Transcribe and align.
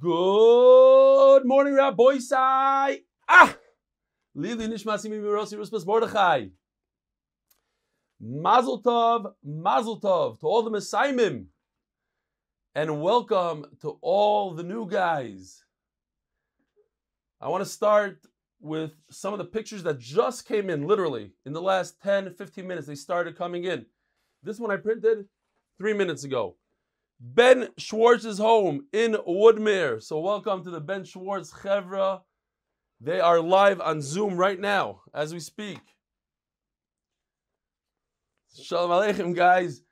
Good 0.00 1.44
morning, 1.44 1.74
Rabbi 1.74 2.18
Sai. 2.18 3.00
Ah! 3.28 3.54
Lili 4.34 4.66
Nishmasi 4.66 5.10
Mimirosi 5.10 5.58
Ruspas 5.58 5.86
Mordechai. 5.86 6.46
Mazel 8.18 8.82
Tov, 8.82 9.32
Mazel 9.44 10.00
Tov 10.00 10.40
to 10.40 10.46
all 10.46 10.62
the 10.62 10.70
Messiahim. 10.70 11.48
And 12.74 13.02
welcome 13.02 13.66
to 13.82 13.98
all 14.00 14.54
the 14.54 14.62
new 14.62 14.88
guys. 14.88 15.62
I 17.38 17.48
want 17.48 17.62
to 17.62 17.68
start 17.68 18.26
with 18.60 18.92
some 19.10 19.34
of 19.34 19.38
the 19.38 19.44
pictures 19.44 19.82
that 19.82 19.98
just 19.98 20.46
came 20.46 20.70
in, 20.70 20.86
literally, 20.86 21.32
in 21.44 21.52
the 21.52 21.60
last 21.60 22.00
10, 22.02 22.34
15 22.34 22.66
minutes. 22.66 22.86
They 22.86 22.94
started 22.94 23.36
coming 23.36 23.64
in. 23.64 23.84
This 24.42 24.58
one 24.58 24.70
I 24.70 24.76
printed 24.76 25.26
three 25.78 25.92
minutes 25.92 26.24
ago. 26.24 26.56
Ben 27.20 27.68
Schwartz's 27.78 28.38
home 28.38 28.86
in 28.92 29.12
Woodmere. 29.26 30.02
So 30.02 30.18
welcome 30.20 30.64
to 30.64 30.70
the 30.70 30.80
Ben 30.80 31.04
Schwartz 31.04 31.52
Chevra. 31.52 32.22
They 33.00 33.20
are 33.20 33.40
live 33.40 33.80
on 33.80 34.02
Zoom 34.02 34.36
right 34.36 34.58
now 34.58 35.02
as 35.14 35.32
we 35.32 35.40
speak. 35.40 35.80
Shalom 38.60 38.90
Aleichem, 38.90 39.34
guys. 39.34 39.82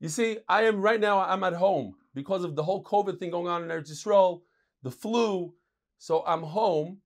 You 0.00 0.08
see, 0.08 0.38
I 0.48 0.64
am 0.64 0.80
right 0.80 1.00
now, 1.00 1.20
I'm 1.20 1.44
at 1.44 1.54
home 1.54 1.94
because 2.14 2.44
of 2.44 2.56
the 2.56 2.62
whole 2.62 2.82
COVID 2.82 3.18
thing 3.18 3.30
going 3.30 3.48
on 3.48 3.62
in 3.62 3.68
Eretz 3.68 3.90
Yisrael, 3.90 4.42
the 4.82 4.90
flu. 4.90 5.54
So 5.98 6.24
I'm 6.26 6.42
home 6.42 6.98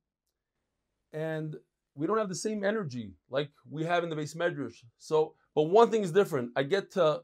and 1.13 1.55
we 1.95 2.07
don't 2.07 2.19
have 2.19 2.29
the 2.29 2.35
same 2.35 2.65
energy 2.65 3.13
like 3.31 3.51
we 3.69 3.85
have 3.85 4.05
in 4.05 4.11
the 4.11 4.17
beis 4.17 4.37
medrash. 4.37 4.83
So, 4.99 5.35
but 5.55 5.65
one 5.65 5.91
thing 5.91 6.03
is 6.03 6.13
different. 6.13 6.51
I 6.57 6.63
get 6.63 6.93
to 6.93 7.23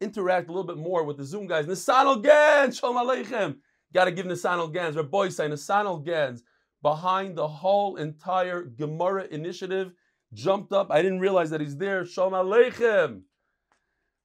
interact 0.00 0.48
a 0.48 0.52
little 0.52 0.66
bit 0.66 0.78
more 0.78 1.04
with 1.04 1.16
the 1.16 1.24
Zoom 1.24 1.46
guys. 1.46 1.66
Nisanel 1.66 2.22
Gans, 2.22 2.78
Shalom 2.78 2.96
Aleichem. 2.96 3.56
Got 3.92 4.04
to 4.04 4.12
give 4.12 4.26
Nisanel 4.26 4.72
Gans, 4.72 4.96
boy 5.08 5.28
say 5.28 5.48
Nisanel 5.48 6.04
Gans, 6.04 6.42
behind 6.82 7.36
the 7.36 7.48
whole 7.48 7.96
entire 7.96 8.62
Gemara 8.62 9.26
initiative, 9.30 9.92
jumped 10.32 10.72
up. 10.72 10.90
I 10.90 11.02
didn't 11.02 11.20
realize 11.20 11.50
that 11.50 11.60
he's 11.60 11.76
there. 11.76 12.04
Shalom 12.04 12.32
Aleichem. 12.32 13.22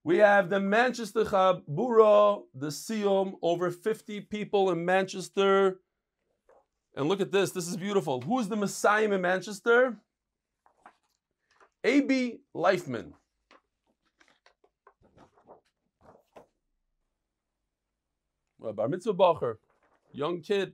We 0.03 0.17
have 0.17 0.51
the 0.51 0.59
Manchester 0.59 1.25
Chabura, 1.25 2.43
the 2.53 2.67
Siyum, 2.67 3.33
over 3.41 3.71
50 3.71 4.21
people 4.21 4.69
in 4.69 4.85
Manchester. 4.85 5.79
And 6.95 7.09
look 7.09 7.21
at 7.21 7.31
this. 7.31 7.51
This 7.51 7.67
is 7.67 7.75
beautiful. 7.75 8.21
Who's 8.21 8.47
the 8.47 8.55
Messiah 8.55 9.11
in 9.11 9.21
Manchester? 9.21 9.97
A.B. 11.83 12.39
Leifman. 12.55 13.13
Uh, 18.65 18.71
bar 18.71 18.87
Mitzvah 18.87 19.13
Bacher, 19.13 19.57
young 20.11 20.41
kid. 20.41 20.73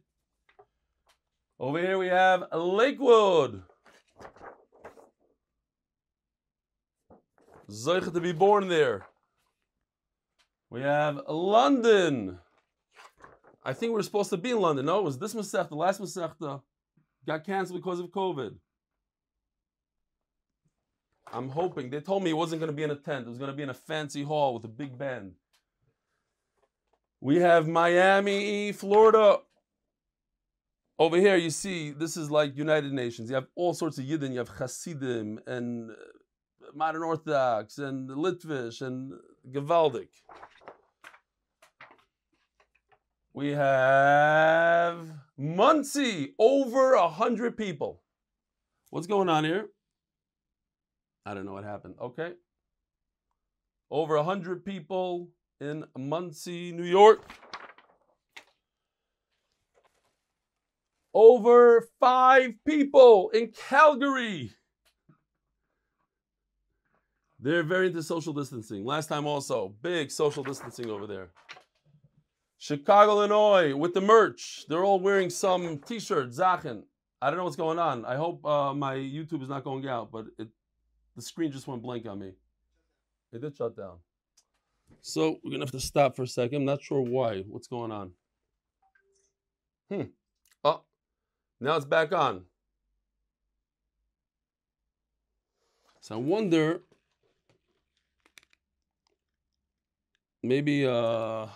Over 1.60 1.80
here 1.80 1.98
we 1.98 2.08
have 2.08 2.46
Lakewood. 2.54 3.64
Zeicha 7.70 8.14
to 8.14 8.22
be 8.22 8.32
born 8.32 8.70
there. 8.70 9.06
We 10.70 10.82
have 10.82 11.22
London. 11.28 12.40
I 13.64 13.74
think 13.74 13.94
we 13.94 14.00
are 14.00 14.04
supposed 14.04 14.30
to 14.30 14.38
be 14.38 14.52
in 14.52 14.62
London. 14.62 14.86
No, 14.86 15.00
it 15.00 15.04
was 15.04 15.20
this 15.20 15.34
Masechta, 15.34 15.70
the 15.70 15.76
last 15.76 16.02
Masechta, 16.02 16.62
got 17.28 17.46
canceled 17.46 17.80
because 17.80 18.00
of 18.00 18.08
COVID. 18.08 18.56
I'm 21.34 21.50
hoping. 21.50 21.90
They 21.90 22.00
told 22.00 22.24
me 22.24 22.30
it 22.30 22.38
wasn't 22.38 22.62
going 22.62 22.72
to 22.72 22.76
be 22.76 22.84
in 22.84 22.92
a 22.92 22.96
tent. 22.96 23.26
It 23.26 23.30
was 23.30 23.38
going 23.38 23.52
to 23.52 23.56
be 23.56 23.64
in 23.64 23.70
a 23.70 23.74
fancy 23.74 24.24
hall 24.24 24.54
with 24.54 24.64
a 24.64 24.70
big 24.70 24.98
band. 24.98 25.34
We 27.24 27.38
have 27.38 27.68
Miami, 27.68 28.72
Florida. 28.72 29.42
Over 30.98 31.18
here, 31.18 31.36
you 31.36 31.52
see, 31.52 31.92
this 31.92 32.18
is 32.18 32.32
like 32.32 32.58
United 32.58 32.94
Nations. 32.94 33.30
You 33.30 33.36
have 33.36 33.46
all 33.56 33.76
sorts 33.76 34.00
of 34.00 34.06
Yidden. 34.06 34.32
You 34.32 34.40
have 34.40 34.50
Hasidim 34.50 35.40
and 35.46 35.92
uh, 35.92 35.94
Modern 36.74 37.04
Orthodox 37.04 37.78
and 37.78 38.10
Litvish 38.10 38.82
and 38.82 39.14
Gavaldik. 39.52 40.10
We 43.34 43.50
have 43.50 45.12
Monsey, 45.38 46.34
over 46.40 46.94
a 46.94 47.08
hundred 47.08 47.56
people. 47.56 48.02
What's 48.90 49.08
going 49.08 49.30
on 49.30 49.44
here? 49.44 49.68
I 51.28 51.36
don't 51.36 51.46
know 51.46 51.54
what 51.54 51.66
happened. 51.66 51.96
Okay. 52.02 52.34
Over 53.92 54.16
a 54.16 54.24
hundred 54.24 54.66
people 54.66 55.30
in 55.62 55.86
Monsey, 55.98 56.72
New 56.72 56.84
York. 56.84 57.22
Over 61.14 61.88
five 62.00 62.54
people 62.66 63.30
in 63.30 63.52
Calgary. 63.70 64.54
They're 67.40 67.64
very 67.64 67.88
into 67.88 68.04
social 68.04 68.34
distancing. 68.34 68.86
Last 68.86 69.08
time 69.08 69.26
also, 69.26 69.74
big 69.82 70.12
social 70.12 70.44
distancing 70.44 70.90
over 70.90 71.08
there. 71.08 71.30
Chicago, 72.58 73.14
Illinois, 73.14 73.76
with 73.76 73.94
the 73.94 74.02
merch. 74.02 74.66
They're 74.70 74.84
all 74.84 75.00
wearing 75.00 75.30
some 75.30 75.80
t-shirt, 75.80 76.30
Zachen. 76.32 76.84
I 77.22 77.30
don't 77.30 77.38
know 77.38 77.44
what's 77.44 77.56
going 77.56 77.80
on. 77.80 78.06
I 78.06 78.16
hope 78.16 78.46
uh, 78.46 78.74
my 78.74 78.96
YouTube 78.96 79.42
is 79.42 79.50
not 79.50 79.64
going 79.64 79.88
out, 79.88 80.12
but 80.12 80.26
it, 80.38 80.48
the 81.16 81.22
screen 81.22 81.52
just 81.52 81.68
went 81.68 81.82
blank 81.82 82.06
on 82.06 82.20
me. 82.20 82.34
It 83.32 83.42
did 83.42 83.56
shut 83.56 83.76
down. 83.76 83.98
So 85.02 85.40
we're 85.44 85.52
gonna 85.52 85.64
have 85.64 85.72
to 85.72 85.80
stop 85.80 86.16
for 86.16 86.24
a 86.24 86.28
second. 86.28 86.58
I'm 86.58 86.66
not 86.66 86.82
sure 86.82 87.02
why. 87.02 87.42
What's 87.42 87.68
going 87.68 87.92
on? 87.92 88.12
Hmm. 89.90 90.04
Oh, 90.64 90.82
now 91.60 91.76
it's 91.76 91.86
back 91.86 92.14
on. 92.14 92.44
So 96.02 96.16
I 96.16 96.18
wonder 96.20 96.82
maybe 100.44 100.86
uh 100.86 101.48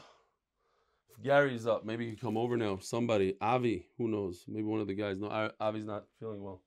if 1.10 1.24
Gary's 1.24 1.68
up, 1.68 1.86
maybe 1.86 2.06
he 2.06 2.12
can 2.12 2.20
come 2.20 2.38
over 2.38 2.58
now. 2.58 2.80
Somebody, 2.82 3.38
Avi, 3.40 3.88
who 3.98 4.08
knows? 4.08 4.44
Maybe 4.48 4.64
one 4.64 4.82
of 4.82 4.88
the 4.88 4.96
guys. 4.96 5.20
No, 5.20 5.52
Avi's 5.62 5.86
not 5.86 6.06
feeling 6.20 6.44
well. 6.44 6.62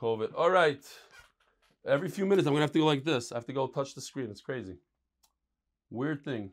COVID. 0.00 0.32
All 0.36 0.50
right. 0.50 0.84
Every 1.86 2.08
few 2.08 2.26
minutes, 2.26 2.46
I'm 2.46 2.52
gonna 2.52 2.62
have 2.62 2.72
to 2.72 2.80
go 2.80 2.84
like 2.84 3.04
this. 3.04 3.32
I 3.32 3.36
have 3.36 3.46
to 3.46 3.52
go 3.52 3.68
touch 3.68 3.94
the 3.94 4.00
screen. 4.00 4.28
It's 4.30 4.40
crazy. 4.40 4.76
Weird 5.90 6.24
thing. 6.24 6.52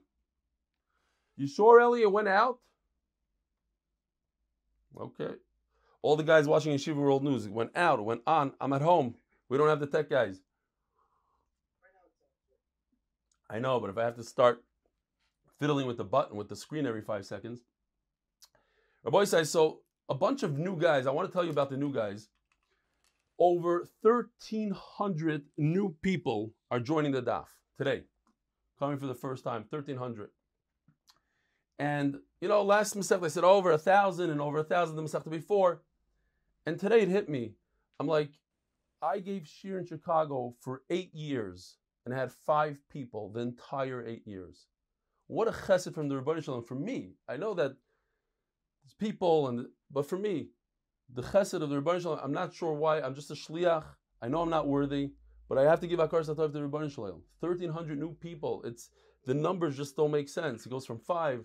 You 1.36 1.48
sure 1.48 1.80
Elliot 1.80 2.12
went 2.12 2.28
out? 2.28 2.60
Okay. 4.98 5.34
All 6.02 6.16
the 6.16 6.24
guys 6.24 6.48
watching 6.48 6.74
Yeshiva 6.74 6.96
World 6.96 7.24
News 7.24 7.50
went 7.50 7.76
out, 7.76 8.04
went 8.04 8.22
on. 8.26 8.54
I'm 8.62 8.74
at 8.74 8.82
home. 8.82 9.16
We 9.50 9.58
don't 9.58 9.68
have 9.68 9.80
the 9.80 9.88
tech 9.88 10.10
guys. 10.10 10.40
I 13.50 13.60
know, 13.60 13.80
but 13.80 13.90
if 13.90 13.98
I 13.98 14.04
have 14.04 14.16
to 14.16 14.24
start 14.24 14.64
fiddling 15.60 15.88
with 15.88 15.98
the 15.98 16.04
button 16.04 16.38
with 16.38 16.50
the 16.50 16.56
screen 16.56 16.86
every 16.86 17.02
five 17.02 17.26
seconds. 17.26 17.62
Rabbi 19.04 19.26
says, 19.26 19.52
so 19.52 19.82
a 20.10 20.16
bunch 20.16 20.44
of 20.44 20.58
new 20.58 20.78
guys. 20.78 21.06
I 21.08 21.12
want 21.12 21.28
to 21.28 21.34
tell 21.34 21.44
you 21.44 21.52
about 21.52 21.70
the 21.70 21.78
new 21.78 21.94
guys. 21.94 22.30
Over 23.38 23.90
1,300 24.02 25.44
new 25.58 25.96
people 26.02 26.54
are 26.72 26.80
joining 26.80 27.12
the 27.12 27.22
DAF 27.22 27.46
today 27.78 28.04
coming 28.80 28.98
for 28.98 29.08
the 29.08 29.16
first 29.16 29.44
time, 29.44 29.66
1,300. 29.70 30.30
And, 31.78 32.18
you 32.42 32.48
know, 32.48 32.64
last 32.64 32.96
Masechta 32.96 33.26
I 33.26 33.28
said 33.28 33.44
over 33.44 33.72
a 33.72 33.78
thousand 33.78 34.30
and 34.30 34.40
over 34.40 34.60
a 34.60 34.64
thousand 34.64 34.96
the 34.96 35.04
Masechta 35.04 35.30
before. 35.30 35.82
And 36.66 36.80
today 36.80 37.02
it 37.02 37.10
hit 37.10 37.30
me. 37.30 37.54
I'm 38.00 38.08
like, 38.08 38.32
I 39.02 39.20
gave 39.20 39.44
shiur 39.44 39.80
in 39.80 39.86
Chicago 39.86 40.56
for 40.62 40.84
eight 40.90 41.14
years 41.14 41.78
and 42.06 42.14
had 42.14 42.32
five 42.32 42.78
people 42.90 43.30
the 43.30 43.42
entire 43.42 44.06
eight 44.06 44.26
years. 44.26 44.68
What 45.28 45.48
a 45.48 45.52
chesed 45.52 45.94
from 45.94 46.08
the 46.08 46.16
Ribono 46.16 46.44
Shel 46.44 46.62
Olam 46.62 46.68
for 46.68 46.76
me. 46.76 47.14
I 47.28 47.38
know 47.38 47.54
that 47.56 47.76
it's 48.84 48.94
people, 48.94 49.48
and 49.48 49.68
but 49.92 50.08
for 50.08 50.18
me, 50.18 50.50
the 51.14 51.24
chesed 51.24 51.62
of 51.62 51.70
the 51.70 51.82
Ribono 51.82 52.02
Shel 52.02 52.18
Olam, 52.18 52.24
I'm 52.24 52.32
not 52.32 52.54
sure 52.54 52.74
why. 52.74 53.02
I'm 53.02 53.16
just 53.16 53.32
a 53.32 53.36
shliach. 53.36 53.84
I 54.22 54.28
know 54.28 54.42
I'm 54.42 54.50
not 54.50 54.68
worthy. 54.68 55.12
But 55.48 55.58
I 55.58 55.64
have 55.64 55.80
to 55.82 55.88
give 55.88 56.00
hakaras 56.00 56.28
hatov 56.28 56.54
to 56.54 56.60
Ribono 56.60 56.92
Shel 56.92 57.06
Olam. 57.06 57.22
1,300 57.40 58.00
new 58.00 58.14
people. 58.14 58.62
It's 58.64 58.90
The 59.26 59.34
numbers 59.34 59.78
just 59.78 59.96
don't 59.96 60.12
make 60.12 60.30
sense. 60.30 60.66
It 60.66 60.70
goes 60.70 60.86
from 60.86 61.00
five. 61.00 61.44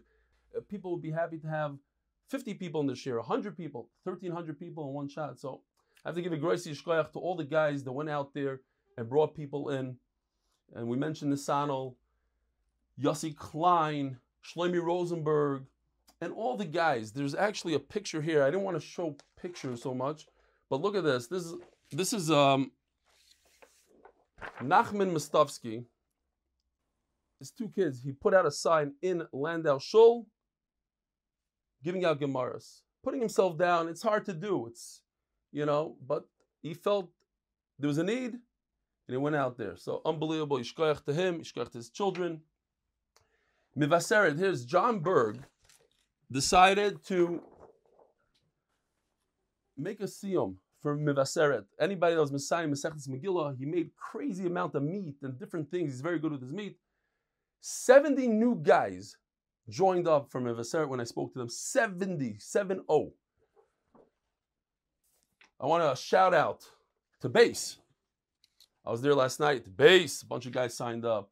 Uh, 0.57 0.61
people 0.69 0.91
would 0.93 1.03
be 1.03 1.11
happy 1.11 1.39
to 1.39 1.49
have 1.49 1.77
50 2.29 2.55
people 2.55 2.81
in 2.81 2.87
this 2.87 3.05
year, 3.05 3.17
100 3.17 3.57
people, 3.57 3.89
1,300 4.05 4.59
people 4.59 4.87
in 4.89 4.95
one 4.95 5.09
shot. 5.09 5.39
So 5.39 5.63
I 6.05 6.09
have 6.09 6.15
to 6.17 6.23
give 6.23 6.33
a 6.33 6.37
grace 6.37 6.65
to 6.65 7.19
all 7.19 7.37
the 7.37 7.45
guys 7.45 7.85
that 7.85 7.93
went 7.93 8.09
out 8.09 8.33
there 8.33 8.61
and 8.97 9.09
brought 9.09 9.35
people 9.35 9.71
in. 9.71 9.97
And 10.75 10.87
we 10.87 10.97
mentioned 10.97 11.33
Nisanel, 11.33 11.95
Yossi 13.01 13.35
Klein, 13.35 14.19
Shlomi 14.45 14.83
Rosenberg, 14.83 15.65
and 16.21 16.33
all 16.33 16.57
the 16.57 16.65
guys. 16.65 17.13
There's 17.13 17.35
actually 17.35 17.75
a 17.75 17.81
picture 17.81 18.23
here. 18.23 18.43
I 18.43 18.47
didn't 18.47 18.63
want 18.63 18.81
to 18.81 18.87
show 18.87 19.17
pictures 19.41 19.83
so 19.83 19.95
much, 19.95 20.27
but 20.69 20.81
look 20.81 20.95
at 20.95 21.05
this. 21.05 21.27
This 21.27 21.45
is 21.45 21.55
this 21.93 22.13
is 22.13 22.31
um 22.31 22.71
Nachman 24.63 25.13
Mustovsky, 25.13 25.85
his 27.39 27.51
two 27.51 27.69
kids, 27.69 28.03
he 28.03 28.13
put 28.13 28.35
out 28.35 28.47
a 28.47 28.51
sign 28.51 28.95
in 29.03 29.27
Landau 29.33 29.79
Shul. 29.79 30.27
giving 31.83 32.05
out 32.05 32.21
Gemaras, 32.21 32.83
putting 33.03 33.21
himself 33.21 33.57
down. 33.57 33.89
It's 33.89 34.03
hard 34.03 34.25
to 34.27 34.35
do. 34.35 34.67
It's, 34.67 35.03
you 35.53 35.65
know, 35.65 35.97
but 36.07 36.25
he 36.63 36.75
felt 36.75 37.11
there 37.79 37.89
was 37.89 37.99
a 37.99 38.05
need 38.05 38.33
and 38.33 38.41
he 39.09 39.17
went 39.17 39.37
out 39.37 39.57
there. 39.57 39.77
So 39.77 40.03
unbelievable. 40.05 40.59
Yishkoyach 40.59 41.05
to 41.07 41.15
him, 41.15 41.41
Yishkoyach 41.41 41.73
to 41.73 41.79
his 41.79 41.91
children. 41.91 42.43
Mevaseret, 43.77 44.39
here's 44.39 44.65
John 44.65 45.01
Berg 45.01 45.39
decided 46.31 47.03
to 47.05 47.43
make 49.77 50.01
a 50.01 50.05
siyum 50.05 50.57
for 50.81 50.97
Mevaseret. 50.97 51.65
Anybody 51.79 52.15
that 52.15 52.21
was 52.21 52.33
Messiah, 52.33 52.67
Mesechtes 52.67 53.09
Megillah, 53.09 53.57
he 53.57 53.67
made 53.67 53.91
crazy 53.97 54.47
amount 54.47 54.75
of 54.75 54.83
meat 54.83 55.17
and 55.23 55.39
different 55.39 55.71
things. 55.71 55.91
He's 55.91 56.01
very 56.01 56.19
good 56.19 56.33
with 56.33 56.43
his 56.43 56.53
meat. 56.53 56.77
70 57.61 58.27
new 58.29 58.55
guys 58.63 59.17
joined 59.69 60.09
up 60.09 60.31
from 60.31 60.45
Mevaseret 60.45 60.89
when 60.89 61.01
I 61.01 61.05
spoke 61.05 61.33
to 61.35 61.39
them. 61.39 61.49
70, 61.49 62.37
7 62.39 62.83
0. 62.91 63.13
I 65.61 65.67
want 65.67 65.97
to 65.97 66.03
shout 66.03 66.33
out 66.33 66.65
to 67.21 67.29
Base. 67.29 67.77
I 68.85 68.91
was 68.91 69.03
there 69.03 69.15
last 69.15 69.41
night. 69.41 69.77
Base, 69.77 70.23
a 70.23 70.27
bunch 70.27 70.47
of 70.47 70.53
guys 70.53 70.75
signed 70.75 71.05
up. 71.05 71.31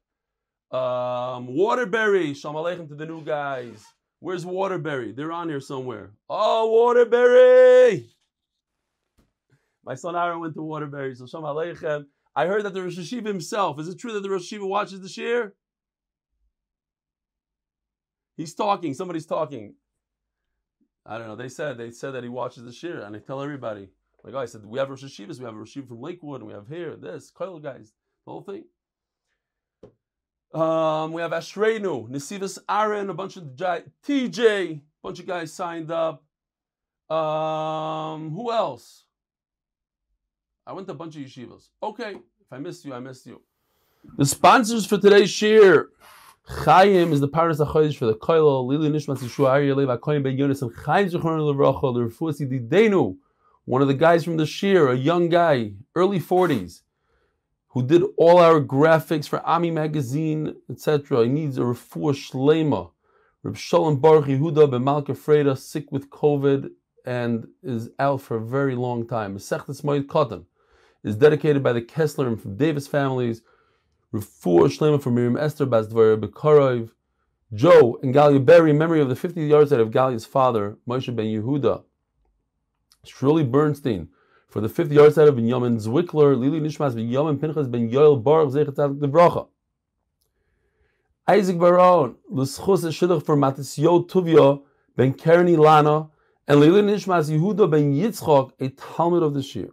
Um, 0.70 1.46
Waterbury, 1.46 2.34
Shalom 2.34 2.56
Aleichem 2.56 2.88
to 2.88 2.94
the 2.94 3.06
new 3.06 3.22
guys. 3.22 3.86
Where's 4.20 4.44
Waterbury? 4.44 5.12
They're 5.12 5.32
on 5.32 5.48
here 5.48 5.60
somewhere. 5.60 6.10
Oh, 6.28 6.70
Waterbury! 6.70 8.10
My 9.88 9.94
son 9.94 10.14
Aaron 10.14 10.40
went 10.40 10.52
to 10.52 10.60
Waterbury, 10.60 11.14
so 11.14 11.26
Shalom 11.26 11.46
Aleichem. 11.56 12.04
I 12.36 12.44
heard 12.44 12.62
that 12.66 12.74
the 12.74 12.82
Rosh 12.82 12.98
Yeshiva 12.98 13.24
himself, 13.24 13.80
is 13.80 13.88
it 13.88 13.98
true 13.98 14.12
that 14.12 14.20
the 14.20 14.28
Rosh 14.28 14.52
Yeshiva 14.52 14.68
watches 14.68 15.00
the 15.00 15.08
shiur? 15.08 15.52
He's 18.36 18.54
talking, 18.54 18.92
somebody's 18.92 19.24
talking. 19.24 19.76
I 21.06 21.16
don't 21.16 21.26
know. 21.26 21.36
They 21.36 21.48
said 21.48 21.78
they 21.78 21.90
said 21.90 22.10
that 22.10 22.22
he 22.22 22.28
watches 22.28 22.64
the 22.64 22.70
shiur, 22.70 23.06
and 23.06 23.16
I 23.16 23.18
tell 23.18 23.40
everybody. 23.40 23.88
Like 24.22 24.34
oh, 24.34 24.38
I 24.40 24.44
said, 24.44 24.66
we 24.66 24.78
have 24.78 24.90
Rosh 24.90 25.04
Yeshivas, 25.04 25.38
we 25.38 25.46
have 25.46 25.54
a 25.54 25.56
Rosh 25.56 25.74
Yeshiva 25.74 25.88
from 25.88 26.02
Lakewood, 26.02 26.42
and 26.42 26.48
we 26.48 26.52
have 26.52 26.68
here, 26.68 26.94
this, 26.94 27.32
Koil 27.32 27.62
guys, 27.62 27.94
the 28.26 28.30
whole 28.30 28.42
thing. 28.42 28.64
Um, 30.52 31.14
we 31.14 31.22
have 31.22 31.30
Ashreinu, 31.30 32.10
Nisivas 32.10 32.58
Aaron, 32.68 33.08
a 33.08 33.14
bunch 33.14 33.38
of 33.38 33.44
TJ, 33.44 34.42
a 34.44 34.80
bunch 35.02 35.18
of 35.18 35.26
guys 35.26 35.50
signed 35.50 35.90
up. 35.90 36.24
Um, 37.08 38.32
who 38.32 38.52
else? 38.52 39.06
I 40.68 40.72
went 40.72 40.86
to 40.88 40.92
a 40.92 40.96
bunch 40.96 41.16
of 41.16 41.22
yeshivas. 41.22 41.70
Okay, 41.82 42.10
if 42.10 42.52
I 42.52 42.58
missed 42.58 42.84
you, 42.84 42.92
I 42.92 43.00
missed 43.00 43.24
you. 43.24 43.40
The 44.18 44.26
sponsors 44.26 44.84
for 44.84 44.98
today's 44.98 45.30
shiur. 45.30 45.86
Chaim 46.46 47.10
is 47.10 47.20
the 47.20 47.28
Parnas 47.28 47.58
HaChodesh 47.58 47.96
for 47.96 48.04
the 48.04 48.14
Koilo, 48.14 48.66
Lili 48.66 48.90
Nishmas 48.90 49.20
Yeshua 49.20 49.48
Ari 49.48 49.68
Yalev 49.68 49.98
HaKoyim 49.98 50.22
Ben 50.22 50.36
Yonis, 50.36 50.60
and 50.60 50.70
Chaim 50.76 51.08
Zechron 51.08 51.40
Levracha, 51.40 51.94
the 51.94 52.00
Refuasi 52.00 52.46
Didenu, 52.46 53.16
one 53.64 53.80
of 53.80 53.88
the 53.88 53.94
guys 53.94 54.24
from 54.24 54.36
the 54.36 54.44
shiur, 54.44 54.92
a 54.92 54.96
young 54.96 55.30
guy, 55.30 55.72
early 55.94 56.20
40s 56.20 56.82
who 57.68 57.86
did 57.86 58.02
all 58.18 58.38
our 58.38 58.60
graphics 58.60 59.26
for 59.26 59.40
Ami 59.46 59.70
magazine, 59.70 60.54
etc. 60.70 61.24
He 61.24 61.30
needs 61.30 61.56
a 61.56 61.62
refuah 61.62 62.14
shlema. 62.14 62.90
Reb 63.42 63.56
Shalom 63.56 64.00
Baruch 64.00 64.26
Yehuda 64.26 64.70
ben 64.70 64.84
Malka 64.84 65.12
Freda, 65.12 65.56
sick 65.56 65.90
with 65.92 66.10
COVID 66.10 66.70
and 67.06 67.46
is 67.62 67.90
out 67.98 68.20
for 68.20 68.36
a 68.36 68.40
very 68.40 68.74
long 68.74 69.06
time. 69.06 69.36
Masechtes 69.36 69.82
Moed 69.82 70.06
Katan 70.06 70.44
is 71.04 71.16
dedicated 71.16 71.62
by 71.62 71.72
the 71.72 71.82
Kessler 71.82 72.28
and 72.28 72.58
Davis 72.58 72.86
families. 72.86 73.42
Refuah 74.12 74.68
shlema 74.68 75.02
for 75.02 75.10
Miriam 75.10 75.36
Esther 75.36 75.66
Bazdvar 75.66 76.20
Bekarov. 76.20 76.90
Joe 77.54 77.98
and 78.02 78.14
Galia 78.14 78.44
Berry, 78.44 78.74
memory 78.74 79.00
of 79.00 79.08
the 79.08 79.16
50 79.16 79.46
yards 79.46 79.72
out 79.72 79.80
of 79.80 79.90
Galia's 79.90 80.26
father, 80.26 80.76
Moshe 80.86 81.14
ben 81.14 81.26
Yehuda. 81.26 81.82
Shirley 83.04 83.42
Bernstein, 83.42 84.08
for 84.50 84.60
the 84.60 84.68
fifth 84.68 84.92
yard 84.92 85.14
side 85.14 85.28
of 85.28 85.36
Binyamin 85.36 85.76
Zwickler, 85.76 86.38
Lili 86.38 86.60
Nishmas 86.60 86.94
Binyamin 86.94 87.40
Pinchas 87.40 87.66
Ben 87.70 87.90
Yoel 87.90 88.22
Baruch 88.22 88.52
Zechat 88.52 89.00
the 89.00 89.08
Bracha. 89.08 89.48
Isaac 91.26 91.58
Baron, 91.58 92.16
L'schus 92.30 92.84
Shidduch 92.84 93.24
for 93.24 93.36
Matisyo 93.36 94.06
Tuvia 94.06 94.62
Ben 94.96 95.14
Kerni 95.14 95.56
Lana, 95.56 96.10
and 96.46 96.60
Lili 96.60 96.82
Nishmas 96.82 97.30
Yehuda 97.30 97.70
Ben 97.70 97.94
Yitzchok, 97.94 98.52
a 98.60 98.68
Talmud 98.68 99.22
of 99.22 99.32
the 99.32 99.40
Shiur. 99.40 99.70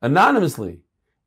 Anonymously, 0.00 0.80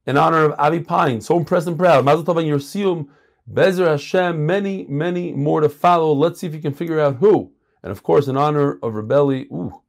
in 0.05 0.17
honor 0.17 0.45
of 0.45 0.59
Avi 0.59 0.79
Pine, 0.79 1.21
so 1.21 1.37
impressed 1.37 1.67
and 1.67 1.77
proud, 1.77 2.05
Mazel 2.05 2.23
Tov 2.23 2.39
and 2.39 2.49
Yersium, 2.49 3.07
Bezer 3.51 3.87
Hashem, 3.87 4.45
many, 4.45 4.85
many 4.87 5.33
more 5.33 5.61
to 5.61 5.69
follow. 5.69 6.13
Let's 6.13 6.39
see 6.39 6.47
if 6.47 6.53
you 6.53 6.61
can 6.61 6.73
figure 6.73 6.99
out 6.99 7.17
who. 7.17 7.51
And 7.83 7.91
of 7.91 8.03
course, 8.03 8.27
in 8.27 8.37
honor 8.37 8.79
of 8.81 8.95
Reb 8.95 9.11
Eli, 9.11 9.45
ooh, 9.51 9.81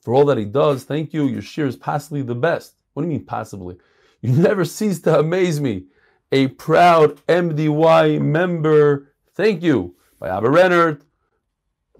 for 0.00 0.14
all 0.14 0.24
that 0.26 0.38
he 0.38 0.44
does. 0.44 0.84
Thank 0.84 1.12
you. 1.12 1.26
Your 1.26 1.42
shiur 1.42 1.66
is 1.66 1.76
possibly 1.76 2.22
the 2.22 2.34
best. 2.34 2.74
What 2.92 3.02
do 3.02 3.08
you 3.08 3.14
mean 3.16 3.24
possibly? 3.24 3.76
You 4.20 4.32
never 4.32 4.64
cease 4.64 5.00
to 5.00 5.18
amaze 5.18 5.60
me. 5.60 5.86
A 6.32 6.48
proud 6.48 7.20
MDY 7.26 8.20
member. 8.20 9.12
Thank 9.34 9.62
you. 9.62 9.94
By 10.18 10.28
Abba 10.28 10.48
Rennert. 10.48 11.02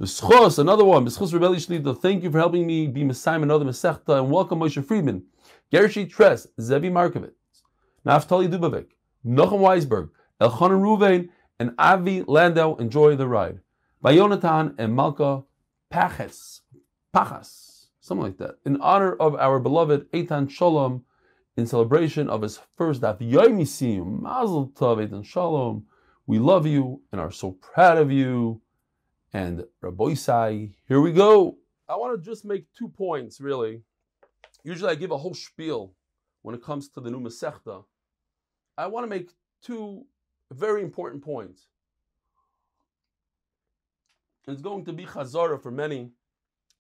B'schos, 0.00 0.58
another 0.58 0.84
one. 0.84 1.06
B'schos 1.06 1.32
Reb 1.32 1.42
Eli 1.42 1.56
Shlita. 1.56 1.98
Thank 2.00 2.24
you 2.24 2.30
for 2.30 2.38
helping 2.38 2.66
me 2.66 2.86
be 2.86 3.04
Messiah 3.04 3.40
another 3.40 3.64
Masechta. 3.64 4.18
And 4.18 4.30
welcome 4.30 4.58
Moshe 4.58 4.84
Friedman. 4.84 5.24
Gershi 5.72 6.10
Tres. 6.10 6.46
Zevi 6.60 6.90
Markovitz. 6.90 7.32
Naftali 8.06 8.48
Dubavik. 8.48 8.88
Nochem 9.24 9.60
Weisberg. 9.60 10.10
Elchanan 10.40 10.80
Ruvain. 10.80 11.28
And 11.58 11.72
Avi 11.78 12.22
Landau. 12.26 12.76
Enjoy 12.76 13.16
the 13.16 13.26
ride. 13.26 13.60
By 14.00 14.14
Yonatan 14.14 14.74
and 14.78 14.94
Malka 14.94 15.44
Paches. 15.92 16.60
Pachas 17.14 17.76
something 18.06 18.24
like 18.24 18.38
that, 18.38 18.54
in 18.64 18.80
honor 18.80 19.14
of 19.14 19.34
our 19.34 19.58
beloved 19.58 20.10
Eitan 20.12 20.48
Shalom, 20.48 21.02
in 21.56 21.66
celebration 21.66 22.28
of 22.30 22.42
his 22.42 22.60
first 22.76 23.00
Daf 23.00 23.18
Yoimisim, 23.18 24.20
Mazel 24.20 24.68
Tov 24.68 25.04
Eitan 25.04 25.24
Shalom. 25.24 25.86
We 26.26 26.38
love 26.38 26.66
you 26.66 27.02
and 27.10 27.20
are 27.20 27.32
so 27.32 27.52
proud 27.52 27.98
of 27.98 28.12
you. 28.12 28.60
And 29.32 29.64
Rabbi 29.80 30.14
here 30.14 31.00
we 31.00 31.12
go. 31.12 31.58
I 31.88 31.96
want 31.96 32.16
to 32.16 32.30
just 32.30 32.44
make 32.44 32.66
two 32.78 32.88
points, 32.88 33.40
really. 33.40 33.82
Usually 34.66 34.90
I 34.90 34.96
give 34.96 35.12
a 35.12 35.16
whole 35.16 35.34
spiel 35.34 35.94
when 36.42 36.54
it 36.54 36.62
comes 36.62 36.88
to 36.90 37.00
the 37.00 37.10
new 37.10 37.20
Masechta. 37.20 37.84
I 38.76 38.86
want 38.88 39.04
to 39.04 39.08
make 39.08 39.30
two 39.62 40.04
very 40.52 40.82
important 40.82 41.24
points. 41.24 41.68
It's 44.46 44.60
going 44.60 44.84
to 44.84 44.92
be 44.92 45.06
Chazara 45.06 45.60
for 45.62 45.70
many 45.70 46.10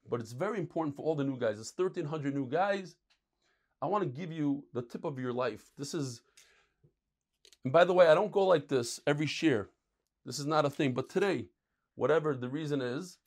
but 0.08 0.20
it's 0.20 0.32
very 0.32 0.58
important 0.58 0.96
for 0.96 1.02
all 1.02 1.14
the 1.14 1.24
new 1.24 1.38
guys. 1.38 1.58
It's 1.58 1.72
1,300 1.76 2.34
new 2.34 2.46
guys. 2.46 2.96
I 3.82 3.86
want 3.86 4.04
to 4.04 4.08
give 4.08 4.32
you 4.32 4.64
the 4.72 4.82
tip 4.82 5.04
of 5.04 5.18
your 5.18 5.32
life. 5.32 5.62
This 5.76 5.94
is, 5.94 6.22
and 7.64 7.72
by 7.72 7.84
the 7.84 7.92
way, 7.92 8.08
I 8.08 8.14
don't 8.14 8.32
go 8.32 8.46
like 8.46 8.68
this 8.68 9.00
every 9.06 9.28
year. 9.40 9.70
This 10.24 10.38
is 10.38 10.46
not 10.46 10.64
a 10.64 10.70
thing. 10.70 10.92
But 10.92 11.08
today, 11.08 11.46
whatever 11.94 12.34
the 12.34 12.48
reason 12.48 12.80
is, 12.80 13.18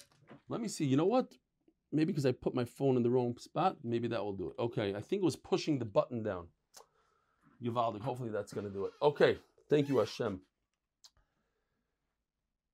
let 0.48 0.62
me 0.62 0.68
see. 0.68 0.86
You 0.86 0.98
know 0.98 1.06
what? 1.06 1.32
Maybe 1.92 2.12
because 2.12 2.26
I 2.26 2.32
put 2.32 2.54
my 2.54 2.66
phone 2.66 2.98
in 2.98 3.04
the 3.04 3.10
wrong 3.10 3.36
spot, 3.38 3.78
maybe 3.84 4.08
that 4.10 4.24
will 4.24 4.34
do 4.34 4.50
it. 4.50 4.62
Okay, 4.62 4.94
I 4.96 5.02
think 5.02 5.22
it 5.22 5.26
was 5.26 5.36
pushing 5.36 5.80
the 5.80 5.86
button 5.86 6.22
down. 6.22 6.48
Yuvaldik, 7.64 8.02
hopefully 8.02 8.30
that's 8.30 8.54
going 8.54 8.66
to 8.66 8.72
do 8.72 8.86
it. 8.86 8.92
Okay, 9.02 9.38
thank 9.70 9.90
you, 9.90 9.98
Hashem. 9.98 10.42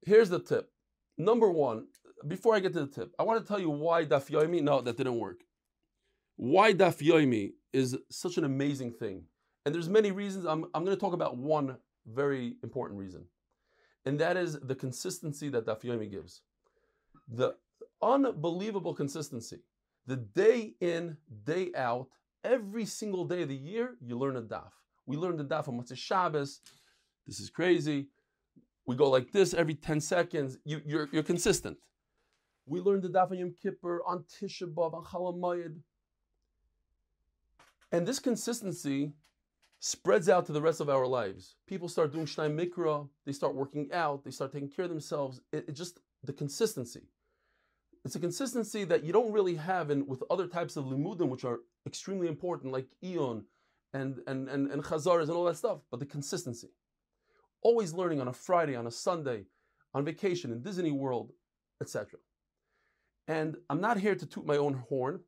Here's 0.05 0.29
the 0.29 0.39
tip. 0.39 0.69
Number 1.17 1.50
one, 1.50 1.88
before 2.27 2.55
I 2.55 2.60
get 2.60 2.74
to 2.74 2.81
the 2.81 2.91
tip, 2.91 3.13
I 3.17 3.24
want 3.24 3.41
to 3.41 3.48
tell 3.48 3.60
you 3.60 3.69
why 3.69 4.05
Daf 4.05 4.29
Yomi. 4.29 4.62
No, 4.62 4.81
that 4.81 4.98
didn't 4.98 5.17
work. 5.17 5.39
Why 6.36 6.74
Daf 6.74 7.01
Yomi 7.01 7.53
is 7.74 7.98
such 8.12 8.38
an 8.38 8.43
amazing 8.43 8.91
thing, 8.91 9.24
and 9.65 9.74
there's 9.74 9.89
many 9.89 10.12
reasons. 10.12 10.45
I'm 10.45 10.65
I'm 10.74 10.84
going 10.84 10.95
to 10.95 11.00
talk 11.00 11.13
about 11.13 11.38
one 11.38 11.77
very 12.05 12.55
important 12.63 13.00
reason, 13.00 13.25
and 14.05 14.19
that 14.19 14.38
is 14.38 14.60
the 14.60 14.75
consistency 14.75 15.50
that 15.50 15.65
Daf 15.65 15.81
Yomi 15.84 16.12
gives. 16.12 16.41
The 17.27 17.55
unbelievable 18.05 18.93
consistency. 18.93 19.59
The 20.07 20.17
day 20.17 20.75
in, 20.79 21.17
day 21.43 21.71
out, 21.75 22.07
every 22.43 22.85
single 22.85 23.25
day 23.25 23.41
of 23.41 23.50
the 23.50 23.55
year, 23.55 23.95
you 24.00 24.17
learn 24.17 24.38
a 24.38 24.41
daf. 24.41 24.69
We 25.05 25.17
learn 25.17 25.38
the 25.38 25.43
daf 25.43 25.67
on 25.67 25.79
Motzei 25.79 25.97
Shabbos. 25.97 26.62
This 27.25 27.39
is 27.39 27.50
crazy. 27.50 28.07
We 28.85 28.95
go 28.95 29.09
like 29.09 29.31
this 29.31 29.53
every 29.53 29.74
10 29.74 30.00
seconds. 30.00 30.57
You, 30.63 30.81
you're, 30.85 31.09
you're 31.12 31.24
consistent. 31.24 31.77
We 32.67 32.79
learned 32.79 33.03
the 33.03 33.09
Daf 33.09 33.31
on 33.31 33.38
Yom 33.38 33.53
Kippur 33.62 34.01
on 34.05 34.24
Tisha 34.24 34.71
B'av 34.71 34.93
on 34.93 35.03
Chalamayid. 35.03 35.75
And 37.91 38.07
this 38.07 38.19
consistency 38.19 39.13
spreads 39.79 40.29
out 40.29 40.45
to 40.47 40.51
the 40.51 40.62
rest 40.62 40.81
of 40.81 40.89
our 40.89 41.05
lives. 41.05 41.55
People 41.67 41.88
start 41.88 42.12
doing 42.12 42.25
Shnai 42.25 42.50
Mikra, 42.50 43.07
they 43.25 43.31
start 43.31 43.55
working 43.55 43.89
out, 43.93 44.24
they 44.24 44.31
start 44.31 44.51
taking 44.51 44.69
care 44.69 44.85
of 44.85 44.89
themselves. 44.89 45.41
It, 45.51 45.65
it 45.67 45.71
just 45.74 46.00
the 46.24 46.33
consistency. 46.33 47.03
It's 48.05 48.15
a 48.15 48.19
consistency 48.19 48.83
that 48.83 49.03
you 49.03 49.12
don't 49.12 49.31
really 49.31 49.55
have 49.55 49.89
in 49.89 50.05
with 50.05 50.24
other 50.29 50.47
types 50.47 50.77
of 50.77 50.85
limudim, 50.85 51.27
which 51.27 51.43
are 51.43 51.62
extremely 51.88 52.27
important, 52.27 52.71
like 52.71 52.85
Eon 53.03 53.43
and 53.93 54.19
and 54.27 54.47
and, 54.47 54.71
and 54.71 54.83
Chazaras 54.83 55.24
and 55.24 55.31
all 55.31 55.45
that 55.45 55.57
stuff. 55.57 55.79
But 55.89 56.00
the 56.00 56.05
consistency. 56.05 56.69
Always 57.63 57.93
learning 57.93 58.21
on 58.21 58.27
a 58.27 58.33
Friday, 58.33 58.75
on 58.75 58.85
a 58.85 58.91
Sunday, 58.91 59.45
on 59.95 60.05
vacation 60.05 60.51
in 60.51 60.62
Disney 60.62 60.91
World, 60.91 61.31
etc. 61.81 62.19
And 63.27 63.57
I'm 63.71 63.81
not 63.81 63.97
here 63.97 64.13
to 64.13 64.25
toot 64.27 64.45
my 64.45 64.57
own 64.57 64.75
horn. 64.88 65.21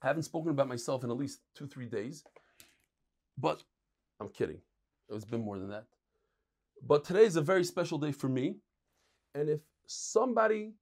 I 0.00 0.06
haven't 0.06 0.22
spoken 0.22 0.50
about 0.50 0.68
myself 0.68 1.04
in 1.04 1.10
at 1.10 1.18
least 1.18 1.40
two, 1.54 1.66
three 1.66 1.84
days. 1.84 2.24
But 3.36 3.62
I'm 4.18 4.30
kidding. 4.30 4.62
It's 5.10 5.26
been 5.26 5.44
more 5.44 5.58
than 5.58 5.68
that. 5.68 5.84
But 6.82 7.04
today 7.04 7.24
is 7.24 7.36
a 7.36 7.42
very 7.42 7.64
special 7.64 7.98
day 7.98 8.12
for 8.12 8.30
me. 8.30 8.56
And 9.34 9.50
if 9.50 9.60
somebody 9.86 10.72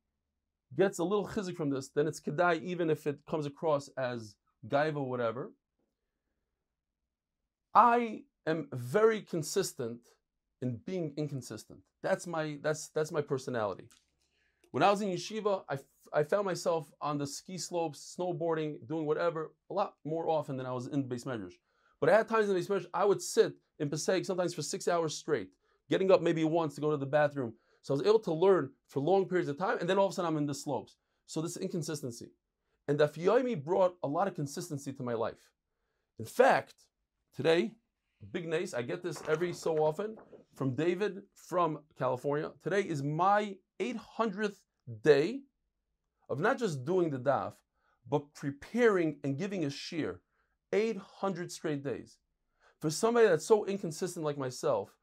gets 0.76 0.98
a 0.98 1.04
little 1.04 1.26
chizik 1.26 1.56
from 1.56 1.70
this, 1.70 1.88
then 1.88 2.06
it's 2.06 2.20
kedai, 2.20 2.62
even 2.62 2.90
if 2.90 3.06
it 3.06 3.18
comes 3.28 3.46
across 3.46 3.88
as 3.96 4.34
gaiva 4.68 4.96
or 4.96 5.08
whatever. 5.08 5.52
I 7.74 8.22
am 8.46 8.68
very 8.72 9.22
consistent 9.22 10.00
in 10.62 10.80
being 10.86 11.12
inconsistent. 11.16 11.80
That's 12.02 12.26
my 12.26 12.58
that's 12.62 12.88
that's 12.88 13.12
my 13.12 13.20
personality. 13.20 13.84
When 14.72 14.82
I 14.82 14.90
was 14.90 15.00
in 15.00 15.08
yeshiva, 15.10 15.64
I, 15.68 15.78
I 16.12 16.22
found 16.22 16.46
myself 16.46 16.92
on 17.00 17.18
the 17.18 17.26
ski 17.26 17.58
slopes, 17.58 18.14
snowboarding, 18.16 18.86
doing 18.86 19.04
whatever, 19.06 19.52
a 19.70 19.74
lot 19.74 19.94
more 20.04 20.28
often 20.28 20.56
than 20.56 20.66
I 20.66 20.72
was 20.72 20.86
in 20.86 21.04
beis 21.04 21.24
medrash. 21.24 21.54
But 22.00 22.08
I 22.10 22.16
had 22.16 22.28
times 22.28 22.48
in 22.48 22.56
beis 22.56 22.68
medrash, 22.68 22.86
I 22.94 23.04
would 23.04 23.20
sit 23.20 23.54
in 23.78 23.90
Passaic 23.90 24.24
sometimes 24.24 24.54
for 24.54 24.62
six 24.62 24.86
hours 24.86 25.14
straight, 25.14 25.48
getting 25.88 26.10
up 26.10 26.22
maybe 26.22 26.44
once 26.44 26.74
to 26.76 26.80
go 26.80 26.90
to 26.90 26.96
the 26.96 27.06
bathroom. 27.06 27.54
So 27.82 27.94
I 27.94 27.98
was 27.98 28.06
able 28.06 28.18
to 28.20 28.32
learn 28.32 28.70
for 28.88 29.00
long 29.00 29.26
periods 29.26 29.48
of 29.48 29.58
time, 29.58 29.78
and 29.78 29.88
then 29.88 29.98
all 29.98 30.06
of 30.06 30.12
a 30.12 30.14
sudden 30.14 30.30
I'm 30.30 30.36
in 30.36 30.46
the 30.46 30.54
slopes. 30.54 30.96
So 31.26 31.40
this 31.40 31.56
inconsistency. 31.56 32.32
And 32.88 32.98
Daf 32.98 33.14
Yomi 33.14 33.62
brought 33.62 33.94
a 34.02 34.08
lot 34.08 34.28
of 34.28 34.34
consistency 34.34 34.92
to 34.92 35.02
my 35.02 35.14
life. 35.14 35.50
In 36.18 36.24
fact, 36.24 36.74
today, 37.34 37.72
big 38.32 38.48
nace, 38.48 38.74
I 38.74 38.82
get 38.82 39.02
this 39.02 39.22
every 39.28 39.52
so 39.52 39.78
often 39.78 40.16
from 40.54 40.74
David 40.74 41.22
from 41.34 41.78
California. 41.96 42.50
Today 42.62 42.82
is 42.82 43.02
my 43.02 43.56
800th 43.80 44.56
day 45.02 45.40
of 46.28 46.40
not 46.40 46.58
just 46.58 46.84
doing 46.84 47.10
the 47.10 47.18
daf, 47.18 47.54
but 48.08 48.34
preparing 48.34 49.18
and 49.24 49.38
giving 49.38 49.64
a 49.64 49.68
shiur. 49.68 50.18
800 50.72 51.50
straight 51.50 51.82
days. 51.82 52.18
For 52.80 52.90
somebody 52.90 53.26
that's 53.26 53.46
so 53.46 53.64
inconsistent 53.64 54.24
like 54.24 54.38
myself, 54.38 54.96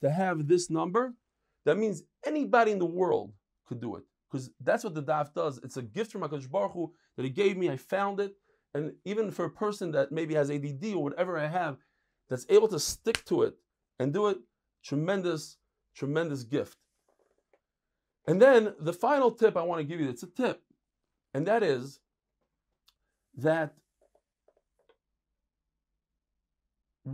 to 0.00 0.10
have 0.10 0.48
this 0.48 0.70
number, 0.70 1.14
that 1.64 1.78
means 1.78 2.02
anybody 2.24 2.72
in 2.72 2.78
the 2.78 2.86
world 2.86 3.32
could 3.66 3.80
do 3.80 3.96
it. 3.96 4.04
Because 4.30 4.50
that's 4.60 4.84
what 4.84 4.94
the 4.94 5.02
daf 5.02 5.34
does. 5.34 5.58
It's 5.64 5.76
a 5.76 5.82
gift 5.82 6.12
from 6.12 6.22
HaKadosh 6.22 6.50
Baruch 6.50 6.72
Hu 6.72 6.92
that 7.16 7.24
he 7.24 7.30
gave 7.30 7.56
me. 7.56 7.68
I 7.68 7.76
found 7.76 8.20
it. 8.20 8.34
And 8.74 8.92
even 9.04 9.30
for 9.30 9.44
a 9.44 9.50
person 9.50 9.90
that 9.92 10.12
maybe 10.12 10.34
has 10.34 10.50
ADD 10.50 10.84
or 10.94 11.02
whatever 11.02 11.36
I 11.36 11.48
have, 11.48 11.78
that's 12.28 12.46
able 12.48 12.68
to 12.68 12.78
stick 12.78 13.24
to 13.24 13.42
it 13.42 13.54
and 13.98 14.14
do 14.14 14.28
it, 14.28 14.38
tremendous, 14.84 15.56
tremendous 15.96 16.44
gift. 16.44 16.78
And 18.26 18.40
then 18.40 18.74
the 18.78 18.92
final 18.92 19.32
tip 19.32 19.56
I 19.56 19.62
want 19.62 19.80
to 19.80 19.84
give 19.84 20.00
you, 20.00 20.08
it's 20.08 20.22
a 20.22 20.28
tip, 20.28 20.62
and 21.34 21.46
that 21.46 21.64
is 21.64 21.98
that 23.36 23.74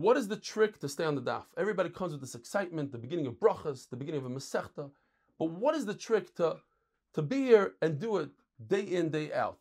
what 0.00 0.16
is 0.16 0.28
the 0.28 0.36
trick 0.36 0.78
to 0.80 0.88
stay 0.88 1.04
on 1.04 1.14
the 1.14 1.22
daf? 1.22 1.44
Everybody 1.56 1.90
comes 1.90 2.12
with 2.12 2.20
this 2.20 2.34
excitement, 2.34 2.92
the 2.92 2.98
beginning 2.98 3.26
of 3.26 3.34
brachas, 3.34 3.88
the 3.88 3.96
beginning 3.96 4.20
of 4.20 4.26
a 4.26 4.34
masechta, 4.34 4.90
but 5.38 5.50
what 5.50 5.74
is 5.74 5.86
the 5.86 5.94
trick 5.94 6.34
to, 6.36 6.56
to 7.14 7.22
be 7.22 7.42
here 7.42 7.74
and 7.82 7.98
do 7.98 8.16
it 8.18 8.30
day 8.66 8.82
in, 8.82 9.10
day 9.10 9.32
out? 9.32 9.58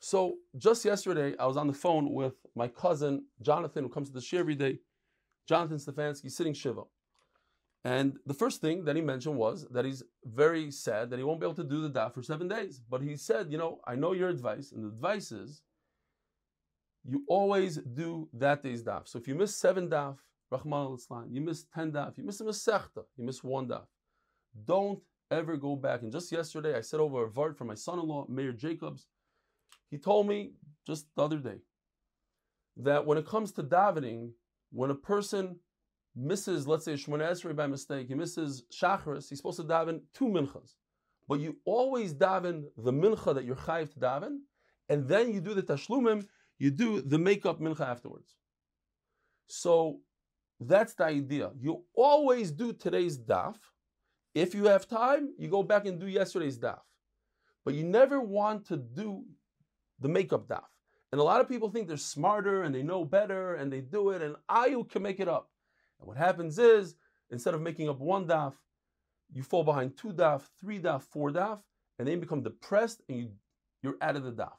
So 0.00 0.36
just 0.56 0.84
yesterday, 0.84 1.34
I 1.38 1.46
was 1.46 1.56
on 1.56 1.66
the 1.66 1.72
phone 1.72 2.12
with 2.12 2.34
my 2.54 2.68
cousin 2.68 3.24
Jonathan, 3.42 3.84
who 3.84 3.90
comes 3.90 4.08
to 4.08 4.14
the 4.14 4.20
shiur 4.20 4.40
every 4.40 4.54
day. 4.54 4.78
Jonathan 5.46 5.78
Stefanski, 5.78 6.30
sitting 6.30 6.54
shiva. 6.54 6.82
And 7.84 8.18
the 8.26 8.34
first 8.34 8.60
thing 8.60 8.84
that 8.84 8.96
he 8.96 9.02
mentioned 9.02 9.36
was 9.36 9.66
that 9.70 9.84
he's 9.84 10.02
very 10.24 10.70
sad 10.70 11.10
that 11.10 11.18
he 11.18 11.24
won't 11.24 11.40
be 11.40 11.46
able 11.46 11.54
to 11.54 11.64
do 11.64 11.80
the 11.80 11.90
daf 11.90 12.12
for 12.12 12.22
seven 12.22 12.48
days. 12.48 12.80
But 12.88 13.02
he 13.02 13.16
said, 13.16 13.50
you 13.50 13.58
know, 13.58 13.80
I 13.86 13.94
know 13.94 14.12
your 14.12 14.28
advice, 14.28 14.72
and 14.72 14.84
the 14.84 14.88
advice 14.88 15.32
is 15.32 15.62
you 17.08 17.24
always 17.26 17.76
do 17.76 18.28
that 18.34 18.62
day's 18.62 18.82
daf. 18.82 19.08
So 19.08 19.18
if 19.18 19.26
you 19.26 19.34
miss 19.34 19.56
seven 19.56 19.88
daf, 19.88 20.18
Rahman 20.50 20.98
al 21.10 21.26
you 21.30 21.40
miss 21.40 21.64
ten 21.74 21.90
daf, 21.90 22.18
you 22.18 22.24
miss 22.24 22.40
a 22.40 22.44
masechta, 22.44 23.04
you 23.16 23.24
miss 23.24 23.42
one 23.42 23.66
daf. 23.68 23.86
Don't 24.64 25.00
ever 25.30 25.56
go 25.56 25.74
back. 25.74 26.02
And 26.02 26.12
just 26.12 26.30
yesterday, 26.30 26.76
I 26.76 26.82
said 26.82 27.00
over 27.00 27.24
a 27.24 27.30
vart 27.30 27.56
for 27.56 27.64
my 27.64 27.74
son-in-law, 27.74 28.26
Mayor 28.28 28.52
Jacobs. 28.52 29.06
He 29.90 29.98
told 29.98 30.26
me 30.26 30.52
just 30.86 31.06
the 31.16 31.22
other 31.24 31.38
day 31.38 31.58
that 32.76 33.06
when 33.06 33.18
it 33.18 33.26
comes 33.26 33.52
to 33.52 33.62
davening, 33.62 34.30
when 34.70 34.90
a 34.90 34.94
person 34.94 35.56
misses, 36.14 36.66
let's 36.66 36.84
say, 36.84 36.94
Shemona 36.94 37.30
Esrei 37.30 37.56
by 37.56 37.66
mistake, 37.66 38.08
he 38.08 38.14
misses 38.14 38.64
Shacharis, 38.72 39.28
he's 39.28 39.38
supposed 39.38 39.60
to 39.60 39.64
daven 39.64 40.00
two 40.14 40.26
minchas. 40.26 40.74
But 41.26 41.40
you 41.40 41.56
always 41.64 42.14
daven 42.14 42.64
the 42.76 42.92
mincha 42.92 43.34
that 43.34 43.44
you're 43.44 43.56
chayiv 43.56 43.92
to 43.94 44.00
daven, 44.00 44.38
and 44.88 45.06
then 45.08 45.32
you 45.32 45.40
do 45.40 45.54
the 45.54 45.62
tashlumim, 45.62 46.26
you 46.58 46.70
do 46.70 47.00
the 47.00 47.18
makeup 47.18 47.60
mincha 47.60 47.80
afterwards. 47.80 48.34
So 49.46 50.00
that's 50.60 50.94
the 50.94 51.04
idea. 51.04 51.50
You 51.58 51.84
always 51.94 52.50
do 52.50 52.72
today's 52.72 53.18
daf. 53.18 53.56
If 54.34 54.54
you 54.54 54.64
have 54.66 54.88
time, 54.88 55.34
you 55.38 55.48
go 55.48 55.62
back 55.62 55.86
and 55.86 56.00
do 56.00 56.06
yesterday's 56.06 56.58
daf. 56.58 56.80
But 57.64 57.74
you 57.74 57.84
never 57.84 58.20
want 58.20 58.66
to 58.66 58.76
do 58.76 59.24
the 60.00 60.08
makeup 60.08 60.48
daf. 60.48 60.64
And 61.12 61.20
a 61.20 61.24
lot 61.24 61.40
of 61.40 61.48
people 61.48 61.70
think 61.70 61.88
they're 61.88 61.96
smarter 61.96 62.62
and 62.62 62.74
they 62.74 62.82
know 62.82 63.04
better 63.04 63.54
and 63.54 63.72
they 63.72 63.80
do 63.80 64.10
it, 64.10 64.20
and 64.20 64.36
I 64.48 64.74
can 64.90 65.02
make 65.02 65.20
it 65.20 65.28
up. 65.28 65.50
And 66.00 66.08
what 66.08 66.16
happens 66.16 66.58
is, 66.58 66.96
instead 67.30 67.54
of 67.54 67.62
making 67.62 67.88
up 67.88 67.98
one 67.98 68.26
daf, 68.26 68.54
you 69.32 69.42
fall 69.42 69.64
behind 69.64 69.96
two 69.96 70.12
daf, 70.12 70.42
three 70.60 70.78
daf, 70.78 71.02
four 71.02 71.30
daf, 71.30 71.60
and 71.98 72.06
then 72.06 72.14
you 72.14 72.20
become 72.20 72.42
depressed 72.42 73.02
and 73.08 73.18
you, 73.18 73.30
you're 73.82 73.96
out 74.00 74.16
of 74.16 74.24
the 74.24 74.32
daf. 74.32 74.52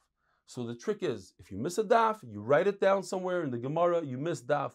So 0.50 0.66
the 0.66 0.74
trick 0.74 1.04
is, 1.04 1.36
if 1.38 1.52
you 1.52 1.60
miss 1.60 1.78
a 1.78 1.84
daf, 1.84 2.18
you 2.24 2.42
write 2.42 2.66
it 2.66 2.82
down 2.82 3.04
somewhere 3.04 3.44
in 3.44 3.52
the 3.52 3.60
Gemara, 3.60 4.04
you 4.04 4.18
miss 4.18 4.42
daf, 4.42 4.72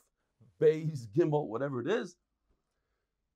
Beis, 0.63 1.09
Gimel, 1.09 1.49
whatever 1.49 1.81
it 1.81 1.89
is. 1.89 2.15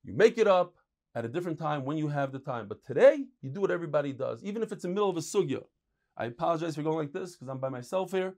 You 0.05 0.13
make 0.13 0.39
it 0.39 0.47
up 0.47 0.77
at 1.17 1.25
a 1.25 1.29
different 1.29 1.59
time 1.59 1.85
when 1.85 1.99
you 1.99 2.07
have 2.07 2.31
the 2.31 2.39
time. 2.39 2.69
But 2.69 2.85
today, 2.85 3.25
you 3.43 3.51
do 3.51 3.61
what 3.61 3.73
everybody 3.73 4.13
does, 4.13 4.45
even 4.45 4.63
if 4.63 4.71
it's 4.71 4.85
in 4.85 4.91
the 4.91 4.95
middle 4.95 5.11
of 5.11 5.17
a 5.17 5.21
sugya. 5.21 5.65
I 6.17 6.27
apologize 6.27 6.77
for 6.77 6.85
going 6.85 6.99
like 6.99 7.13
this 7.13 7.33
because 7.33 7.49
I'm 7.49 7.59
by 7.59 7.71
myself 7.71 8.13
here, 8.13 8.37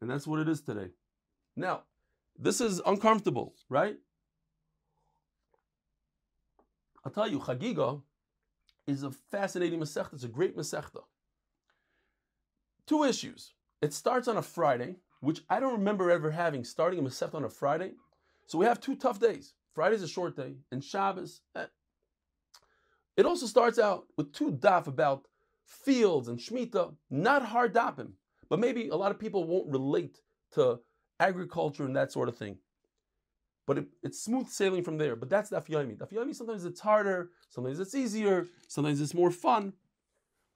and 0.00 0.08
that's 0.08 0.28
what 0.28 0.38
it 0.38 0.48
is 0.48 0.62
today. 0.62 0.90
Now, 1.56 1.82
this 2.38 2.60
is 2.60 2.80
uncomfortable, 2.86 3.56
right? 3.68 3.96
I'll 7.04 7.10
tell 7.10 7.26
you, 7.26 7.40
Chagiga 7.40 8.00
is 8.86 9.02
a 9.02 9.10
fascinating 9.10 9.80
masechta. 9.80 10.12
It's 10.12 10.22
a 10.22 10.28
great 10.28 10.56
masechta. 10.56 11.00
Two 12.86 13.04
issues. 13.04 13.54
It 13.80 13.92
starts 13.92 14.28
on 14.28 14.36
a 14.36 14.42
Friday, 14.42 14.96
which 15.20 15.42
I 15.48 15.60
don't 15.60 15.72
remember 15.72 16.10
ever 16.10 16.30
having 16.30 16.64
starting 16.64 16.98
a 16.98 17.02
masechta 17.02 17.34
on 17.34 17.44
a 17.44 17.48
Friday. 17.48 17.92
So 18.46 18.58
we 18.58 18.66
have 18.66 18.80
two 18.80 18.96
tough 18.96 19.20
days. 19.20 19.54
Friday's 19.74 20.02
a 20.02 20.08
short 20.08 20.36
day, 20.36 20.54
and 20.70 20.84
Shabbos. 20.84 21.40
Eh. 21.56 21.66
It 23.16 23.26
also 23.26 23.46
starts 23.46 23.78
out 23.78 24.06
with 24.16 24.32
two 24.32 24.52
daf 24.52 24.86
about 24.86 25.26
fields 25.66 26.28
and 26.28 26.38
shmita, 26.38 26.94
not 27.10 27.44
hard 27.44 27.74
dapim, 27.74 28.12
but 28.48 28.58
maybe 28.58 28.88
a 28.88 28.96
lot 28.96 29.10
of 29.10 29.18
people 29.18 29.44
won't 29.44 29.70
relate 29.70 30.18
to 30.52 30.80
agriculture 31.18 31.84
and 31.84 31.96
that 31.96 32.12
sort 32.12 32.28
of 32.28 32.36
thing. 32.36 32.58
But 33.66 33.78
it, 33.78 33.86
it's 34.02 34.22
smooth 34.22 34.48
sailing 34.48 34.84
from 34.84 34.98
there. 34.98 35.16
But 35.16 35.30
that's 35.30 35.50
daf 35.50 35.68
yomi. 35.68 35.96
Daf 35.96 36.12
yomi 36.12 36.34
sometimes 36.34 36.64
it's 36.64 36.80
harder, 36.80 37.30
sometimes 37.48 37.80
it's 37.80 37.94
easier, 37.94 38.46
sometimes 38.68 39.00
it's 39.00 39.14
more 39.14 39.30
fun. 39.30 39.72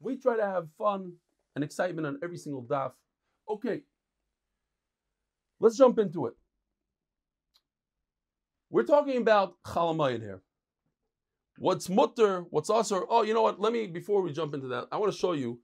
We 0.00 0.16
try 0.16 0.36
to 0.36 0.44
have 0.46 0.68
fun 0.76 1.14
and 1.58 1.64
excitement 1.64 2.06
on 2.06 2.20
every 2.22 2.36
single 2.36 2.62
daf. 2.62 2.92
Okay, 3.50 3.80
let's 5.58 5.76
jump 5.76 5.98
into 5.98 6.26
it. 6.26 6.34
We're 8.70 8.84
talking 8.84 9.16
about 9.16 9.56
chalamayid 9.66 10.20
here. 10.20 10.40
What's 11.58 11.88
mutter? 11.88 12.42
What's 12.50 12.70
asr? 12.70 13.04
Oh, 13.08 13.22
you 13.22 13.34
know 13.34 13.42
what? 13.42 13.60
Let 13.60 13.72
me 13.72 13.88
before 13.88 14.22
we 14.22 14.32
jump 14.32 14.54
into 14.54 14.68
that, 14.68 14.86
I 14.92 14.98
want 14.98 15.12
to 15.12 15.18
show 15.18 15.32
you. 15.32 15.58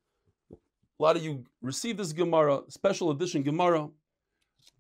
A 0.51 1.03
lot 1.03 1.17
of 1.17 1.23
you 1.23 1.45
received 1.63 1.99
this 2.01 2.13
Gemara, 2.13 2.63
special 2.69 3.13
edition 3.13 3.45
Gemara, 3.45 3.89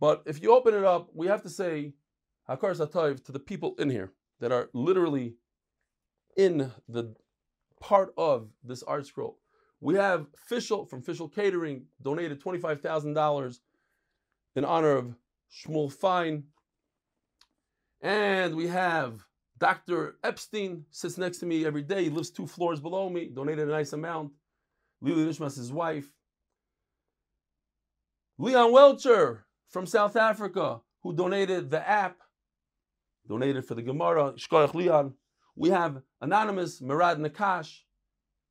but 0.00 0.25
if 0.26 0.42
you 0.42 0.52
open 0.52 0.75
it 0.75 0.85
up, 0.85 1.11
we 1.14 1.28
have 1.28 1.42
to 1.42 1.49
say 1.49 1.92
hakaras 2.50 2.80
hatov 2.85 3.25
to 3.26 3.30
the 3.30 3.38
people 3.38 3.76
in 3.78 3.88
here 3.88 4.12
that 4.40 4.50
are 4.50 4.68
literally 4.73 5.35
in 6.37 6.73
the 6.88 7.14
part 7.80 8.12
of 8.16 8.49
this 8.64 8.83
ArtScroll. 8.83 9.35
We 9.84 9.96
have 9.96 10.28
Fishel 10.48 10.86
from 10.86 11.02
Fishel 11.02 11.28
Catering 11.28 11.84
donated 12.00 12.42
$25,000 12.42 13.58
in 14.56 14.64
honor 14.64 14.92
of 14.92 15.14
Shmuel 15.52 15.92
Fine. 15.92 16.44
And 18.00 18.56
we 18.56 18.66
have 18.68 19.26
Dr. 19.58 20.16
Epstein 20.24 20.86
sits 20.90 21.18
next 21.18 21.36
to 21.40 21.46
me 21.46 21.66
every 21.66 21.82
day. 21.82 22.04
He 22.04 22.08
lives 22.08 22.30
two 22.30 22.46
floors 22.46 22.80
below 22.80 23.10
me, 23.10 23.28
donated 23.28 23.68
a 23.68 23.72
nice 23.72 23.92
amount. 23.92 24.32
Lili 25.02 25.26
Nishmas, 25.26 25.58
his 25.58 25.70
wife. 25.70 26.10
Leon 28.38 28.72
Welcher 28.72 29.44
from 29.68 29.84
South 29.84 30.16
Africa, 30.16 30.80
who 31.02 31.14
donated 31.14 31.70
the 31.70 31.86
app, 31.86 32.16
donated 33.28 33.66
for 33.66 33.74
the 33.74 33.82
Gemara, 33.82 34.32
Shkoyach 34.32 34.72
Leon. 34.72 35.12
We 35.56 35.68
have 35.68 36.00
Anonymous, 36.22 36.80
Murad 36.80 37.18
Nakash, 37.18 37.80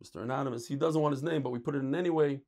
Mr. 0.03 0.21
Anonymous, 0.21 0.67
he 0.67 0.75
doesn't 0.75 1.01
want 1.01 1.13
his 1.13 1.23
name, 1.23 1.41
but 1.41 1.51
we 1.51 1.59
put 1.59 1.75
it 1.75 1.79
in 1.79 1.95
anyway. 1.95 2.39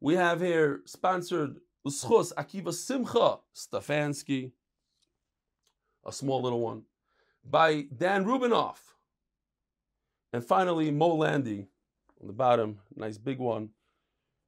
We 0.00 0.14
have 0.14 0.40
here 0.40 0.82
sponsored 0.84 1.56
Uschus 1.86 2.32
Akiva 2.34 2.72
Simcha 2.72 3.38
Stefanski, 3.54 4.52
a 6.04 6.12
small 6.12 6.42
little 6.42 6.60
one, 6.60 6.82
by 7.44 7.86
Dan 7.96 8.24
Rubinoff. 8.24 8.78
And 10.32 10.44
finally, 10.44 10.90
Mo 10.90 11.14
Landy 11.14 11.66
on 12.20 12.26
the 12.26 12.32
bottom, 12.32 12.78
nice 12.96 13.18
big 13.18 13.38
one. 13.38 13.70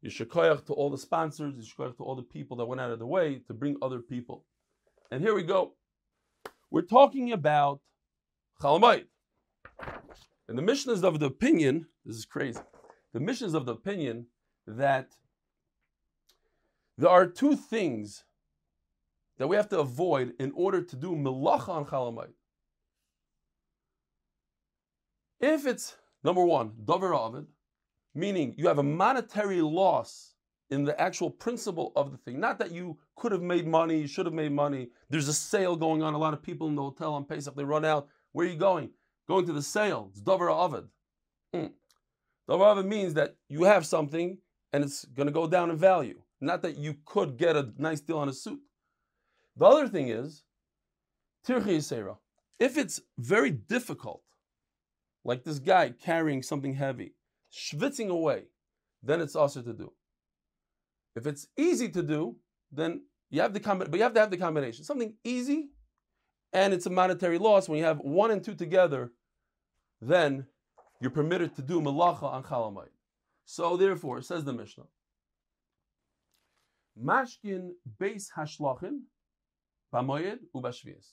Yishikoyach 0.05 0.67
to 0.67 0.73
all 0.73 0.91
the 0.91 0.99
sponsors, 0.99 1.55
Yishikoyach 1.55 1.97
to 1.97 2.05
all 2.05 2.15
the 2.15 2.23
people 2.23 2.57
that 2.57 2.67
went 2.67 2.81
out 2.81 2.91
of 2.91 2.99
the 2.99 3.07
way 3.07 3.41
to 3.47 3.55
bring 3.55 3.77
other 3.83 4.01
people. 4.01 4.45
And 5.11 5.23
here 5.23 5.35
we 5.35 5.43
go. 5.43 5.75
We're 6.71 6.83
talking 6.83 7.33
about 7.33 7.81
Chalamayit. 8.61 9.07
And 10.49 10.57
the 10.57 10.63
Mishnah 10.63 10.93
is 10.93 11.05
of 11.05 11.19
the 11.19 11.27
opinion, 11.27 11.87
this 12.05 12.17
is 12.17 12.25
crazy. 12.25 12.61
The 13.13 13.21
Mishnah 13.21 13.49
is 13.49 13.55
of 13.55 13.67
the 13.67 13.73
opinion 13.73 14.27
that 14.67 15.17
there 16.99 17.11
are 17.11 17.27
two 17.27 17.57
things 17.57 18.25
that 19.39 19.49
we 19.49 19.57
have 19.57 19.69
to 19.69 19.81
avoid 19.81 20.35
in 20.39 20.53
order 20.53 20.81
to 20.83 20.97
do 20.97 21.11
melacha 21.11 21.69
on 21.69 21.85
Chalamayit. 21.85 22.33
If 25.41 25.67
it's 25.67 25.97
number 26.25 26.45
one, 26.45 26.73
davar 26.85 27.15
avid, 27.15 27.47
meaning 28.15 28.55
you 28.57 28.69
have 28.69 28.79
a 28.79 28.83
monetary 28.83 29.61
loss 29.61 30.35
in 30.71 30.85
the 30.85 30.99
actual 31.01 31.31
principle 31.31 31.93
of 31.95 32.11
the 32.11 32.17
thing. 32.19 32.41
Not 32.41 32.59
that 32.59 32.73
you 32.73 32.99
could 33.15 33.33
have 33.33 33.43
made 33.43 33.67
money, 33.67 34.01
you 34.01 34.07
should 34.07 34.27
have 34.27 34.35
made 34.35 34.53
money. 34.53 34.89
There's 35.11 35.29
a 35.29 35.35
sale 35.35 35.77
going 35.77 36.03
on. 36.03 36.15
A 36.15 36.19
lot 36.19 36.35
of 36.35 36.43
people 36.43 36.67
in 36.69 36.75
the 36.75 36.83
hotel 36.83 37.15
on 37.15 37.25
Pesach, 37.25 37.55
they 37.55 37.65
run 37.65 37.85
out. 37.85 38.09
Where 38.33 38.47
are 38.47 38.51
you 38.51 38.57
going? 38.57 38.91
Going 39.29 39.47
to 39.47 39.53
the 39.53 39.63
sale. 39.63 40.09
It's 40.11 40.21
Dover 40.21 40.51
Avid. 40.51 40.85
Mm. 41.55 41.73
Dover 42.49 42.65
Avid 42.65 42.87
means 42.87 43.15
that 43.15 43.37
you 43.49 43.65
have 43.65 43.85
something 43.85 44.39
and 44.73 44.85
it's 44.85 45.05
going 45.05 45.27
to 45.27 45.33
go 45.33 45.47
down 45.47 45.71
in 45.71 45.77
value. 45.77 46.21
Not 46.41 46.63
that 46.63 46.77
you 46.77 46.97
could 47.05 47.37
get 47.37 47.57
a 47.57 47.73
nice 47.79 48.01
deal 48.01 48.19
on 48.19 48.29
a 48.29 48.33
suit. 48.33 48.61
The 49.57 49.65
other 49.65 49.89
thing 49.89 50.09
is, 50.09 50.45
Tirchi 51.47 51.77
Yisera. 51.79 52.17
If 52.59 52.77
it's 52.77 53.01
very 53.19 53.51
difficult, 53.51 54.23
like 55.25 55.45
this 55.45 55.59
guy 55.59 55.91
carrying 55.91 56.43
something 56.43 56.75
heavy, 56.75 57.15
schwitzing 57.53 58.09
away, 58.09 58.45
then 59.03 59.21
it's 59.21 59.37
also 59.37 59.63
to 59.63 59.73
do. 59.73 59.93
If 61.15 61.27
it's 61.27 61.47
easy 61.57 61.89
to 61.89 62.03
do, 62.03 62.37
then 62.71 63.03
you 63.31 63.41
have 63.41 63.55
the 63.55 63.61
combination, 63.61 63.91
but 63.91 63.97
you 63.99 64.03
have 64.05 64.15
to 64.15 64.21
have 64.21 64.31
the 64.31 64.37
combination. 64.37 64.85
Something 64.85 65.15
easy, 65.25 65.71
and 66.53 66.73
it's 66.73 66.87
a 66.87 66.91
monetary 66.91 67.39
loss. 67.39 67.69
When 67.69 67.79
you 67.79 67.85
have 67.85 67.99
one 67.99 68.31
and 68.31 68.43
two 68.43 68.55
together, 68.55 69.13
then 70.01 70.47
you're 71.01 71.11
permitted 71.11 71.55
to 71.57 71.63
do 71.63 71.81
malacha 71.81 72.25
on 72.25 72.43
chalamite. 72.43 72.89
So 73.45 73.77
therefore, 73.77 74.23
says 74.23 74.45
the 74.45 74.53
Mishnah, 74.53 74.85
mashkin 77.03 77.71
beis 78.01 78.27
hashlachin 78.37 79.03
b'moyed 79.93 80.39
ubashvias. 80.55 81.13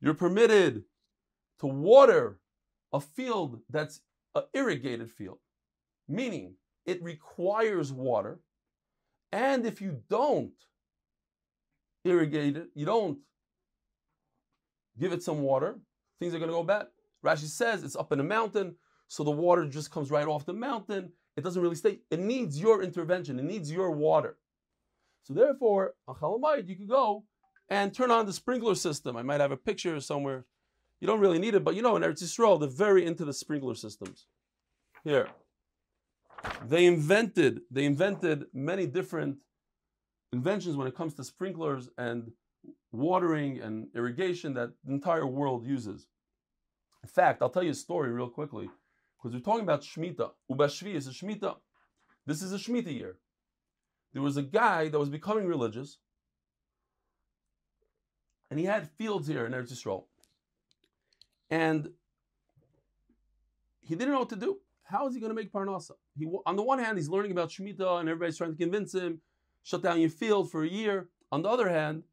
You're 0.00 0.14
permitted 0.14 0.84
to 1.60 1.66
water 1.66 2.38
a 2.92 3.00
field 3.00 3.60
that's 3.68 4.00
an 4.34 4.44
irrigated 4.54 5.10
field, 5.10 5.38
meaning 6.08 6.54
it 6.86 7.02
requires 7.02 7.92
water 7.92 8.40
and 9.32 9.66
if 9.66 9.80
you 9.80 10.00
don't 10.08 10.52
irrigate 12.04 12.56
it, 12.56 12.68
you 12.74 12.86
don't 12.86 13.18
give 14.98 15.12
it 15.12 15.22
some 15.22 15.42
water, 15.42 15.78
things 16.18 16.34
are 16.34 16.38
going 16.38 16.50
to 16.50 16.56
go 16.56 16.62
bad. 16.62 16.86
Rashi 17.24 17.46
says 17.46 17.82
it's 17.82 17.96
up 17.96 18.12
in 18.12 18.20
a 18.20 18.24
mountain, 18.24 18.76
so 19.08 19.24
the 19.24 19.30
water 19.30 19.66
just 19.66 19.90
comes 19.90 20.10
right 20.10 20.26
off 20.26 20.46
the 20.46 20.52
mountain. 20.52 21.12
It 21.36 21.44
doesn't 21.44 21.62
really 21.62 21.76
stay. 21.76 22.00
It 22.10 22.20
needs 22.20 22.60
your 22.60 22.82
intervention. 22.82 23.38
It 23.38 23.44
needs 23.44 23.70
your 23.70 23.90
water. 23.90 24.36
So 25.24 25.34
therefore, 25.34 25.94
on 26.06 26.16
you 26.66 26.76
could 26.76 26.88
go 26.88 27.24
and 27.68 27.92
turn 27.92 28.10
on 28.10 28.26
the 28.26 28.32
sprinkler 28.32 28.74
system. 28.74 29.16
I 29.16 29.22
might 29.22 29.40
have 29.40 29.52
a 29.52 29.56
picture 29.56 30.00
somewhere. 30.00 30.46
You 31.00 31.06
don't 31.06 31.20
really 31.20 31.38
need 31.38 31.54
it, 31.54 31.64
but 31.64 31.74
you 31.74 31.82
know, 31.82 31.96
in 31.96 32.02
Eretz 32.02 32.22
Yisrael, 32.22 32.58
they're 32.58 32.68
very 32.68 33.06
into 33.06 33.24
the 33.24 33.32
sprinkler 33.32 33.74
systems. 33.74 34.26
Here, 35.04 35.28
they 36.66 36.86
invented 36.86 37.60
they 37.70 37.84
invented 37.84 38.46
many 38.52 38.86
different 38.86 39.36
inventions 40.32 40.76
when 40.76 40.86
it 40.86 40.96
comes 40.96 41.14
to 41.14 41.24
sprinklers 41.24 41.88
and 41.98 42.32
watering 42.92 43.60
and 43.60 43.88
irrigation 43.94 44.54
that 44.54 44.70
the 44.84 44.92
entire 44.92 45.26
world 45.26 45.66
uses. 45.66 46.06
In 47.02 47.08
fact, 47.08 47.42
I'll 47.42 47.50
tell 47.50 47.62
you 47.62 47.70
a 47.70 47.74
story 47.74 48.10
real 48.10 48.28
quickly 48.28 48.68
because 49.16 49.34
we're 49.34 49.44
talking 49.44 49.62
about 49.62 49.82
Shemitah. 49.82 50.30
Ubashvi 50.50 50.94
is 50.94 51.06
a 51.06 51.10
Shemitah. 51.10 51.56
This 52.26 52.42
is 52.42 52.52
a 52.52 52.56
Shemitah 52.56 52.92
year. 52.92 53.16
There 54.12 54.22
was 54.22 54.36
a 54.36 54.42
guy 54.42 54.88
that 54.88 54.98
was 54.98 55.08
becoming 55.08 55.46
religious 55.46 55.98
and 58.50 58.58
he 58.58 58.64
had 58.64 58.88
fields 58.90 59.28
here 59.28 59.46
in 59.46 59.52
Eretz 59.52 59.72
Yisrael. 59.72 60.04
And 61.50 61.90
he 63.80 63.94
didn't 63.94 64.12
know 64.12 64.20
what 64.20 64.30
to 64.30 64.36
do. 64.36 64.58
How 64.84 65.06
is 65.06 65.14
he 65.14 65.20
going 65.20 65.30
to 65.30 65.34
make 65.34 65.52
parnasa? 65.52 65.92
He, 66.16 66.26
on 66.46 66.56
the 66.56 66.62
one 66.62 66.78
hand, 66.78 66.96
he's 66.96 67.08
learning 67.08 67.32
about 67.32 67.50
Shemitah 67.50 68.00
and 68.00 68.08
everybody's 68.08 68.38
trying 68.38 68.52
to 68.52 68.56
convince 68.56 68.94
him, 68.94 69.20
shut 69.62 69.82
down 69.82 70.00
your 70.00 70.10
field 70.10 70.50
for 70.50 70.62
a 70.64 70.68
year. 70.68 71.08
On 71.30 71.42
the 71.42 71.48
other 71.48 71.68
hand, 71.68 72.04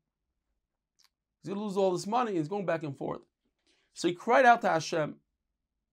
he's 1.45 1.53
going 1.53 1.59
to 1.59 1.65
lose 1.65 1.77
all 1.77 1.91
this 1.91 2.07
money. 2.07 2.33
He's 2.33 2.47
going 2.47 2.65
back 2.65 2.81
and 2.81 2.97
forth. 2.97 3.21
So 3.93 4.07
he 4.07 4.15
cried 4.15 4.45
out 4.45 4.61
to 4.61 4.69
Hashem, 4.69 5.15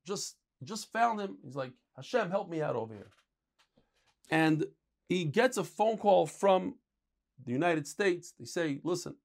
just, 0.06 0.36
just 0.64 0.90
found 0.90 1.20
him. 1.20 1.36
He's 1.44 1.54
like, 1.54 1.72
Hashem, 1.94 2.30
help 2.30 2.48
me 2.48 2.62
out 2.62 2.74
over 2.74 2.94
here. 2.94 3.10
And 4.30 4.64
he 5.10 5.24
gets 5.24 5.58
a 5.58 5.64
phone 5.64 5.98
call 5.98 6.26
from 6.26 6.76
the 7.44 7.52
United 7.52 7.86
States. 7.86 8.32
They 8.38 8.46
say, 8.46 8.80
listen, 8.82 9.16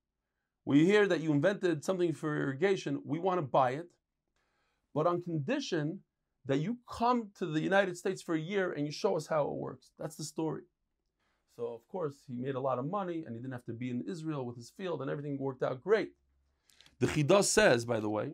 we 0.66 0.86
hear 0.86 1.08
that 1.08 1.22
you 1.22 1.32
invented 1.32 1.86
something 1.86 2.14
for 2.14 2.36
irrigation. 2.36 3.02
We 3.06 3.20
want 3.20 3.38
to 3.38 3.44
buy 3.44 3.72
it, 3.72 3.88
but 4.94 5.08
on 5.08 5.22
condition 5.22 6.02
that 6.46 6.60
you 6.60 6.78
come 6.90 7.30
to 7.40 7.46
the 7.46 7.62
United 7.62 7.98
States 7.98 8.22
for 8.22 8.36
a 8.36 8.40
year 8.40 8.74
and 8.74 8.86
you 8.86 8.92
show 8.92 9.16
us 9.16 9.28
how 9.28 9.44
it 9.44 9.54
works. 9.54 9.92
That's 9.98 10.18
the 10.18 10.26
story. 10.26 10.64
So, 11.58 11.66
of 11.74 11.88
course, 11.88 12.14
he 12.28 12.36
made 12.36 12.54
a 12.54 12.60
lot 12.60 12.78
of 12.78 12.86
money 12.86 13.24
and 13.26 13.36
he 13.36 13.42
didn't 13.42 13.54
have 13.54 13.66
to 13.66 13.74
be 13.74 13.90
in 13.90 14.04
Israel 14.08 14.46
with 14.46 14.56
his 14.56 14.70
field 14.70 15.02
and 15.02 15.10
everything 15.10 15.40
worked 15.40 15.64
out 15.64 15.84
great. 15.84 16.12
The 17.00 17.08
Chidah 17.08 17.44
says, 17.44 17.84
by 17.84 18.00
the 18.00 18.10
way, 18.10 18.34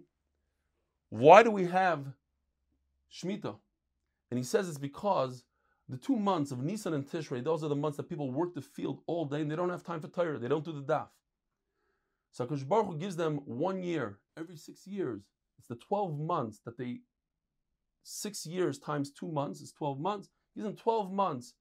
why 1.09 1.41
do 1.41 1.49
we 1.49 1.65
have 1.65 2.05
Shemitah? 3.11 3.55
And 4.29 4.37
he 4.37 4.43
says 4.43 4.67
it's 4.67 4.77
because 4.77 5.45
the 5.87 5.97
two 5.97 6.17
months 6.17 6.51
of 6.51 6.59
Nisan 6.59 6.93
and 6.93 7.09
Tishrei, 7.09 7.41
those 7.41 7.63
are 7.63 7.69
the 7.69 7.75
months 7.75 7.95
that 7.95 8.09
people 8.09 8.29
work 8.29 8.53
the 8.53 8.61
field 8.61 9.01
all 9.07 9.25
day 9.25 9.39
and 9.39 9.49
they 9.49 9.55
don't 9.55 9.69
have 9.69 9.83
time 9.83 10.01
for 10.01 10.09
Torah. 10.09 10.37
They 10.37 10.49
don't 10.49 10.65
do 10.65 10.73
the 10.73 10.81
daf. 10.81 11.07
So 12.31 12.45
HaKadosh 12.45 12.67
Baruch 12.67 12.87
Hu 12.87 12.97
gives 12.97 13.15
them 13.15 13.39
one 13.45 13.83
year 13.83 14.19
every 14.37 14.57
six 14.57 14.85
years. 14.85 15.21
It's 15.59 15.67
the 15.67 15.75
12 15.75 16.19
months 16.19 16.59
that 16.65 16.77
they 16.77 16.99
six 18.03 18.45
years 18.45 18.79
times 18.79 19.11
two 19.11 19.31
months 19.31 19.61
is 19.61 19.71
12 19.71 19.99
months. 19.99 20.29
Gives 20.55 20.65
them 20.65 20.75
12 20.75 21.11
months 21.13 21.53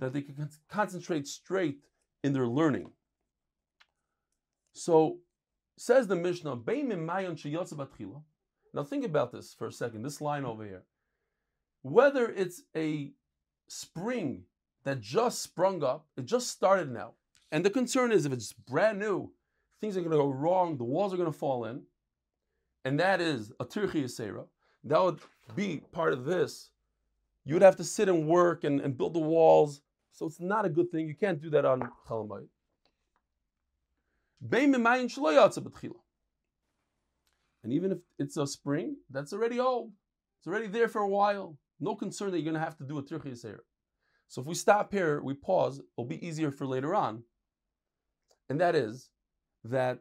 that 0.00 0.12
they 0.12 0.22
can 0.22 0.48
concentrate 0.68 1.26
straight 1.26 1.78
in 2.22 2.32
their 2.32 2.46
learning. 2.46 2.90
So, 4.72 5.18
says 5.76 6.06
the 6.06 6.16
Mishnah, 6.16 6.60
now 8.72 8.82
think 8.84 9.04
about 9.04 9.32
this 9.32 9.54
for 9.54 9.66
a 9.66 9.72
second, 9.72 10.02
this 10.02 10.20
line 10.20 10.44
over 10.44 10.64
here. 10.64 10.82
Whether 11.82 12.30
it's 12.30 12.62
a 12.76 13.12
spring 13.68 14.44
that 14.84 15.00
just 15.00 15.42
sprung 15.42 15.82
up, 15.82 16.06
it 16.16 16.26
just 16.26 16.48
started 16.48 16.90
now, 16.90 17.14
and 17.50 17.64
the 17.64 17.70
concern 17.70 18.12
is 18.12 18.26
if 18.26 18.32
it's 18.32 18.52
brand 18.52 18.98
new, 18.98 19.32
things 19.80 19.96
are 19.96 20.00
going 20.00 20.12
to 20.12 20.18
go 20.18 20.28
wrong, 20.28 20.76
the 20.76 20.84
walls 20.84 21.12
are 21.14 21.16
going 21.16 21.32
to 21.32 21.38
fall 21.38 21.64
in, 21.64 21.82
and 22.84 23.00
that 23.00 23.20
is 23.20 23.52
a 23.60 23.64
Tirchi 23.64 24.04
Yisera 24.04 24.44
that 24.84 25.02
would 25.02 25.20
be 25.54 25.82
part 25.92 26.12
of 26.12 26.24
this. 26.24 26.70
You 27.44 27.54
would 27.54 27.62
have 27.62 27.76
to 27.76 27.84
sit 27.84 28.08
and 28.08 28.26
work 28.26 28.64
and, 28.64 28.80
and 28.80 28.96
build 28.96 29.14
the 29.14 29.20
walls. 29.20 29.80
So 30.12 30.26
it's 30.26 30.40
not 30.40 30.64
a 30.64 30.68
good 30.68 30.90
thing. 30.90 31.06
You 31.06 31.14
can't 31.14 31.40
do 31.40 31.50
that 31.50 31.64
on 31.64 31.88
Chalamayit. 32.08 32.48
And 37.62 37.72
even 37.72 37.92
if 37.92 37.98
it's 38.18 38.36
a 38.36 38.46
spring, 38.46 38.96
that's 39.10 39.32
already 39.32 39.60
old. 39.60 39.92
It's 40.38 40.46
already 40.46 40.66
there 40.66 40.88
for 40.88 41.02
a 41.02 41.08
while. 41.08 41.56
No 41.78 41.94
concern 41.94 42.30
that 42.30 42.38
you're 42.38 42.44
going 42.52 42.54
to 42.54 42.60
have 42.60 42.76
to 42.78 42.84
do 42.84 42.98
a 42.98 43.02
Tirchi 43.02 43.36
So 44.28 44.40
if 44.40 44.46
we 44.46 44.54
stop 44.54 44.92
here, 44.92 45.22
we 45.22 45.34
pause, 45.34 45.80
it'll 45.80 46.08
be 46.08 46.26
easier 46.26 46.50
for 46.50 46.66
later 46.66 46.94
on. 46.94 47.22
And 48.48 48.60
that 48.60 48.74
is 48.74 49.10
that 49.64 49.98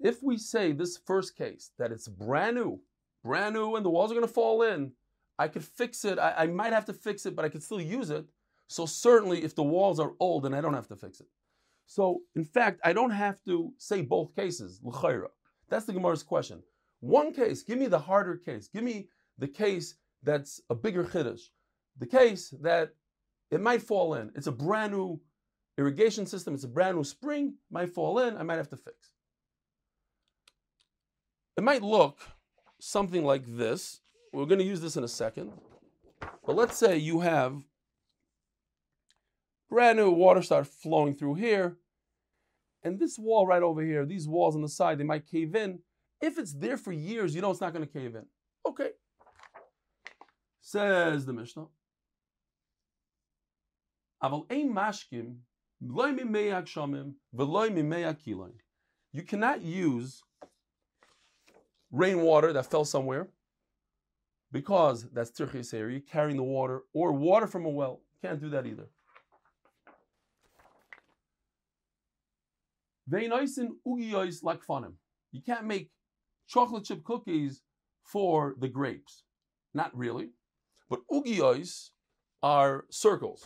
if 0.00 0.22
we 0.22 0.36
say 0.36 0.72
this 0.72 0.98
first 0.98 1.36
case, 1.36 1.70
that 1.78 1.92
it's 1.92 2.08
brand 2.08 2.56
new, 2.56 2.80
brand 3.24 3.54
new, 3.54 3.76
and 3.76 3.84
the 3.84 3.90
walls 3.90 4.10
are 4.10 4.14
going 4.14 4.26
to 4.26 4.32
fall 4.32 4.62
in, 4.62 4.92
I 5.38 5.48
could 5.48 5.64
fix 5.64 6.04
it. 6.04 6.18
I, 6.18 6.34
I, 6.38 6.46
might 6.46 6.72
have 6.72 6.84
to 6.86 6.92
fix 6.92 7.26
it, 7.26 7.34
but 7.34 7.44
I 7.44 7.48
could 7.48 7.62
still 7.62 7.80
use 7.80 8.10
it. 8.10 8.24
So 8.68 8.86
certainly, 8.86 9.42
if 9.42 9.54
the 9.54 9.62
walls 9.62 9.98
are 9.98 10.12
old, 10.20 10.44
then 10.44 10.54
I 10.54 10.60
don't 10.60 10.74
have 10.74 10.88
to 10.88 10.96
fix 10.96 11.20
it. 11.20 11.26
So 11.86 12.20
in 12.34 12.44
fact, 12.44 12.80
I 12.84 12.92
don't 12.92 13.10
have 13.10 13.42
to 13.44 13.72
say 13.78 14.02
both 14.02 14.34
cases. 14.34 14.80
L'chayra. 14.82 15.28
That's 15.68 15.84
the 15.84 15.92
Gemara's 15.92 16.22
question. 16.22 16.62
One 17.00 17.32
case, 17.32 17.62
give 17.62 17.78
me 17.78 17.86
the 17.86 17.98
harder 17.98 18.36
case. 18.36 18.68
Give 18.68 18.84
me 18.84 19.08
the 19.38 19.48
case 19.48 19.96
that's 20.22 20.60
a 20.70 20.74
bigger 20.74 21.04
chiddush, 21.04 21.42
the 21.98 22.06
case 22.06 22.54
that 22.62 22.94
it 23.50 23.60
might 23.60 23.82
fall 23.82 24.14
in. 24.14 24.30
It's 24.34 24.46
a 24.46 24.52
brand 24.52 24.92
new 24.92 25.20
irrigation 25.76 26.26
system. 26.26 26.54
It's 26.54 26.64
a 26.64 26.68
brand 26.68 26.96
new 26.96 27.04
spring. 27.04 27.54
Might 27.70 27.90
fall 27.90 28.18
in. 28.20 28.36
I 28.36 28.42
might 28.42 28.56
have 28.56 28.70
to 28.70 28.76
fix. 28.76 29.10
It 31.56 31.62
might 31.62 31.82
look 31.82 32.18
something 32.80 33.24
like 33.24 33.44
this. 33.46 34.00
We're 34.34 34.46
going 34.46 34.58
to 34.58 34.64
use 34.64 34.80
this 34.80 34.96
in 34.96 35.04
a 35.04 35.08
second. 35.08 35.52
But 36.44 36.56
let's 36.56 36.76
say 36.76 36.98
you 36.98 37.20
have 37.20 37.62
brand 39.70 39.96
new 39.96 40.10
water 40.10 40.42
start 40.42 40.66
flowing 40.66 41.14
through 41.14 41.36
here. 41.36 41.76
And 42.82 42.98
this 42.98 43.16
wall 43.16 43.46
right 43.46 43.62
over 43.62 43.80
here, 43.80 44.04
these 44.04 44.26
walls 44.26 44.56
on 44.56 44.62
the 44.62 44.68
side, 44.68 44.98
they 44.98 45.04
might 45.04 45.30
cave 45.30 45.54
in. 45.54 45.78
If 46.20 46.36
it's 46.36 46.52
there 46.52 46.76
for 46.76 46.90
years, 46.90 47.32
you 47.32 47.42
know 47.42 47.52
it's 47.52 47.60
not 47.60 47.72
going 47.72 47.86
to 47.86 47.92
cave 47.92 48.16
in. 48.16 48.26
Okay. 48.68 48.90
Says 50.60 51.26
the 51.26 51.32
Mishnah. 51.32 51.66
You 59.12 59.22
cannot 59.22 59.62
use 59.62 60.22
rainwater 61.92 62.52
that 62.52 62.66
fell 62.66 62.84
somewhere 62.84 63.28
because 64.54 65.08
that's 65.12 65.32
tirchis 65.32 65.74
area, 65.74 66.00
carrying 66.00 66.36
the 66.36 66.44
water, 66.44 66.84
or 66.94 67.12
water 67.12 67.48
from 67.48 67.66
a 67.66 67.68
well. 67.68 68.00
Can't 68.22 68.40
do 68.40 68.48
that 68.50 68.66
either. 68.66 68.86
You 75.32 75.42
can't 75.44 75.66
make 75.66 75.90
chocolate 76.48 76.84
chip 76.84 77.02
cookies 77.02 77.62
for 78.04 78.54
the 78.60 78.68
grapes. 78.68 79.24
Not 79.74 79.90
really. 79.94 80.30
But 80.88 81.00
ugiyos 81.10 81.90
are 82.40 82.84
circles. 82.90 83.44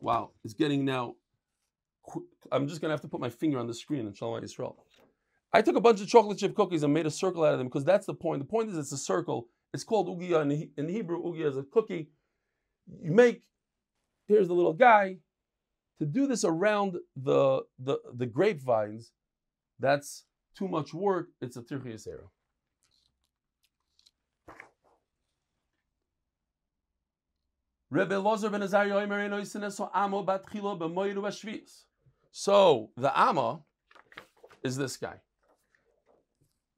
Wow, 0.00 0.30
it's 0.44 0.54
getting 0.54 0.86
now 0.86 1.16
I'm 2.50 2.68
just 2.68 2.80
gonna 2.80 2.94
have 2.94 3.02
to 3.02 3.08
put 3.08 3.20
my 3.20 3.30
finger 3.30 3.58
on 3.58 3.66
the 3.66 3.74
screen 3.74 4.06
and 4.06 4.16
Shalom 4.16 4.40
Yisrael. 4.40 4.76
I 5.52 5.60
took 5.60 5.76
a 5.76 5.80
bunch 5.80 6.00
of 6.00 6.08
chocolate 6.08 6.38
chip 6.38 6.54
cookies 6.54 6.82
and 6.84 6.94
made 6.94 7.06
a 7.06 7.10
circle 7.10 7.44
out 7.44 7.52
of 7.52 7.58
them 7.58 7.66
because 7.66 7.84
that's 7.84 8.06
the 8.06 8.14
point. 8.14 8.40
The 8.40 8.46
point 8.46 8.70
is 8.70 8.78
it's 8.78 8.92
a 8.92 8.98
circle. 8.98 9.48
It's 9.76 9.84
called 9.84 10.08
ugia 10.08 10.40
in, 10.40 10.70
in 10.78 10.88
Hebrew. 10.88 11.22
Ugia 11.22 11.50
is 11.50 11.58
a 11.58 11.62
cookie. 11.62 12.08
You 13.02 13.12
make. 13.12 13.42
Here's 14.26 14.48
the 14.48 14.54
little 14.54 14.72
guy. 14.72 15.18
To 15.98 16.06
do 16.06 16.26
this 16.26 16.44
around 16.44 16.96
the 17.14 17.60
the 17.78 17.98
the 18.14 18.24
grapevines, 18.24 19.12
that's 19.78 20.24
too 20.56 20.66
much 20.66 20.94
work. 20.94 21.26
It's 21.42 21.58
a 21.58 21.62
tirchiyas. 21.62 22.08
So 32.30 32.92
the 32.96 33.12
Amma 33.18 33.60
is 34.64 34.78
this 34.78 34.96
guy. 34.96 35.20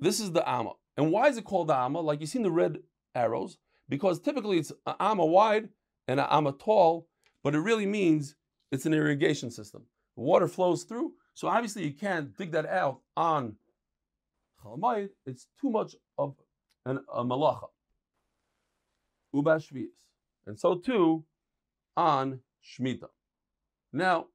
This 0.00 0.18
is 0.18 0.32
the 0.32 0.48
Amma. 0.48 0.72
And 0.96 1.12
why 1.12 1.28
is 1.28 1.36
it 1.38 1.44
called 1.44 1.68
the 1.68 1.76
Amma? 1.76 2.00
Like 2.00 2.20
you 2.20 2.26
see 2.26 2.40
in 2.40 2.42
the 2.42 2.50
red 2.50 2.78
arrows, 3.18 3.58
because 3.88 4.20
typically 4.20 4.58
it's 4.58 4.72
uh, 4.86 4.90
an 4.90 4.96
Amma 5.00 5.26
wide 5.26 5.68
and 6.06 6.20
an 6.20 6.26
Amma 6.30 6.52
tall, 6.52 7.08
but 7.42 7.54
it 7.54 7.60
really 7.60 7.86
means 7.86 8.36
it's 8.72 8.86
an 8.86 8.94
irrigation 8.94 9.50
system. 9.50 9.82
Water 10.16 10.48
flows 10.48 10.84
through, 10.84 11.12
so 11.34 11.48
obviously 11.48 11.84
you 11.84 11.92
can't 11.92 12.36
dig 12.36 12.52
that 12.52 12.66
out 12.66 13.00
on 13.16 13.56
Chalamayit. 14.62 15.10
It's 15.26 15.46
too 15.60 15.70
much 15.70 15.94
of 16.16 16.34
an, 16.84 17.00
a 17.12 17.24
malacha. 17.24 17.68
Ubashvias. 19.34 19.86
And 20.46 20.58
so 20.58 20.76
too 20.76 21.24
on 21.96 22.40
Shemitah. 22.64 23.10
Now, 23.92 24.26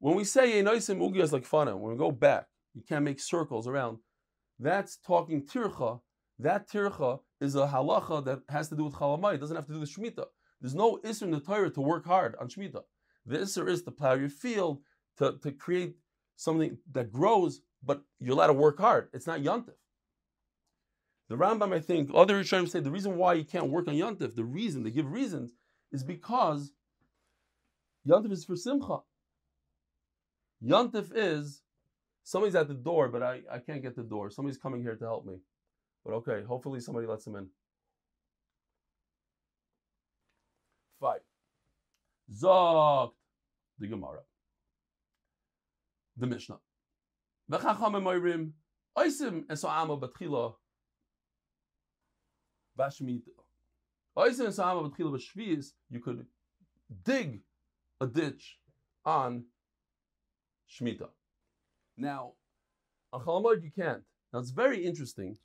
when 0.00 0.16
we 0.16 0.24
say 0.24 0.60
Enoisim 0.60 0.98
Ugias 0.98 1.32
like 1.32 1.48
Fana, 1.48 1.78
when 1.78 1.92
we 1.92 1.98
go 1.98 2.10
back, 2.10 2.46
you 2.74 2.82
can't 2.88 3.04
make 3.04 3.20
circles 3.20 3.68
around. 3.68 3.98
That's 4.58 4.96
talking 4.96 5.46
Tircha. 5.46 6.00
That 6.42 6.68
Tircha 6.68 7.20
is 7.40 7.54
a 7.54 7.66
halacha 7.68 8.24
that 8.24 8.40
has 8.48 8.68
to 8.68 8.76
do 8.76 8.84
with 8.84 8.94
Chalamai. 8.94 9.34
It 9.34 9.40
doesn't 9.40 9.56
have 9.56 9.66
to 9.66 9.72
do 9.72 9.80
with 9.80 9.94
Shemitah. 9.94 10.26
There's 10.60 10.74
no 10.74 10.98
Isser 11.04 11.22
in 11.22 11.30
the 11.30 11.40
Torah 11.40 11.70
to 11.70 11.80
work 11.80 12.04
hard 12.04 12.34
on 12.40 12.48
Shemitah. 12.48 12.82
The 13.26 13.38
Isser 13.38 13.68
is 13.68 13.82
to 13.82 13.92
plow 13.92 14.14
your 14.14 14.28
field, 14.28 14.80
to, 15.18 15.38
to 15.42 15.52
create 15.52 15.94
something 16.36 16.78
that 16.92 17.12
grows, 17.12 17.60
but 17.84 18.02
you're 18.18 18.34
allowed 18.34 18.48
to 18.48 18.54
work 18.54 18.80
hard. 18.80 19.08
It's 19.12 19.26
not 19.26 19.40
Yantif. 19.40 19.74
The 21.28 21.36
Rambam, 21.36 21.72
I 21.72 21.80
think, 21.80 22.10
other 22.12 22.42
Rishonim 22.42 22.68
say 22.68 22.80
the 22.80 22.90
reason 22.90 23.16
why 23.16 23.34
you 23.34 23.44
can't 23.44 23.70
work 23.70 23.86
on 23.86 23.94
Yantif, 23.94 24.34
the 24.34 24.44
reason, 24.44 24.82
they 24.82 24.90
give 24.90 25.10
reasons, 25.10 25.52
is 25.92 26.02
because 26.02 26.72
Yantif 28.08 28.32
is 28.32 28.44
for 28.44 28.56
Simcha. 28.56 28.98
Yontif 30.64 31.12
is 31.14 31.62
somebody's 32.24 32.56
at 32.56 32.66
the 32.66 32.74
door, 32.74 33.08
but 33.08 33.22
I, 33.22 33.42
I 33.50 33.58
can't 33.58 33.82
get 33.82 33.94
the 33.94 34.02
door. 34.02 34.30
Somebody's 34.30 34.58
coming 34.58 34.82
here 34.82 34.96
to 34.96 35.04
help 35.04 35.24
me. 35.24 35.36
But 36.04 36.14
okay, 36.14 36.42
hopefully 36.46 36.80
somebody 36.80 37.06
lets 37.06 37.26
him 37.26 37.36
in. 37.36 37.48
Five. 41.00 41.20
Zogt 42.32 43.12
the 43.78 43.86
Gemara. 43.86 44.20
The 46.16 46.26
Mishnah. 46.26 46.58
V'chacham 47.50 47.94
emayrim 47.94 48.50
oisim 48.96 49.44
eso'ama 49.46 50.00
batchila 50.00 50.54
bashmita. 52.78 53.30
Oisim 54.16 54.46
eso'ama 54.46 54.90
batchila 54.90 55.18
bashviz. 55.18 55.72
You 55.90 56.00
could 56.00 56.26
dig 57.04 57.40
a 58.00 58.06
ditch 58.06 58.58
on 59.04 59.44
Shemitah. 60.70 61.10
Now, 61.96 62.32
on 63.12 63.20
Chalamod 63.22 63.62
you 63.62 63.70
can't. 63.70 64.02
Now 64.32 64.40
it's 64.40 64.50
very 64.50 64.84
interesting. 64.84 65.36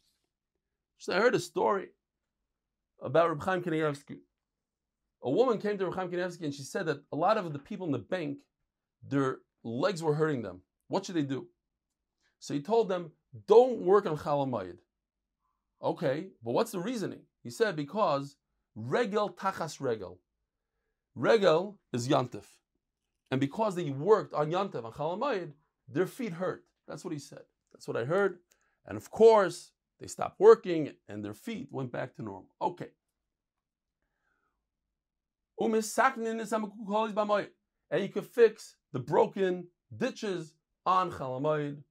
So 0.97 1.13
I 1.13 1.19
heard 1.19 1.35
a 1.35 1.39
story 1.39 1.89
about 3.01 3.29
Reb 3.29 3.43
Chaim 3.43 3.61
Kanievsky. 3.61 4.17
A 5.23 5.29
woman 5.29 5.59
came 5.59 5.77
to 5.77 5.85
Reb 5.85 5.95
Chaim 5.95 6.11
Kanievsky 6.11 6.43
and 6.43 6.53
she 6.53 6.63
said 6.63 6.85
that 6.87 7.03
a 7.11 7.15
lot 7.15 7.37
of 7.37 7.53
the 7.53 7.59
people 7.59 7.85
in 7.85 7.91
the 7.91 7.99
bank, 7.99 8.39
their 9.07 9.39
legs 9.63 10.01
were 10.01 10.15
hurting 10.15 10.41
them. 10.41 10.61
What 10.87 11.05
should 11.05 11.15
they 11.15 11.23
do? 11.23 11.47
So 12.39 12.53
he 12.53 12.61
told 12.61 12.89
them, 12.89 13.11
don't 13.47 13.79
work 13.79 14.05
on 14.05 14.17
Chalamayid. 14.17 14.77
Okay, 15.83 16.27
but 16.43 16.53
what's 16.53 16.71
the 16.71 16.79
reasoning? 16.79 17.21
He 17.43 17.51
said, 17.51 17.75
because 17.75 18.35
regel 18.75 19.29
tachas 19.29 19.79
regel. 19.79 20.19
Regel 21.15 21.79
is 21.93 22.07
yantif. 22.07 22.45
And 23.29 23.39
because 23.39 23.75
they 23.75 23.89
worked 23.89 24.33
on 24.33 24.51
Yantav 24.51 24.85
on 24.85 24.93
Chalamayid, 24.93 25.51
their 25.87 26.07
feet 26.07 26.33
hurt. 26.33 26.63
That's 26.87 27.03
what 27.03 27.13
he 27.13 27.19
said. 27.19 27.41
That's 27.73 27.87
what 27.87 27.97
I 27.97 28.05
heard. 28.05 28.39
And 28.85 28.97
of 28.97 29.11
course, 29.11 29.71
they 29.99 30.07
stopped 30.07 30.39
working 30.39 30.91
and 31.07 31.23
their 31.23 31.33
feet 31.33 31.67
went 31.71 31.91
back 31.91 32.15
to 32.15 32.23
normal. 32.23 32.49
Okay. 32.61 32.89
And 35.59 35.73
you 38.03 38.09
can 38.09 38.23
fix 38.23 38.75
the 38.93 38.99
broken 38.99 39.67
ditches 39.95 40.53
on 40.85 41.11
Chalamayid. 41.11 41.83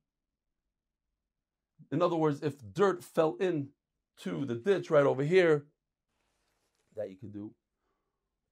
In 1.91 2.03
other 2.03 2.17
words, 2.17 2.43
if 2.43 2.55
dirt 2.73 3.03
fell 3.03 3.37
into 3.41 4.45
the 4.45 4.55
ditch 4.55 4.91
right 4.91 5.07
over 5.07 5.23
here, 5.23 5.67
that 6.97 7.11
you 7.11 7.17
could 7.17 7.33
do. 7.33 7.53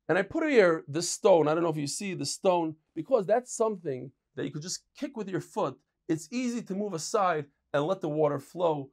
And 0.09 0.19
I 0.19 0.23
put 0.23 0.49
here 0.51 0.85
this 0.87 1.09
stone. 1.09 1.49
I 1.49 1.55
don't 1.55 1.62
know 1.62 1.71
if 1.71 1.77
you 1.77 1.87
see 1.87 2.14
the 2.14 2.27
stone, 2.27 2.77
because 2.95 3.27
that's 3.27 3.57
something 3.57 4.11
that 4.37 4.45
you 4.45 4.51
could 4.51 4.62
just 4.62 4.85
kick 4.99 5.17
with 5.17 5.29
your 5.29 5.40
foot. 5.40 5.79
It's 6.09 6.29
easy 6.31 6.61
to 6.62 6.75
move 6.75 6.93
aside 6.93 7.47
and 7.73 7.85
let 7.85 8.01
the 8.01 8.09
water 8.09 8.38
flow 8.38 8.90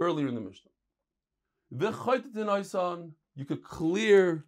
earlier 0.00 0.28
in 0.28 0.34
the 0.34 0.40
Mishnah. 0.40 0.70
You 3.34 3.44
could 3.44 3.62
clear 3.62 4.44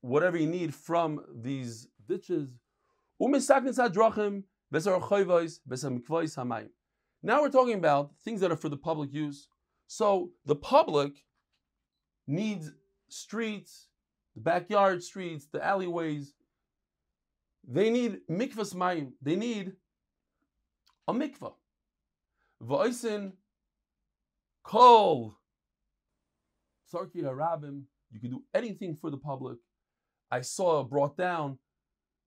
whatever 0.00 0.36
you 0.36 0.46
need 0.46 0.74
from 0.74 1.20
these 1.34 1.88
ditches. 2.06 2.50
Now 7.22 7.40
we're 7.40 7.50
talking 7.50 7.74
about 7.74 8.10
things 8.24 8.40
that 8.40 8.52
are 8.52 8.56
for 8.56 8.68
the 8.68 8.76
public 8.76 9.12
use. 9.12 9.48
So 9.86 10.30
the 10.44 10.56
public 10.56 11.24
needs 12.26 12.72
streets, 13.08 13.88
the 14.34 14.40
backyard 14.42 15.02
streets, 15.02 15.46
the 15.52 15.64
alleyways. 15.64 16.34
They 17.66 17.90
need 17.90 18.20
mikvahs 18.30 18.74
mayim. 18.74 19.12
They 19.22 19.36
need 19.36 19.72
a 21.08 21.12
mikvah. 21.12 21.54
Kol 24.66 25.36
sarki 26.92 27.22
harabim. 27.22 27.82
You 28.10 28.20
can 28.20 28.30
do 28.30 28.42
anything 28.52 28.96
for 28.96 29.10
the 29.10 29.16
public. 29.16 29.58
I 30.30 30.40
saw 30.40 30.82
brought 30.82 31.16
down. 31.16 31.58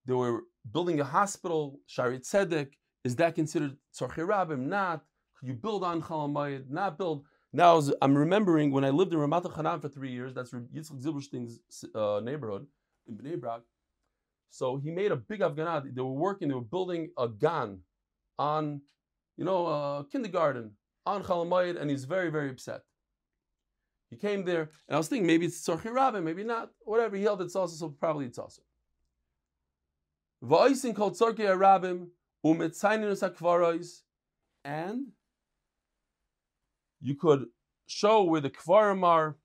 They 0.06 0.14
were 0.14 0.44
building 0.72 1.00
a 1.00 1.04
hospital. 1.04 1.80
Shaarei 1.88 2.20
Tzedek. 2.20 2.68
Is 3.04 3.16
that 3.16 3.34
considered 3.34 3.76
sarki 3.98 4.18
harabim? 4.26 4.60
Not. 4.60 5.04
Could 5.38 5.48
you 5.48 5.54
build 5.54 5.84
on 5.84 6.00
chalamayid? 6.00 6.70
Not 6.70 6.96
build. 6.96 7.24
Now 7.52 7.82
I'm 8.00 8.16
remembering 8.16 8.70
when 8.70 8.84
I 8.84 8.90
lived 8.90 9.12
in 9.12 9.18
Ramat 9.18 9.44
Elchanan 9.44 9.82
for 9.82 9.88
three 9.88 10.10
years. 10.10 10.32
That's 10.32 10.52
Yitzchak 10.52 11.02
Zilberstein's 11.02 11.60
uh, 11.94 12.20
neighborhood 12.22 12.66
in 13.06 13.16
Bnei 13.16 13.38
Brak. 13.38 13.62
So 14.50 14.78
he 14.78 14.90
made 14.90 15.12
a 15.12 15.16
big 15.16 15.40
Afghanat. 15.40 15.94
They 15.94 16.00
were 16.00 16.12
working. 16.12 16.48
They 16.48 16.54
were 16.54 16.60
building 16.62 17.10
a 17.18 17.28
gan 17.28 17.80
on, 18.38 18.80
you 19.36 19.44
know, 19.44 19.66
a 19.66 20.06
kindergarten 20.10 20.72
on 21.06 21.22
Chalamayid, 21.22 21.80
and 21.80 21.90
he's 21.90 22.04
very, 22.04 22.30
very 22.30 22.50
upset. 22.50 22.82
He 24.10 24.16
came 24.16 24.44
there, 24.44 24.70
and 24.88 24.94
I 24.94 24.98
was 24.98 25.08
thinking 25.08 25.26
maybe 25.26 25.46
it's 25.46 25.64
Tzorchi 25.66 25.92
Rabin, 25.92 26.24
maybe 26.24 26.44
not. 26.44 26.70
Whatever, 26.80 27.16
he 27.16 27.22
held 27.22 27.42
it's 27.42 27.54
also, 27.54 27.76
so 27.76 27.88
probably 27.88 28.26
it's 28.26 28.38
also. 28.38 28.62
Va'oisin 30.42 30.96
kol 30.96 31.12
Tzorchi 31.12 31.46
Rabim, 31.46 32.08
umetzainus 32.44 33.28
akvarois, 33.28 34.00
and 34.64 35.06
you 37.00 37.14
could 37.14 37.46
show 37.86 38.22
where 38.22 38.40
the 38.40 38.50
kvarim 38.50 39.04
are. 39.04 39.36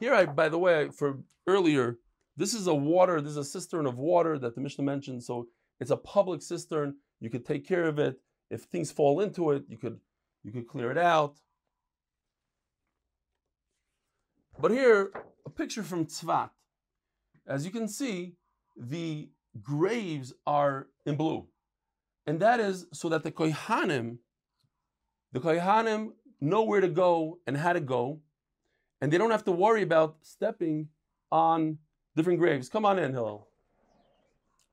Here, 0.00 0.14
I, 0.14 0.26
by 0.26 0.48
the 0.48 0.58
way, 0.58 0.90
for 0.90 1.18
earlier, 1.46 1.98
this 2.36 2.54
is 2.54 2.66
a 2.66 2.74
water, 2.74 3.20
this 3.20 3.32
is 3.32 3.36
a 3.36 3.44
cistern 3.44 3.86
of 3.86 3.98
water 3.98 4.38
that 4.38 4.54
the 4.54 4.60
Mishnah 4.60 4.84
mentioned. 4.84 5.24
So 5.24 5.48
it's 5.80 5.90
a 5.90 5.96
public 5.96 6.42
cistern. 6.42 6.96
You 7.20 7.30
could 7.30 7.44
take 7.44 7.66
care 7.66 7.84
of 7.84 7.98
it. 7.98 8.20
If 8.50 8.62
things 8.62 8.90
fall 8.92 9.20
into 9.20 9.50
it, 9.50 9.64
you 9.68 9.76
could 9.76 9.98
you 10.48 10.62
could 10.62 10.68
clear 10.68 10.90
it 10.90 10.98
out. 10.98 11.36
But 14.58 14.70
here, 14.70 15.12
a 15.44 15.50
picture 15.50 15.82
from 15.82 16.06
Tzvat. 16.06 16.50
As 17.46 17.64
you 17.64 17.70
can 17.70 17.86
see, 17.86 18.34
the 18.76 19.28
graves 19.62 20.32
are 20.46 20.88
in 21.04 21.16
blue. 21.16 21.46
And 22.26 22.40
that 22.40 22.60
is 22.60 22.86
so 22.92 23.08
that 23.10 23.22
the 23.22 23.30
Kohanim, 23.30 24.18
the 25.32 25.40
Kohanim 25.40 26.12
know 26.40 26.62
where 26.62 26.80
to 26.80 26.88
go 26.88 27.38
and 27.46 27.56
how 27.56 27.72
to 27.72 27.80
go, 27.80 28.20
and 29.00 29.12
they 29.12 29.18
don't 29.18 29.30
have 29.30 29.44
to 29.44 29.52
worry 29.52 29.82
about 29.82 30.16
stepping 30.22 30.88
on 31.30 31.78
different 32.16 32.38
graves. 32.38 32.68
Come 32.68 32.84
on 32.84 32.98
in, 32.98 33.12
Hillel. 33.12 33.48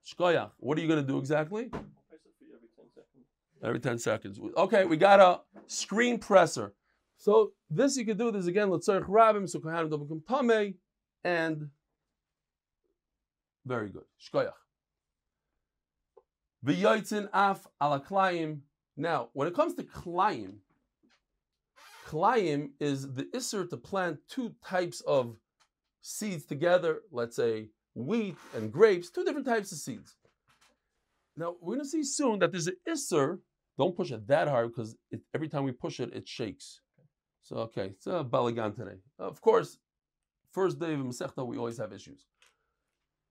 Shkoyach, 0.06 0.50
what 0.58 0.78
are 0.78 0.80
you 0.80 0.88
going 0.88 1.04
to 1.04 1.06
do 1.06 1.18
exactly? 1.18 1.70
Every 3.66 3.80
10 3.80 3.98
seconds. 3.98 4.38
Okay, 4.56 4.84
we 4.84 4.96
got 4.96 5.18
a 5.18 5.40
screen 5.66 6.20
presser. 6.20 6.72
So 7.18 7.50
this 7.68 7.96
you 7.96 8.06
could 8.06 8.16
do 8.16 8.30
this 8.30 8.46
again, 8.46 8.70
let's 8.70 8.86
say 8.86 8.92
Rabim, 9.00 9.48
so 9.48 9.58
Kohanim 9.58 9.90
don't 9.90 10.02
become 10.06 10.20
Tameh, 10.20 10.74
and 11.24 11.70
very 13.64 13.88
good. 13.88 14.04
Shkoyach. 14.22 14.52
V'yotzin 16.64 17.28
af 17.32 17.66
ala 17.82 18.00
klayim. 18.00 18.60
Now, 18.96 19.30
when 19.32 19.48
it 19.48 19.54
comes 19.54 19.74
to 19.74 19.82
klayim, 19.82 20.58
klayim 22.06 22.70
is 22.78 23.12
the 23.14 23.24
isser 23.34 23.68
to 23.68 23.76
plant 23.76 24.18
two 24.28 24.54
types 24.64 25.00
of 25.00 25.36
seeds 26.02 26.44
together. 26.44 27.00
Let's 27.10 27.34
say 27.34 27.70
wheat 27.94 28.36
and 28.54 28.72
grapes, 28.72 29.10
two 29.10 29.24
different 29.24 29.46
types 29.46 29.72
of 29.72 29.78
seeds. 29.78 30.14
Now 31.36 31.56
we're 31.60 31.74
going 31.74 31.84
to 31.84 31.90
see 31.90 32.04
soon 32.04 32.38
that 32.38 32.52
there's 32.52 32.68
an 32.68 32.76
isser. 32.88 33.40
Don't 33.78 33.96
push 33.96 34.10
it 34.10 34.26
that 34.28 34.48
hard 34.48 34.68
because 34.68 34.96
it, 35.10 35.20
every 35.34 35.48
time 35.48 35.64
we 35.64 35.72
push 35.72 36.00
it, 36.00 36.14
it 36.14 36.26
shakes. 36.26 36.80
So 37.42 37.56
okay, 37.58 37.92
it's 37.96 38.06
a 38.06 38.24
balagan 38.24 38.74
today. 38.74 38.98
Of 39.18 39.40
course, 39.40 39.78
first 40.52 40.78
day 40.78 40.94
of 40.94 41.00
Masechta, 41.00 41.46
we 41.46 41.58
always 41.58 41.78
have 41.78 41.92
issues. 41.92 42.26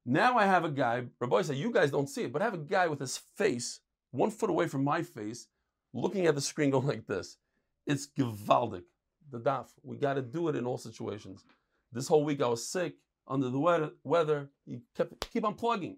Now 0.06 0.38
I 0.38 0.46
have 0.46 0.64
a 0.64 0.70
guy, 0.70 1.04
Rabbi 1.20 1.42
said, 1.42 1.58
you 1.58 1.72
guys 1.72 1.90
don't 1.90 2.10
see 2.10 2.24
it, 2.24 2.32
but 2.34 2.42
I 2.42 2.46
have 2.46 2.54
a 2.54 2.60
guy 2.60 2.88
with 2.88 3.00
his 3.00 3.18
face 3.36 3.80
one 4.12 4.32
foot 4.32 4.50
away 4.50 4.68
from 4.68 4.84
my 4.84 5.02
face, 5.02 5.48
looking 5.94 6.26
at 6.28 6.36
the 6.36 6.42
screen 6.42 6.70
going 6.70 6.88
like 6.88 7.08
this. 7.08 7.38
It's 7.86 8.08
gewaldig. 8.08 8.84
The 9.32 9.40
daf. 9.40 9.68
We 9.84 9.98
got 9.98 10.14
to 10.14 10.22
do 10.22 10.48
it 10.48 10.56
in 10.56 10.66
all 10.66 10.78
situations. 10.78 11.44
This 11.92 12.08
whole 12.08 12.24
week 12.24 12.42
I 12.42 12.48
was 12.48 12.68
sick, 12.68 12.96
under 13.28 13.50
the 13.50 13.60
weather. 13.60 13.92
weather 14.04 14.50
you 14.66 14.82
kept 14.96 15.30
keep 15.32 15.44
on 15.44 15.56
plugging. 15.56 15.98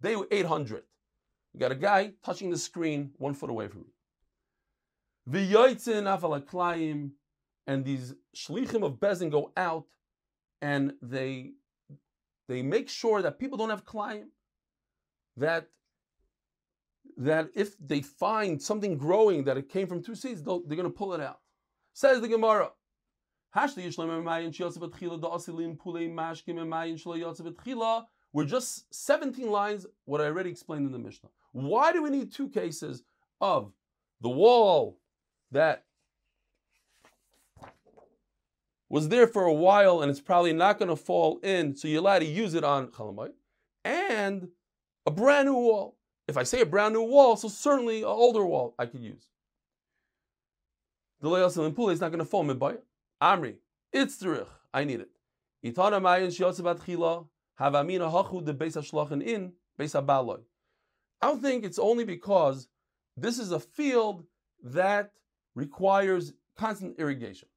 Day 0.00 0.16
800. 0.30 0.82
We 1.54 1.60
got 1.60 1.72
a 1.72 1.76
guy 1.76 2.12
touching 2.24 2.50
the 2.50 2.58
screen 2.58 3.12
one 3.16 3.34
foot 3.34 3.50
away 3.50 3.68
from 3.68 3.80
me. 3.80 3.86
And 7.66 7.84
these 7.84 8.14
shlichim 8.34 8.82
of 8.82 8.94
Beis 8.94 9.18
Din 9.18 9.30
go 9.30 9.52
out, 9.56 9.84
and 10.62 10.94
they 11.02 11.52
they 12.48 12.62
make 12.62 12.88
sure 12.88 13.20
that 13.20 13.38
people 13.38 13.58
don't 13.58 13.68
have 13.68 13.84
klayim. 13.84 14.28
That 15.36 15.68
that 17.18 17.50
if 17.54 17.76
they 17.78 18.00
find 18.00 18.62
something 18.62 18.96
growing 18.96 19.44
that 19.44 19.58
it 19.58 19.68
came 19.68 19.86
from 19.86 20.02
two 20.02 20.14
seeds, 20.14 20.42
they're 20.42 20.60
going 20.60 20.84
to 20.84 20.90
pull 20.90 21.12
it 21.14 21.20
out. 21.20 21.40
Says 21.92 22.20
the 22.20 22.28
Gemara. 22.28 22.70
We're 28.32 28.44
just 28.44 28.92
17 28.94 29.50
lines, 29.50 29.86
what 30.04 30.20
I 30.20 30.24
already 30.24 30.50
explained 30.50 30.86
in 30.86 30.92
the 30.92 30.98
Mishnah. 30.98 31.30
Why 31.52 31.92
do 31.92 32.02
we 32.02 32.10
need 32.10 32.32
two 32.32 32.48
cases 32.48 33.02
of 33.40 33.72
the 34.20 34.28
wall 34.28 34.98
that 35.50 35.84
was 38.88 39.08
there 39.08 39.26
for 39.26 39.44
a 39.44 39.52
while 39.52 40.02
and 40.02 40.10
it's 40.10 40.20
probably 40.20 40.52
not 40.52 40.78
going 40.78 40.88
to 40.88 40.96
fall 40.96 41.38
in, 41.42 41.76
so 41.76 41.88
you're 41.88 42.00
allowed 42.00 42.20
to 42.20 42.26
use 42.26 42.54
it 42.54 42.64
on 42.64 42.88
Chalamite, 42.88 43.32
and 43.84 44.48
a 45.06 45.10
brand 45.10 45.48
new 45.48 45.54
wall. 45.54 45.96
If 46.26 46.36
I 46.36 46.42
say 46.42 46.60
a 46.60 46.66
brand 46.66 46.94
new 46.94 47.02
wall, 47.02 47.36
so 47.36 47.48
certainly 47.48 47.98
an 47.98 48.04
older 48.04 48.44
wall 48.44 48.74
I 48.78 48.86
could 48.86 49.00
use. 49.00 49.24
The 51.20 51.28
Leil 51.28 51.74
Pule 51.74 51.90
is 51.90 52.00
not 52.00 52.10
going 52.10 52.18
to 52.18 52.24
fall 52.24 52.44
midbay. 52.44 52.78
Amri, 53.20 53.56
it's 53.92 54.22
tzurich. 54.22 54.46
I 54.72 54.84
need 54.84 55.00
it. 55.00 55.08
Havamina 57.60 58.10
hachu 58.10 58.44
de 58.44 58.54
beis 58.54 58.76
hashlachin 58.76 59.22
in 59.22 59.52
beis 59.78 60.00
habaloy. 60.00 60.40
I 61.20 61.26
don't 61.26 61.42
think 61.42 61.64
it's 61.64 61.78
only 61.78 62.04
because 62.04 62.68
this 63.16 63.38
is 63.38 63.52
a 63.52 63.60
field 63.60 64.24
that 64.62 65.12
requires 65.54 66.32
constant 66.56 66.98
irrigation. 66.98 67.48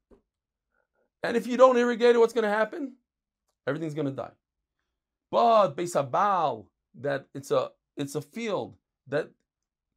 And 1.23 1.37
if 1.37 1.45
you 1.45 1.57
don't 1.57 1.77
irrigate 1.77 2.15
it, 2.15 2.19
what's 2.19 2.33
going 2.33 2.43
to 2.43 2.49
happen? 2.49 2.93
Everything's 3.67 3.93
going 3.93 4.07
to 4.07 4.11
die. 4.11 4.31
But 5.29 5.75
beis 5.75 5.95
habal, 5.95 6.65
that 6.99 7.27
it's 7.33 7.51
a 7.51 7.69
it's 7.95 8.15
a 8.15 8.21
field 8.21 8.75
that 9.07 9.29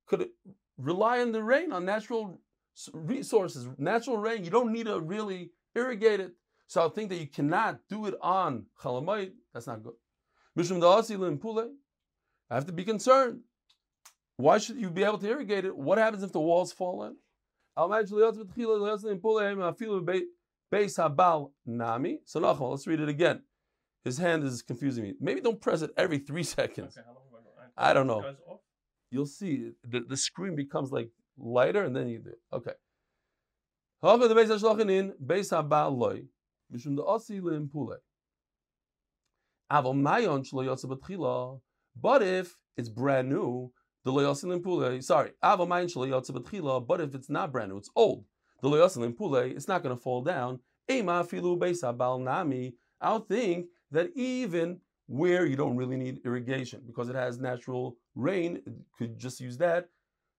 could 0.06 0.28
rely 0.76 1.20
on 1.20 1.32
the 1.32 1.42
rain, 1.42 1.72
on 1.72 1.84
natural 1.84 2.40
resources, 2.92 3.66
natural 3.78 4.18
rain. 4.18 4.44
You 4.44 4.50
don't 4.50 4.72
need 4.72 4.86
to 4.86 5.00
really 5.00 5.50
irrigate 5.74 6.20
it. 6.20 6.34
So 6.66 6.84
I 6.84 6.88
think 6.88 7.10
that 7.10 7.16
you 7.16 7.26
cannot 7.26 7.80
do 7.88 8.06
it 8.06 8.14
on 8.20 8.66
chalamite. 8.82 9.32
That's 9.52 9.66
not 9.66 9.82
good. 9.82 9.94
I 12.50 12.54
have 12.54 12.66
to 12.66 12.72
be 12.72 12.84
concerned. 12.84 13.40
Why 14.36 14.58
should 14.58 14.76
you 14.76 14.90
be 14.90 15.04
able 15.04 15.18
to 15.18 15.28
irrigate 15.28 15.64
it? 15.64 15.76
What 15.76 15.98
happens 15.98 16.22
if 16.22 16.32
the 16.32 16.40
walls 16.40 16.72
fall 16.72 17.04
in? 17.04 17.16
So 22.26 22.40
let's 22.70 22.86
read 22.86 23.00
it 23.00 23.08
again. 23.08 23.42
His 24.04 24.18
hand 24.18 24.44
is 24.44 24.62
confusing 24.62 25.04
me. 25.04 25.14
Maybe 25.20 25.40
don't 25.40 25.60
press 25.60 25.82
it 25.82 25.90
every 25.96 26.18
three 26.18 26.42
seconds. 26.58 26.96
Okay, 26.96 27.06
how 27.06 27.14
long 27.14 27.42
have 27.44 27.70
I? 27.76 27.90
I 27.90 27.92
don't 27.94 28.06
know. 28.06 28.24
You'll 29.10 29.26
see 29.26 29.72
the, 29.84 30.00
the 30.00 30.16
screen 30.16 30.56
becomes 30.56 30.90
like 30.92 31.10
lighter, 31.38 31.84
and 31.84 31.94
then 31.94 32.08
you 32.08 32.18
do 32.18 32.30
it. 32.30 32.40
Okay. 32.52 32.72
Mishum 36.72 36.96
the 36.96 37.40
lim 37.40 37.68
pule. 37.68 37.96
Aval 39.70 39.94
mayon 39.94 40.44
shlo 40.44 40.64
yotze 40.64 40.86
betchila. 40.86 41.60
But 42.00 42.22
if 42.22 42.56
it's 42.76 42.88
brand 42.88 43.28
new, 43.28 43.72
the 44.04 44.12
lo 44.12 44.22
yotze 44.22 44.44
lim 44.44 44.62
pule. 44.62 45.00
Sorry, 45.02 45.30
aval 45.42 45.68
mayon 45.68 45.92
shlo 45.92 46.08
yotze 46.08 46.30
betchila. 46.30 46.86
But 46.86 47.00
if 47.00 47.14
it's 47.14 47.30
not 47.30 47.52
brand 47.52 47.70
new, 47.70 47.78
it's 47.78 47.90
old. 47.96 48.24
The 48.62 48.68
lo 48.68 48.78
yotze 48.78 48.96
lim 48.96 49.14
pule. 49.14 49.36
It's 49.36 49.68
not 49.68 49.82
going 49.82 49.96
to 49.96 50.02
fall 50.02 50.22
down. 50.22 50.60
Ema 50.90 51.24
filu 51.24 51.58
beis 51.58 51.82
habal 51.82 52.20
nami. 52.22 52.74
I'll 53.00 53.20
think 53.20 53.66
that 53.90 54.10
even 54.14 54.80
where 55.06 55.44
you 55.44 55.56
don't 55.56 55.76
really 55.76 55.96
need 55.96 56.20
irrigation 56.24 56.82
because 56.86 57.08
it 57.08 57.14
has 57.14 57.38
natural 57.38 57.96
rain, 58.14 58.62
you 58.66 58.84
could 58.98 59.18
just 59.18 59.40
use 59.40 59.58
that. 59.58 59.88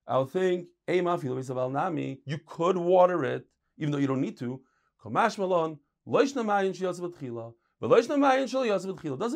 I'll 0.08 0.26
think. 0.26 0.68
You 0.88 2.40
could 2.46 2.78
water 2.78 3.26
it 3.26 3.46
even 3.78 3.92
though 3.92 3.98
you 3.98 4.08
don't 4.08 4.22
need 4.22 4.38
to. 4.38 4.62
Kamash 5.04 5.38
malon, 5.38 5.80
Doesn't 6.08 6.46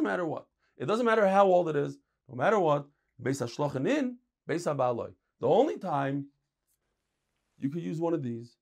matter 0.03 0.25
what. 0.25 0.45
It 0.77 0.85
doesn't 0.85 1.05
matter 1.05 1.27
how 1.27 1.45
old 1.45 1.69
it 1.69 1.75
is. 1.75 1.97
No 2.27 2.35
matter 2.35 2.59
what. 2.59 2.85
The 4.47 5.47
only 5.47 5.77
time 5.77 6.27
you 7.57 7.69
could 7.69 7.83
use 7.83 7.99
one 7.99 8.13
of 8.13 8.23
these, 8.23 8.55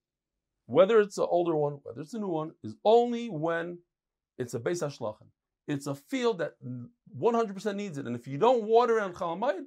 whether 0.66 1.00
it's 1.00 1.18
an 1.18 1.28
older 1.30 1.56
one, 1.56 1.80
whether 1.84 2.02
it's 2.02 2.14
a 2.14 2.20
new 2.20 2.28
one, 2.28 2.52
is 2.64 2.76
only 2.84 3.30
when 3.30 3.80
it's 4.38 4.54
a 4.54 4.60
beis 4.60 4.84
hashlochen. 4.84 5.28
It's 5.68 5.88
a 5.88 5.96
field 5.96 6.40
that 6.40 6.54
100% 7.20 7.76
needs 7.76 7.98
it, 7.98 8.06
and 8.06 8.16
if 8.16 8.28
you 8.28 8.38
don't 8.38 8.64
water 8.64 9.00
it 9.00 9.04
on 9.04 9.14
chalamayid, 9.14 9.66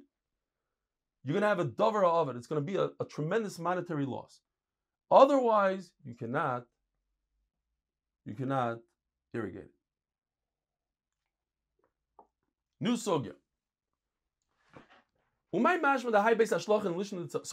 you're 1.23 1.33
going 1.33 1.41
to 1.41 1.47
have 1.47 1.59
a 1.59 1.65
dover 1.65 2.03
of 2.03 2.29
it. 2.29 2.35
It's 2.35 2.47
going 2.47 2.65
to 2.65 2.71
be 2.71 2.77
a, 2.77 2.89
a 2.99 3.05
tremendous 3.05 3.59
monetary 3.59 4.05
loss. 4.05 4.41
Otherwise, 5.11 5.91
you 6.03 6.15
cannot 6.15 6.65
you 8.25 8.33
cannot 8.33 8.79
irrigate 9.33 9.63
it. 9.63 9.71
New 12.79 12.93
sugya. 12.93 13.33
So 15.53 15.59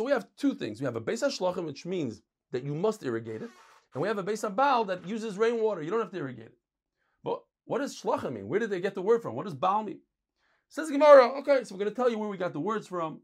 we 0.04 0.12
have 0.12 0.26
two 0.36 0.54
things. 0.54 0.80
We 0.80 0.84
have 0.84 0.96
a 0.96 1.00
Beis 1.00 1.24
HaShlachim, 1.24 1.66
which 1.66 1.84
means 1.84 2.22
that 2.52 2.62
you 2.62 2.74
must 2.74 3.02
irrigate 3.02 3.42
it, 3.42 3.50
and 3.92 4.02
we 4.02 4.08
have 4.08 4.18
a 4.18 4.22
Beis 4.22 4.48
HaBaal 4.48 4.86
that 4.86 5.06
uses 5.06 5.36
rainwater. 5.36 5.82
You 5.82 5.90
don't 5.90 6.00
have 6.00 6.12
to 6.12 6.18
irrigate 6.18 6.46
it. 6.46 6.58
But 7.24 7.42
what 7.64 7.78
does 7.78 8.00
Shlachim 8.00 8.34
mean? 8.34 8.48
Where 8.48 8.60
did 8.60 8.70
they 8.70 8.80
get 8.80 8.94
the 8.94 9.02
word 9.02 9.20
from? 9.20 9.34
What 9.34 9.44
does 9.44 9.54
Baal 9.54 9.82
mean? 9.82 9.98
Says 10.68 10.90
Gemara, 10.90 11.28
okay, 11.40 11.64
so 11.64 11.74
we're 11.74 11.80
going 11.80 11.90
to 11.90 11.96
tell 11.96 12.08
you 12.08 12.18
where 12.18 12.28
we 12.28 12.36
got 12.36 12.52
the 12.52 12.60
words 12.60 12.86
from. 12.86 13.20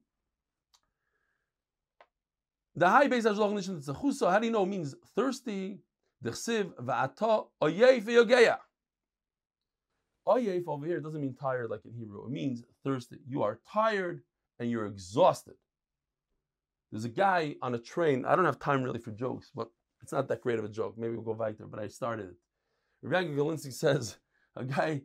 The 2.75 2.89
high 2.89 3.07
Beis 3.07 3.23
HaShlachim, 3.23 4.31
how 4.31 4.39
do 4.39 4.47
you 4.47 4.53
know 4.53 4.65
it 4.65 4.69
means 4.69 4.97
thirsty? 5.15 5.79
Dechsiv 6.25 6.75
va'ata 6.83 7.47
oyef 7.63 8.05
v'yogeya. 8.05 8.59
Oyef 10.27 10.67
over 10.67 10.87
here 10.87 11.01
doesn't 11.01 11.21
mean 11.21 11.35
tired 11.35 11.71
like 11.71 11.85
in 11.85 11.93
Hebrew. 11.93 12.25
It 12.25 12.31
means 12.31 12.63
thirsty. 12.83 13.19
You 13.29 13.43
are 13.43 13.61
tired 13.71 14.23
and 14.59 14.71
you're 14.71 14.87
exhausted. 14.87 15.55
There's 16.91 17.05
a 17.05 17.11
guy 17.11 17.57
on 17.61 17.75
a 17.75 17.79
train. 17.79 18.25
I 18.25 18.37
don't 18.37 18.45
have 18.45 18.59
time 18.59 18.83
really 18.83 19.01
for 19.01 19.11
jokes, 19.11 19.51
but 19.55 19.69
it's 20.01 20.13
not 20.13 20.29
that 20.29 20.41
great 20.41 20.59
of 20.59 20.65
a 20.65 20.69
joke. 20.69 20.95
Maybe 20.97 21.15
we'll 21.15 21.25
go 21.25 21.33
weiter, 21.33 21.67
but 21.67 21.81
I 21.81 21.89
started 21.89 22.27
it. 22.27 22.37
Rabbi 23.03 23.29
Galinsky 23.29 23.73
says 23.85 24.17
a 24.57 24.65
guy, 24.65 25.03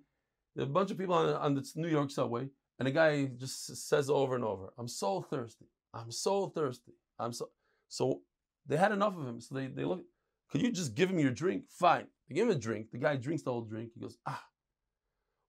a 0.58 0.66
bunch 0.66 0.92
of 0.92 0.98
people 0.98 1.16
on, 1.16 1.30
on 1.34 1.56
the 1.56 1.68
New 1.76 1.88
York 1.88 2.12
subway, 2.12 2.48
and 2.78 2.88
a 2.88 2.92
guy 2.92 3.26
just 3.26 3.76
says 3.90 4.10
over 4.10 4.36
and 4.36 4.44
over, 4.44 4.72
"I'm 4.78 4.88
so 4.88 5.22
thirsty. 5.22 5.66
I'm 5.94 6.12
so 6.12 6.48
thirsty. 6.48 6.94
I'm 7.18 7.34
so." 7.34 7.50
So 7.88 8.22
they 8.68 8.78
had 8.78 8.92
enough 8.92 9.18
of 9.18 9.28
him. 9.28 9.42
So 9.42 9.56
they 9.56 9.68
they 9.68 9.84
look. 9.84 10.04
Could 10.50 10.62
you 10.62 10.72
just 10.72 10.96
give 10.96 11.10
him 11.10 11.20
your 11.20 11.32
drink? 11.32 11.66
Fine. 11.70 12.08
They 12.28 12.36
give 12.36 12.48
him 12.48 12.56
a 12.56 12.60
drink. 12.60 12.92
The 12.92 12.98
guy 12.98 13.16
drinks 13.16 13.44
the 13.44 13.52
whole 13.52 13.62
drink. 13.62 13.92
He 13.94 14.02
goes, 14.02 14.18
"Ah, 14.26 14.44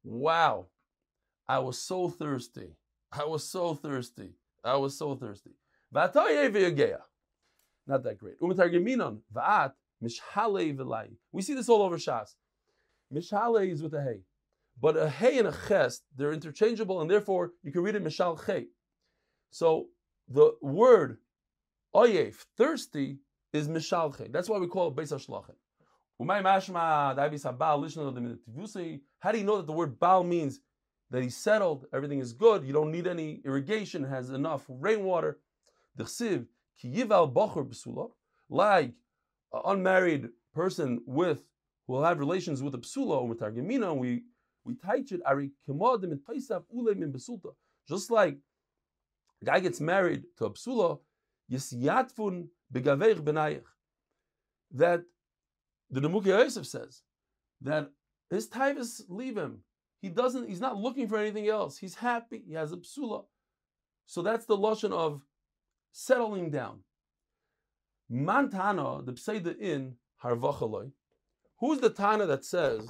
wow, 0.05 0.67
I 1.49 1.59
was 1.59 1.79
so 1.79 2.09
thirsty. 2.09 2.77
I 3.13 3.25
was 3.25 3.49
so 3.49 3.75
thirsty. 3.75 4.35
I 4.63 4.77
was 4.77 4.97
so 4.97 5.17
thirsty. 5.17 5.51
Not 7.87 8.03
that 8.05 8.19
great. 8.19 8.37
We 8.41 8.55
see 11.43 11.55
this 11.55 11.69
all 11.69 11.83
over 11.83 11.97
Shas. 11.97 12.35
Mishale 13.13 13.69
is 13.69 13.83
with 13.83 13.95
a 13.95 14.03
hey. 14.03 14.21
But 14.81 14.97
a 14.97 15.11
hey 15.11 15.39
and 15.39 15.49
a 15.49 15.55
ches, 15.69 16.03
they're 16.17 16.33
interchangeable, 16.33 17.01
and 17.01 17.11
therefore 17.11 17.53
you 17.63 17.73
can 17.73 17.83
read 17.83 17.97
it 17.97 18.05
mishal 18.05 18.43
hey. 18.45 18.69
So 19.51 19.89
the 20.29 20.53
word 20.63 21.19
oyef, 21.95 22.47
thirsty, 22.57 23.19
is 23.53 23.69
mishal 23.69 24.17
hey. 24.17 24.29
That's 24.31 24.49
why 24.49 24.59
we 24.59 24.67
call 24.67 24.89
it 24.89 24.97
beis 24.97 25.13
hashlachin. 25.13 25.55
How 29.21 29.33
do 29.33 29.39
you 29.39 29.45
know 29.45 29.57
that 29.57 29.67
the 29.67 29.73
word 29.73 29.99
Baal 29.99 30.23
means 30.23 30.61
that 31.11 31.23
he's 31.23 31.37
settled, 31.37 31.87
everything 31.95 32.19
is 32.19 32.35
good, 32.35 32.65
you 32.65 32.75
don't 32.75 32.93
need 32.93 33.07
any 33.07 33.41
irrigation, 33.45 34.05
has 34.05 34.29
enough 34.29 34.65
rainwater. 34.69 35.39
Like 38.49 38.93
an 39.53 39.63
unmarried 39.65 40.29
person 40.55 41.01
with 41.07 41.43
who 41.87 41.95
will 41.95 42.05
have 42.05 42.19
relations 42.19 42.63
with 42.63 42.75
a 42.75 42.79
psula 42.79 43.17
or 43.17 43.33
and 43.49 43.99
we 43.99 44.23
we 44.65 44.75
teach 44.75 45.13
it 45.13 45.21
ari 45.25 45.53
kemodim 45.67 46.13
and 46.13 46.21
paisaf 46.21 46.65
ulem 46.75 47.03
in 47.03 47.13
besulta. 47.13 47.55
Just 47.89 48.11
like 48.11 48.37
a 49.41 49.45
guy 49.45 49.61
gets 49.61 49.81
married 49.81 50.25
to 50.39 50.45
a 50.45 50.51
psula, 50.51 51.01
yisyatfun 51.51 52.49
begaveich 52.73 53.21
benayich. 53.23 53.65
That 54.73 55.03
the 55.91 56.01
Nemuki 56.01 56.27
Yosef 56.27 56.67
says 56.67 57.03
that 57.61 57.91
his 58.31 58.49
taivas 58.49 59.03
leave 59.09 59.37
him. 59.37 59.59
He 60.01 60.09
doesn't. 60.09 60.49
He's 60.49 60.61
not 60.61 60.77
looking 60.77 61.09
for 61.09 61.19
anything 61.19 61.49
else. 61.49 61.77
He's 61.77 61.97
happy. 61.97 62.43
He 62.47 62.55
has 62.55 62.73
a 62.73 62.77
psula. 62.77 63.25
So 64.07 64.23
that's 64.23 64.47
the 64.47 64.57
lotion 64.57 64.93
of 64.93 65.23
settling 65.93 66.51
down. 66.51 66.81
Mantana, 68.11 69.05
the 69.05 69.13
pseida 69.13 69.59
in 69.59 69.97
harvachaloi. 70.23 70.91
Who's 71.59 71.81
the 71.81 71.91
Tana 71.91 72.27
that 72.27 72.45
says 72.45 72.89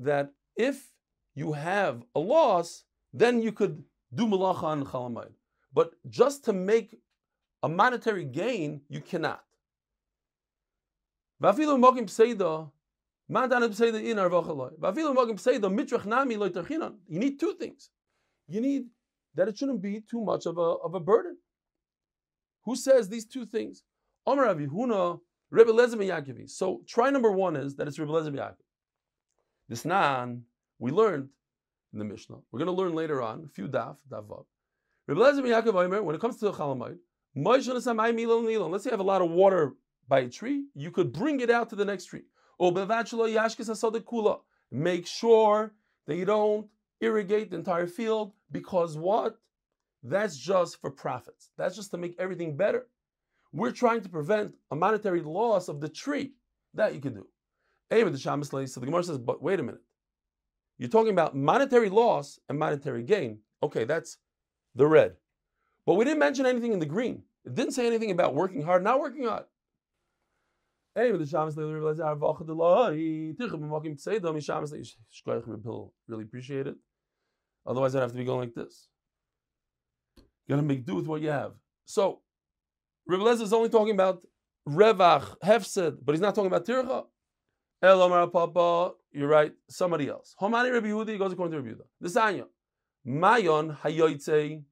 that 0.00 0.32
if 0.56 0.88
you 1.34 1.52
have 1.52 2.02
a 2.14 2.20
loss, 2.20 2.84
then 3.12 3.42
you 3.42 3.52
could 3.52 3.84
do 4.14 4.26
malacha 4.26 4.64
on 4.64 4.84
chalamayid. 4.84 5.32
But 5.72 5.92
just 6.08 6.44
to 6.46 6.52
make 6.52 6.98
a 7.62 7.68
monetary 7.68 8.24
gain, 8.24 8.82
you 8.88 9.00
cannot. 9.00 9.42
In. 11.42 11.50
You 17.08 17.18
need 17.18 17.40
two 17.40 17.54
things. 17.54 17.90
You 18.48 18.60
need 18.60 18.86
that 19.34 19.48
it 19.48 19.58
shouldn't 19.58 19.82
be 19.82 20.00
too 20.00 20.20
much 20.20 20.46
of 20.46 20.58
a, 20.58 20.60
of 20.60 20.94
a 20.94 21.00
burden. 21.00 21.36
Who 22.64 22.74
says 22.76 23.08
these 23.08 23.26
two 23.26 23.46
things? 23.46 23.82
So 24.26 24.34
try 26.86 27.10
number 27.10 27.30
one 27.30 27.56
is 27.56 27.76
that 27.76 27.88
it's 27.88 27.98
Rebbe 27.98 28.12
Yaakov. 28.12 28.54
This 29.68 29.84
nan 29.84 30.42
we 30.78 30.90
learned 30.90 31.28
in 31.92 31.98
the 31.98 32.04
Mishnah. 32.04 32.36
We're 32.50 32.58
going 32.58 32.66
to 32.66 32.72
learn 32.72 32.94
later 32.94 33.22
on 33.22 33.44
a 33.46 33.48
few 33.48 33.68
daf 33.68 33.96
daf 34.10 34.26
vav. 34.26 34.44
Rebbe 35.06 35.20
Yaakov 35.20 35.74
Omer, 35.74 36.02
when 36.02 36.14
it 36.14 36.20
comes 36.20 36.36
to 36.38 36.46
the 36.46 36.52
chalamayid, 36.52 36.98
Let's 37.40 37.64
say 37.64 37.70
you 37.70 38.90
have 38.90 39.00
a 39.00 39.02
lot 39.02 39.22
of 39.22 39.30
water 39.30 39.74
by 40.08 40.20
a 40.20 40.28
tree, 40.28 40.64
you 40.74 40.90
could 40.90 41.12
bring 41.12 41.40
it 41.40 41.50
out 41.50 41.70
to 41.70 41.76
the 41.76 41.84
next 41.84 42.06
tree. 42.06 42.22
Make 44.70 45.06
sure 45.06 45.74
that 46.06 46.16
you 46.16 46.24
don't 46.24 46.66
irrigate 47.00 47.50
the 47.50 47.56
entire 47.56 47.86
field 47.86 48.32
because 48.50 48.96
what? 48.96 49.38
That's 50.02 50.36
just 50.36 50.80
for 50.80 50.90
profits. 50.90 51.50
That's 51.56 51.76
just 51.76 51.92
to 51.92 51.98
make 51.98 52.16
everything 52.18 52.56
better. 52.56 52.88
We're 53.52 53.72
trying 53.72 54.00
to 54.02 54.08
prevent 54.08 54.54
a 54.70 54.76
monetary 54.76 55.22
loss 55.22 55.68
of 55.68 55.80
the 55.80 55.88
tree. 55.88 56.32
That 56.74 56.94
you 56.94 57.00
can 57.00 57.14
do. 57.14 57.26
So 57.90 58.04
the 58.04 58.86
Gemara 58.86 59.02
says, 59.04 59.18
but 59.18 59.42
wait 59.42 59.60
a 59.60 59.62
minute. 59.62 59.80
You're 60.76 60.88
talking 60.88 61.12
about 61.12 61.36
monetary 61.36 61.88
loss 61.88 62.38
and 62.48 62.58
monetary 62.58 63.02
gain. 63.02 63.38
Okay, 63.62 63.84
that's 63.84 64.18
the 64.74 64.86
red. 64.86 65.16
But 65.86 65.94
we 65.94 66.04
didn't 66.04 66.18
mention 66.18 66.46
anything 66.46 66.72
in 66.72 66.78
the 66.78 66.86
green. 66.86 67.22
It 67.48 67.54
didn't 67.54 67.72
say 67.72 67.86
anything 67.86 68.10
about 68.10 68.34
working 68.34 68.60
hard, 68.62 68.84
not 68.84 69.00
working 69.00 69.24
hard. 69.24 69.44
The 70.94 71.14
really 76.08 76.24
appreciate 76.24 76.66
it. 76.66 76.76
Otherwise, 77.66 77.94
I'd 77.94 78.00
have 78.00 78.12
to 78.12 78.18
be 78.18 78.24
going 78.24 78.40
like 78.40 78.54
this. 78.54 78.88
You 80.16 80.24
gotta 80.50 80.62
make 80.62 80.84
do 80.84 80.96
with 80.96 81.06
what 81.06 81.22
you 81.22 81.30
have. 81.30 81.52
So, 81.86 82.20
Rebbe 83.06 83.24
is 83.24 83.54
only 83.54 83.70
talking 83.70 83.94
about 83.94 84.26
Revach, 84.68 85.36
Hefsed, 85.42 86.04
but 86.04 86.12
he's 86.12 86.20
not 86.20 86.34
talking 86.34 86.48
about 86.48 86.66
Tircha. 86.66 87.06
El 87.80 88.28
Papa, 88.28 88.92
you're 89.12 89.28
right, 89.28 89.54
somebody 89.70 90.08
else. 90.08 90.34
Homani 90.38 90.70
Rebbe 90.70 90.88
Yehudi 90.88 91.18
goes 91.18 91.32
according 91.32 91.52
to 91.52 91.62
Rebbe 91.62 91.76
Yehuda. 91.76 91.86
This 91.98 92.14
Anya. 92.16 92.44
Mayon 93.06 93.78
Hayoitze 93.78 94.62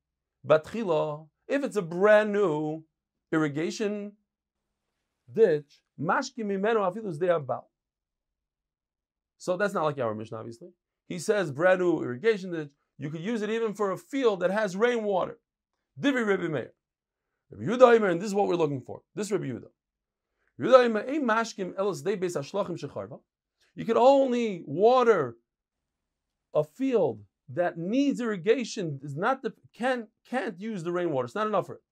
Batchila, 0.46 1.26
if 1.48 1.64
it's 1.64 1.76
a 1.76 1.82
brand 1.82 2.32
new 2.32 2.84
irrigation 3.32 4.12
ditch, 5.32 5.80
Mashki 6.00 6.44
Mimenu 6.44 6.76
Afilus 6.76 7.18
Deabal. 7.18 7.64
So 9.38 9.56
that's 9.56 9.74
not 9.74 9.84
like 9.84 9.98
our 9.98 10.14
mission, 10.14 10.36
obviously. 10.36 10.68
He 11.08 11.18
says 11.18 11.50
brand 11.50 11.80
new 11.80 12.02
irrigation 12.02 12.52
ditch, 12.52 12.70
you 12.98 13.10
could 13.10 13.20
use 13.20 13.42
it 13.42 13.50
even 13.50 13.74
for 13.74 13.92
a 13.92 13.96
field 13.98 14.40
that 14.40 14.50
has 14.50 14.76
rainwater. 14.76 15.38
Divi 15.98 16.22
Rebbe 16.22 16.48
Meir. 16.48 16.72
Rebbe 17.50 17.76
Yehuda 17.76 18.10
and 18.10 18.20
this 18.20 18.28
is 18.28 18.34
what 18.34 18.48
we're 18.48 18.56
looking 18.56 18.80
for. 18.80 19.02
This 19.14 19.30
Rebbe 19.30 19.44
Yehuda. 19.44 19.68
You 23.78 23.84
could 23.84 23.96
only 23.96 24.62
water 24.66 25.36
a 26.54 26.64
field 26.64 27.20
that 27.48 27.78
needs 27.78 28.20
irrigation 28.20 29.00
is 29.02 29.16
not 29.16 29.42
the 29.42 29.52
can 29.74 30.08
can't 30.28 30.58
use 30.60 30.82
the 30.82 30.92
rainwater. 30.92 31.26
It's 31.26 31.34
not 31.34 31.46
enough 31.46 31.66
for 31.66 31.74
it. 31.74 31.82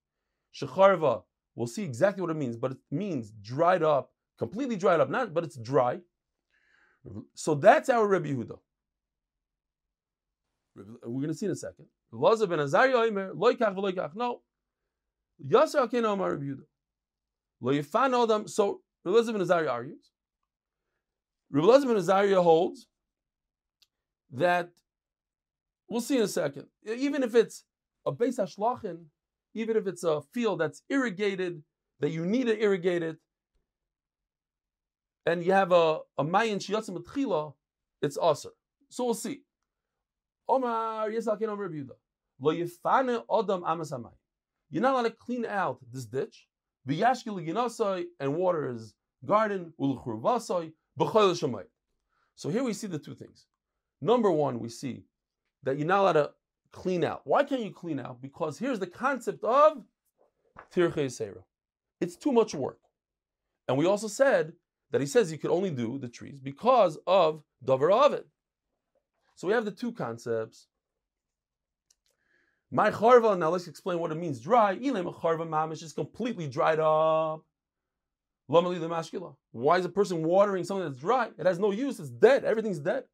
Shecharva, 0.53 1.23
we'll 1.55 1.67
see 1.67 1.83
exactly 1.83 2.21
what 2.21 2.31
it 2.31 2.37
means, 2.37 2.57
but 2.57 2.71
it 2.71 2.77
means 2.91 3.31
dried 3.41 3.83
up, 3.83 4.11
completely 4.37 4.75
dried 4.75 4.99
up, 4.99 5.09
not 5.09 5.33
but 5.33 5.43
it's 5.43 5.57
dry. 5.57 5.99
So 7.33 7.55
that's 7.55 7.89
our 7.89 8.07
Rebbe 8.07 8.27
Yehuda. 8.29 8.57
We're 10.75 11.21
going 11.21 11.27
to 11.27 11.33
see 11.33 11.45
in 11.45 11.51
a 11.51 11.55
second. 11.55 11.85
No, 12.11 12.19
Yasser 15.43 15.87
Akein 15.87 16.05
Amar 16.11 16.31
Rabbi 16.31 16.45
Yehuda. 16.45 16.65
Lo 17.61 17.73
Yifan 17.73 18.23
Adam. 18.23 18.47
So 18.47 18.81
Elazar 19.05 19.33
ben 19.33 19.41
Azariah 19.41 19.69
argues. 19.69 20.11
Elazar 21.53 21.87
ben 21.87 21.97
Azariah 21.97 22.41
holds 22.41 22.87
that 24.31 24.69
we'll 25.89 26.01
see 26.01 26.17
in 26.17 26.23
a 26.23 26.27
second. 26.27 26.65
Even 26.85 27.23
if 27.23 27.35
it's 27.35 27.63
a 28.05 28.11
Beis 28.11 28.39
Hashlachin, 28.39 29.05
even 29.53 29.77
if 29.77 29.87
it's 29.87 30.03
a 30.03 30.21
field 30.33 30.59
that's 30.59 30.81
irrigated, 30.89 31.63
that 31.99 32.11
you 32.11 32.25
need 32.25 32.47
to 32.47 32.61
irrigate 32.61 33.03
it, 33.03 33.17
and 35.25 35.43
you 35.43 35.53
have 35.53 35.71
a, 35.71 35.99
a 36.17 36.23
mayin 36.23 36.59
shiyatzim 36.59 37.03
tchila, 37.03 37.53
it's 38.01 38.17
aser. 38.21 38.49
So 38.89 39.05
we'll 39.05 39.13
see. 39.13 39.41
Omar 40.47 41.09
Yisakin 41.09 41.47
Omar 41.47 41.69
Yehuda. 41.69 41.95
Lo 42.39 42.53
yifane 42.53 43.25
odam 43.27 43.63
amasamai. 43.63 44.11
You're 44.69 44.81
not 44.81 44.93
allowed 44.93 45.03
to 45.03 45.11
clean 45.11 45.45
out 45.45 45.79
this 45.91 46.05
ditch. 46.05 46.47
V'yashkil 46.87 47.47
ginasai, 47.47 48.03
and 48.19 48.35
water 48.35 48.69
is 48.69 48.93
garden, 49.25 49.73
ulchurvasai, 49.79 50.71
b'choil 50.99 51.33
shemayit. 51.33 51.65
So 52.35 52.49
here 52.49 52.63
we 52.63 52.73
see 52.73 52.87
the 52.87 52.99
two 52.99 53.15
things. 53.15 53.47
Number 54.01 54.29
one, 54.29 54.59
we 54.59 54.69
see 54.69 55.03
that 55.65 55.77
you're 55.77 55.87
not 55.87 55.99
allowed 55.99 56.13
to 56.13 56.31
clean 56.71 57.03
out. 57.03 57.21
Why 57.25 57.43
can't 57.43 57.61
you 57.61 57.71
clean 57.71 57.99
out? 57.99 58.21
Because 58.21 58.57
here's 58.57 58.79
the 58.79 58.87
concept 58.87 59.43
of 59.43 59.83
tirchei. 60.73 61.35
It's 61.99 62.15
too 62.15 62.31
much 62.31 62.55
work. 62.55 62.79
And 63.67 63.77
we 63.77 63.85
also 63.85 64.07
said 64.07 64.53
that 64.91 65.01
he 65.01 65.07
says 65.07 65.31
you 65.31 65.37
could 65.37 65.51
only 65.51 65.71
do 65.71 65.97
the 65.97 66.07
trees 66.07 66.39
because 66.39 66.97
of 67.07 67.43
davar 67.65 68.05
avid. 68.05 68.25
So 69.35 69.47
we 69.47 69.53
have 69.53 69.65
the 69.65 69.71
two 69.71 69.91
concepts. 69.91 70.67
My 72.71 72.91
charva, 72.91 73.37
now 73.37 73.49
let's 73.49 73.67
explain 73.67 73.99
what 73.99 74.11
it 74.11 74.15
means 74.15 74.39
dry. 74.39 74.75
Ilem 74.77 75.13
charva 75.19 75.47
mamish 75.47 75.83
is 75.83 75.93
completely 75.93 76.47
dried 76.47 76.79
up. 76.79 77.43
Why 78.47 79.77
is 79.77 79.85
a 79.85 79.89
person 79.89 80.23
watering 80.23 80.63
something 80.63 80.85
that's 80.85 80.99
dry? 80.99 81.29
It 81.37 81.45
has 81.45 81.57
no 81.57 81.71
use, 81.71 81.99
it's 81.99 82.09
dead, 82.09 82.45
everything's 82.45 82.79
dead. 82.79 83.05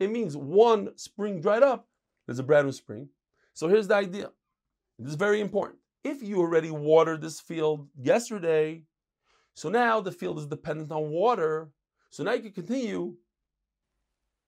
It 0.00 0.10
means 0.10 0.36
one 0.38 0.96
spring 0.96 1.40
dried 1.42 1.62
up, 1.62 1.86
there's 2.26 2.38
a 2.38 2.42
brand 2.42 2.66
new 2.66 2.72
spring. 2.72 3.10
So 3.52 3.68
here's 3.68 3.88
the 3.88 3.96
idea. 3.96 4.30
This 4.98 5.10
is 5.10 5.16
very 5.16 5.42
important. 5.42 5.80
If 6.02 6.22
you 6.22 6.38
already 6.38 6.70
watered 6.70 7.20
this 7.20 7.38
field 7.38 7.88
yesterday, 7.94 8.84
so 9.52 9.68
now 9.68 10.00
the 10.00 10.12
field 10.12 10.38
is 10.38 10.46
dependent 10.46 10.90
on 10.92 11.10
water, 11.10 11.70
so 12.08 12.22
now 12.22 12.32
you 12.32 12.40
can 12.40 12.52
continue 12.52 13.16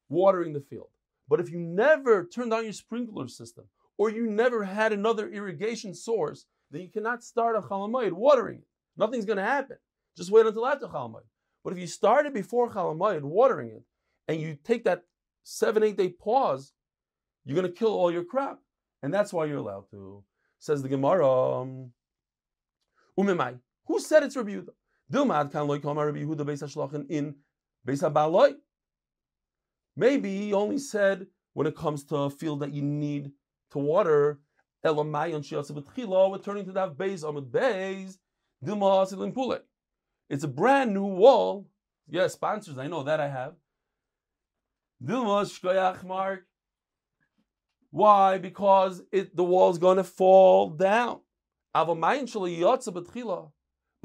watering 0.09 0.55
the 0.55 0.61
field. 0.61 0.89
But 1.29 1.41
if 1.41 1.51
you 1.51 1.59
never 1.59 2.25
turned 2.25 2.55
on 2.55 2.65
your 2.65 2.73
sprinkler 2.73 3.29
system, 3.29 3.67
or 3.99 4.09
you 4.09 4.27
never 4.27 4.65
had 4.65 4.95
another 4.95 5.29
irrigation 5.29 5.95
source, 5.95 6.47
then 6.71 6.81
you 6.81 6.89
cannot 6.89 7.23
start 7.23 7.55
a 7.55 7.61
chalamayid 7.61 8.13
watering. 8.13 8.63
Nothing's 8.97 9.27
going 9.27 9.37
to 9.37 9.45
happen. 9.45 9.77
Just 10.17 10.31
wait 10.31 10.47
until 10.47 10.67
after 10.67 10.87
chalamayid. 10.87 11.27
But 11.65 11.73
if 11.73 11.79
you 11.79 11.87
started 11.87 12.35
before 12.35 12.71
chalamayid 12.71 13.23
watering 13.23 13.71
it, 13.71 13.83
and 14.29 14.41
you 14.41 14.57
take 14.63 14.85
that 14.85 15.03
seven, 15.43 15.83
eight 15.83 15.97
day 15.97 16.09
pause, 16.09 16.73
you're 17.45 17.61
going 17.61 17.71
to 17.71 17.79
kill 17.79 17.93
all 17.93 18.11
your 18.11 18.25
crop. 18.25 18.61
And 19.03 19.13
that's 19.13 19.33
why 19.33 19.47
you're 19.47 19.59
allowed 19.59 19.91
to. 19.91 20.23
Says 20.59 20.83
the 20.83 20.89
Gemara, 20.89 21.61
um, 21.61 21.91
Umimai. 23.19 23.59
Who 23.87 23.99
said 23.99 24.23
it's 24.23 24.37
Rabbi 24.37 24.53
Yehuda? 24.53 24.69
Dilmad 25.13 25.53
kan 25.53 25.67
loy 25.67 25.81
kamar 25.81 26.07
Rabbi 26.07 26.21
Yehuda 26.21 26.47
beis 26.47 26.63
hashlachin 26.63 27.07
in 27.09 27.35
beis 27.87 28.01
habaloi. 28.01 28.55
Maybe 29.97 30.37
he 30.39 30.53
only 30.55 30.79
said 30.79 31.27
when 31.53 31.67
it 31.67 31.77
comes 31.77 32.05
to 32.05 32.17
a 32.17 32.31
field 32.31 32.61
that 32.61 32.73
you 32.73 32.83
need 32.83 33.33
to 33.73 33.79
water, 33.79 34.39
Elamai 34.85 35.35
on 35.35 35.43
b'tchila, 35.43 36.31
we're 36.31 36.39
turning 36.39 36.65
to 36.65 36.73
that 36.73 36.97
base 36.97 37.23
on 37.23 37.35
the 37.35 37.43
base, 37.43 38.19
Dilma 38.65 39.07
hasilim 39.07 39.35
pule. 39.35 39.59
It's 40.33 40.45
a 40.45 40.49
brand 40.49 40.95
new 40.95 41.05
wall. 41.05 41.69
Yeah, 42.09 42.27
sponsors, 42.29 42.79
I 42.79 42.87
know 42.87 43.03
that 43.03 43.21
I 43.21 43.29
have. 43.29 43.53
Dilma 45.05 45.45
shkoyach 45.45 46.05
mark. 46.05 46.47
Why? 47.91 48.39
Because 48.39 49.03
it, 49.13 49.37
the 49.37 49.45
wall's 49.45 49.77
going 49.77 49.99
to 49.99 50.05
fall 50.05 50.71
down. 50.71 51.21
But 51.75 51.85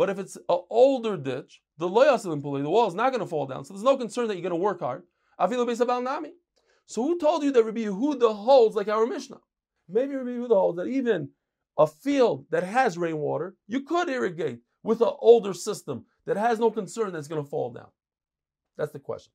if 0.10 0.20
it's 0.20 0.36
an 0.36 0.60
older 0.70 1.16
ditch, 1.16 1.62
the 1.78 1.88
the 1.88 2.70
wall 2.70 2.88
is 2.90 2.94
not 2.94 3.12
going 3.12 3.24
to 3.24 3.26
fall 3.26 3.46
down. 3.46 3.64
So 3.64 3.74
there's 3.74 3.86
no 3.86 3.96
concern 3.96 4.28
that 4.28 4.36
you're 4.36 4.50
going 4.50 4.50
to 4.50 4.58
work 4.58 4.82
hard. 4.82 5.04
So 5.40 7.04
who 7.04 7.18
told 7.20 7.44
you 7.44 7.54
that 7.54 7.64
Rabbi 7.64 7.86
Yehuda 7.86 8.36
holds 8.36 8.76
like 8.76 8.90
our 8.90 9.08
Mishnah? 9.08 9.40
Maybe 9.88 10.14
Rabbi 10.14 10.32
Yehuda 10.32 10.50
holds 10.50 10.78
that 10.78 10.88
even 10.88 11.30
a 11.78 11.88
field 11.88 12.48
that 12.50 12.64
has 12.64 12.98
rainwater, 12.98 13.56
you 13.66 13.84
could 13.84 14.10
irrigate 14.10 14.60
with 14.84 15.02
an 15.02 15.12
older 15.20 15.54
system 15.54 16.06
that 16.28 16.38
has 16.38 16.60
no 16.60 16.70
concern 16.70 17.12
that 17.12 17.18
it's 17.18 17.28
going 17.28 17.44
to 17.44 17.50
fall 17.50 17.72
down. 17.72 17.88
That's 18.78 18.92
the 18.92 19.00
question. 19.00 19.34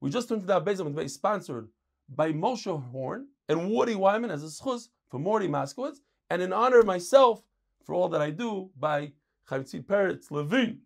We 0.00 0.10
just 0.10 0.28
turned 0.28 0.42
to 0.42 0.46
that 0.46 0.64
Bezim 0.64 1.10
sponsored 1.10 1.68
by 2.08 2.32
Moshe 2.32 2.90
Horn 2.90 3.26
and 3.48 3.70
Woody 3.70 3.94
Wyman 3.94 4.30
as 4.30 4.44
a 4.44 4.46
schuz 4.46 4.88
for 5.10 5.18
Morty 5.18 5.48
Moskowitz, 5.48 5.98
and 6.30 6.40
in 6.42 6.52
honor 6.52 6.80
of 6.80 6.86
myself 6.86 7.42
for 7.84 7.94
all 7.94 8.08
that 8.10 8.20
I 8.20 8.30
do 8.30 8.70
by 8.78 9.12
Chavitzit 9.48 9.84
Peretz 9.86 10.30
Levine. 10.30 10.80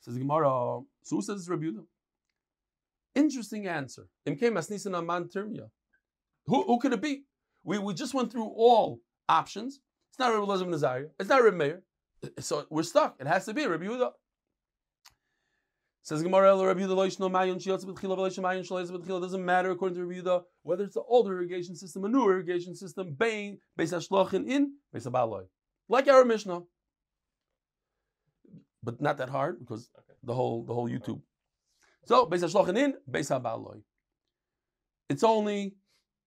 Says 0.00 0.16
Gemara, 0.16 0.82
so 1.02 1.16
who 1.16 1.22
says 1.22 1.40
it's 1.40 1.48
Rabbi 1.48 1.64
Yehuda? 1.64 1.84
Interesting 3.14 3.66
answer. 3.66 4.08
Who, 6.46 6.62
who 6.64 6.78
could 6.78 6.92
it 6.92 7.02
be? 7.02 7.24
We, 7.64 7.78
we 7.78 7.94
just 7.94 8.14
went 8.14 8.32
through 8.32 8.48
all 8.56 9.00
options. 9.28 9.80
It's 10.10 10.18
not 10.18 10.32
Rabbi 10.32 10.44
Elazar 10.44 10.66
Nazariah. 10.66 11.10
It's 11.20 11.28
not 11.28 11.44
Rabbi 11.44 11.56
Meir. 11.56 11.82
So 12.40 12.66
we're 12.70 12.82
stuck. 12.82 13.16
It 13.20 13.26
has 13.26 13.44
to 13.46 13.54
be 13.54 13.66
Rabbi 13.66 13.84
Yehuda. 13.84 14.10
Says 16.04 16.22
Gemara, 16.22 16.56
Rabbi 16.56 16.80
Yehuda 16.80 17.20
doesn't 19.20 19.44
matter 19.44 19.70
according 19.70 19.96
to 19.96 20.04
Rabbi 20.04 20.20
Yehuda 20.20 20.42
whether 20.62 20.84
it's 20.84 20.96
an 20.96 21.02
older 21.06 21.34
irrigation 21.34 21.76
system, 21.76 22.04
a 22.04 22.08
new 22.08 22.24
irrigation 22.24 22.74
system, 22.74 23.14
Bain, 23.14 23.58
Beis 23.78 23.92
Hashlochin 23.92 24.48
in, 24.48 24.74
Beis 24.94 25.06
Abaloy. 25.06 25.44
Like 25.88 26.08
our 26.08 26.24
Mishnah. 26.24 26.60
But 28.82 29.00
not 29.00 29.18
that 29.18 29.28
hard 29.28 29.60
because 29.60 29.90
okay. 29.96 30.14
the 30.24 30.34
whole 30.34 30.64
the 30.64 30.74
whole 30.74 30.88
YouTube. 30.88 31.20
So 32.06 32.26
Beis 32.26 32.40
Hashlochin 32.40 32.76
in, 32.76 32.94
Beis 33.10 33.30
Abaloy. 33.30 33.82
It's 35.08 35.22
only, 35.22 35.74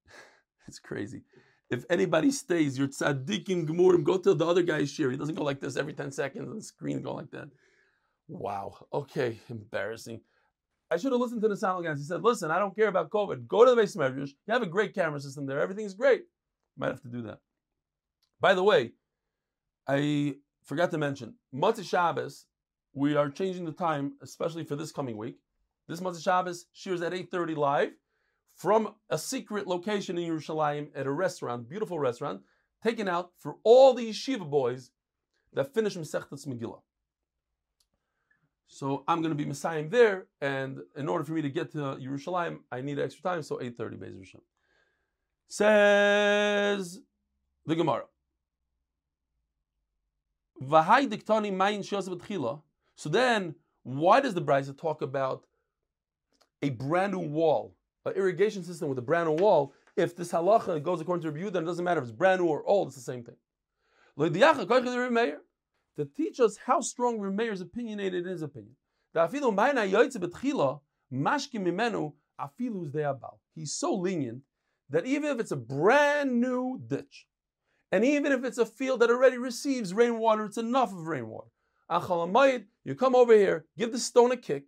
it's 0.67 0.79
crazy. 0.79 1.23
If 1.70 1.84
anybody 1.89 2.32
stays, 2.32 2.78
you're 2.78 2.88
tzaddikim 2.88 3.68
gemurim, 3.68 4.03
go 4.03 4.18
to 4.18 4.34
the 4.34 4.45
other 4.45 4.61
guy's 4.61 4.91
share. 4.91 5.09
He 5.09 5.18
doesn't 5.18 5.36
go 5.36 5.43
like 5.43 5.59
this 5.59 5.78
every 5.78 5.93
10 5.93 6.11
seconds 6.11 6.47
and 6.47 6.59
the 6.59 6.63
screen 6.63 7.01
go 7.01 7.13
like 7.13 7.32
that. 7.32 7.49
Wow. 8.28 8.86
Okay. 8.93 9.39
Embarrassing. 9.49 10.22
I 10.91 10.97
should 10.97 11.11
have 11.11 11.22
listened 11.22 11.41
to 11.41 11.47
the 11.47 11.57
sound 11.57 11.84
guys. 11.84 11.97
He 11.97 12.03
said, 12.03 12.24
listen, 12.24 12.51
I 12.51 12.59
don't 12.59 12.76
care 12.76 12.88
about 12.88 13.09
COVID. 13.09 13.47
Go 13.47 13.66
to 13.66 13.74
the 13.74 13.82
beis 13.82 13.97
medrash. 13.97 14.30
You 14.45 14.53
have 14.53 14.61
a 14.61 14.68
great 14.68 14.93
camera 14.93 15.20
system 15.20 15.47
there. 15.47 15.59
Everything's 15.59 15.95
great. 15.95 16.24
Might 16.78 16.89
have 16.89 17.01
to 17.01 17.07
do 17.07 17.24
that. 17.24 17.39
By 18.39 18.53
the 18.53 18.63
way, 18.63 18.91
I 19.88 20.36
forgot 20.63 20.91
to 20.91 20.97
mention, 20.99 21.36
Motzei 21.53 21.84
Shabbos, 21.84 22.45
we 22.93 23.16
are 23.16 23.30
changing 23.30 23.66
the 23.66 23.72
time, 23.72 24.13
especially 24.22 24.63
for 24.63 24.76
this 24.76 24.91
coming 24.91 25.18
week. 25.18 25.38
This 25.88 26.01
Motzei 26.01 26.24
Shabbos, 26.24 26.66
shiur 26.76 27.01
at 27.03 27.13
8.30 27.13 27.57
live 27.57 27.91
from 28.55 28.95
a 29.09 29.17
secret 29.17 29.67
location 29.67 30.17
in 30.17 30.29
Yerushalayim 30.29 30.89
at 30.95 31.05
a 31.05 31.11
restaurant, 31.11 31.69
beautiful 31.69 31.99
restaurant, 31.99 32.41
taken 32.81 33.07
out 33.07 33.31
for 33.37 33.57
all 33.63 33.93
these 33.93 34.15
Shiva 34.15 34.45
boys 34.45 34.91
that 35.53 35.73
finish 35.73 35.95
Masechtas 35.95 36.47
Megillah. 36.47 36.81
So 38.67 39.03
I'm 39.07 39.21
going 39.21 39.31
to 39.31 39.35
be 39.35 39.45
Messiah 39.45 39.87
there, 39.87 40.25
and 40.41 40.79
in 40.95 41.07
order 41.07 41.23
for 41.23 41.33
me 41.33 41.41
to 41.41 41.49
get 41.49 41.71
to 41.73 41.77
Yerushalayim, 41.77 42.59
I 42.71 42.81
need 42.81 42.99
extra 42.99 43.21
time, 43.23 43.43
so 43.43 43.57
8.30 43.57 43.97
Beis 43.97 44.15
Rishon. 44.15 44.41
Says 45.47 46.99
the 47.65 47.75
Gemara. 47.75 48.05
So 52.95 53.09
then, 53.09 53.55
why 53.83 54.19
does 54.19 54.33
the 54.33 54.41
Brisa 54.41 54.77
talk 54.77 55.01
about 55.01 55.45
a 56.61 56.69
brand 56.71 57.11
new 57.13 57.19
wall, 57.19 57.75
an 58.05 58.13
irrigation 58.13 58.63
system 58.63 58.89
with 58.89 58.97
a 58.99 59.01
brand 59.01 59.27
new 59.27 59.35
wall, 59.35 59.73
if 59.95 60.15
this 60.15 60.31
halacha 60.31 60.81
goes 60.81 61.01
according 61.01 61.23
to 61.23 61.31
Rebbe 61.31 61.51
then 61.51 61.63
it 61.63 61.65
doesn't 61.65 61.85
matter 61.85 61.99
if 62.01 62.07
it's 62.07 62.15
brand 62.15 62.41
new 62.41 62.47
or 62.47 62.63
old, 62.65 62.87
it's 62.87 62.95
the 62.95 63.01
same 63.01 63.23
thing 63.23 63.35
to 65.97 66.05
teach 66.15 66.39
us 66.39 66.57
how 66.65 66.81
strong 66.81 67.19
Rameir's 67.19 67.61
opinionated 67.61 68.25
in 68.25 68.31
his 68.31 68.41
opinion. 68.41 68.75
He's 73.53 73.73
so 73.73 73.95
lenient 73.95 74.41
that 74.89 75.05
even 75.05 75.31
if 75.31 75.39
it's 75.39 75.51
a 75.51 75.55
brand 75.55 76.39
new 76.41 76.81
ditch, 76.85 77.27
and 77.91 78.03
even 78.03 78.31
if 78.31 78.43
it's 78.43 78.57
a 78.57 78.65
field 78.65 78.99
that 79.01 79.09
already 79.09 79.37
receives 79.37 79.93
rainwater, 79.93 80.45
it's 80.45 80.57
enough 80.57 80.91
of 80.91 81.07
rainwater. 81.07 81.47
You 82.83 82.95
come 82.95 83.15
over 83.15 83.33
here, 83.33 83.65
give 83.77 83.91
the 83.91 83.99
stone 83.99 84.31
a 84.31 84.37
kick, 84.37 84.63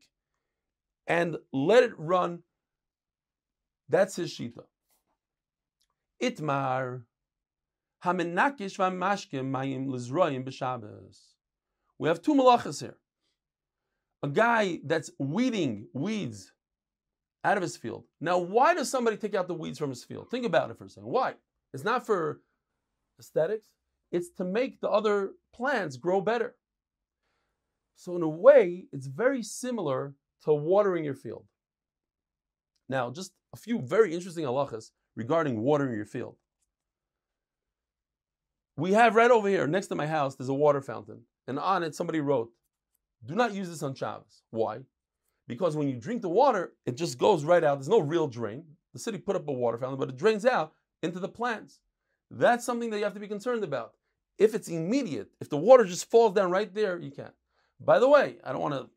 and 1.07 1.37
let 1.51 1.83
it 1.83 1.91
run. 1.97 2.43
That's 3.89 4.15
his 4.15 4.31
shita. 4.33 4.63
Itmar 6.21 7.03
we 8.03 8.13
have 12.07 12.21
two 12.21 12.35
malachas 12.35 12.79
here. 12.79 12.97
A 14.23 14.27
guy 14.27 14.79
that's 14.85 15.11
weeding 15.19 15.87
weeds 15.93 16.51
out 17.43 17.57
of 17.57 17.63
his 17.63 17.75
field. 17.77 18.03
Now, 18.21 18.37
why 18.37 18.73
does 18.75 18.89
somebody 18.89 19.17
take 19.17 19.35
out 19.35 19.47
the 19.47 19.53
weeds 19.53 19.79
from 19.79 19.89
his 19.89 20.03
field? 20.03 20.29
Think 20.29 20.45
about 20.45 20.69
it 20.69 20.77
for 20.77 20.85
a 20.85 20.89
second. 20.89 21.09
Why? 21.09 21.33
It's 21.73 21.83
not 21.83 22.05
for 22.05 22.41
aesthetics. 23.19 23.67
It's 24.11 24.29
to 24.37 24.45
make 24.45 24.79
the 24.79 24.89
other 24.89 25.31
plants 25.53 25.97
grow 25.97 26.21
better. 26.21 26.55
So 27.95 28.15
in 28.15 28.21
a 28.21 28.29
way, 28.29 28.85
it's 28.91 29.07
very 29.07 29.41
similar 29.41 30.13
to 30.43 30.53
watering 30.53 31.03
your 31.03 31.15
field. 31.15 31.45
Now, 32.89 33.11
just 33.11 33.31
a 33.53 33.57
few 33.57 33.79
very 33.79 34.13
interesting 34.13 34.45
halachas 34.45 34.91
regarding 35.15 35.61
watering 35.61 35.95
your 35.95 36.05
field. 36.05 36.35
We 38.75 38.93
have 38.93 39.15
right 39.15 39.31
over 39.31 39.49
here, 39.49 39.65
next 39.67 39.87
to 39.87 39.95
my 39.95 40.07
house, 40.07 40.35
there's 40.35 40.49
a 40.49 40.53
water 40.53 40.81
fountain. 40.81 41.21
And 41.47 41.57
on 41.57 41.83
it, 41.83 41.95
somebody 41.95 42.19
wrote, 42.19 42.51
do 43.25 43.33
not 43.33 43.53
use 43.53 43.69
this 43.69 43.81
on 43.81 43.95
Shabbos. 43.95 44.43
Why? 44.51 44.79
Because 45.47 45.75
when 45.75 45.87
you 45.87 45.95
drink 45.95 46.21
the 46.21 46.29
water, 46.29 46.73
it 46.85 46.95
just 46.95 47.17
goes 47.17 47.43
right 47.43 47.63
out. 47.63 47.75
There's 47.75 47.89
no 47.89 47.99
real 47.99 48.27
drain. 48.27 48.63
The 48.93 48.99
city 48.99 49.17
put 49.17 49.35
up 49.35 49.47
a 49.47 49.51
water 49.51 49.77
fountain, 49.77 49.99
but 49.99 50.09
it 50.09 50.17
drains 50.17 50.45
out 50.45 50.73
into 51.01 51.19
the 51.19 51.27
plants. 51.27 51.79
That's 52.29 52.65
something 52.65 52.89
that 52.89 52.97
you 52.97 53.03
have 53.03 53.13
to 53.13 53.19
be 53.19 53.27
concerned 53.27 53.63
about. 53.63 53.93
If 54.37 54.53
it's 54.53 54.67
immediate, 54.67 55.29
if 55.41 55.49
the 55.49 55.57
water 55.57 55.83
just 55.83 56.11
falls 56.11 56.33
down 56.33 56.51
right 56.51 56.71
there, 56.73 56.99
you 56.99 57.09
can't. 57.09 57.33
By 57.79 57.97
the 57.99 58.09
way, 58.09 58.37
I 58.43 58.51
don't 58.51 58.61
want 58.61 58.75
to, 58.75 58.89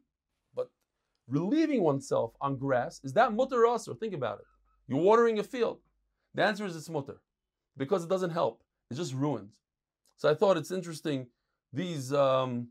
relieving 1.31 1.83
oneself 1.83 2.33
on 2.41 2.59
grass, 2.59 3.01
is 3.05 3.13
that 3.15 3.33
mutter 3.33 3.67
or 3.67 3.79
Think 3.79 4.15
about 4.15 4.41
it. 4.41 4.47
You're 4.89 5.01
watering 5.01 5.39
a 5.39 5.43
field. 5.43 5.79
The 6.35 6.45
answer 6.45 6.67
is 6.67 6.77
it's 6.77 6.89
mutter 6.89 7.21
because 7.77 8.05
it 8.05 8.11
doesn't 8.11 8.31
help. 8.31 8.63
It's 8.91 8.99
just 8.99 9.15
ruins. 9.15 9.55
So 10.17 10.29
I 10.29 10.35
thought 10.35 10.57
it's 10.57 10.71
interesting 10.71 11.29
these 11.73 12.13
um, 12.13 12.69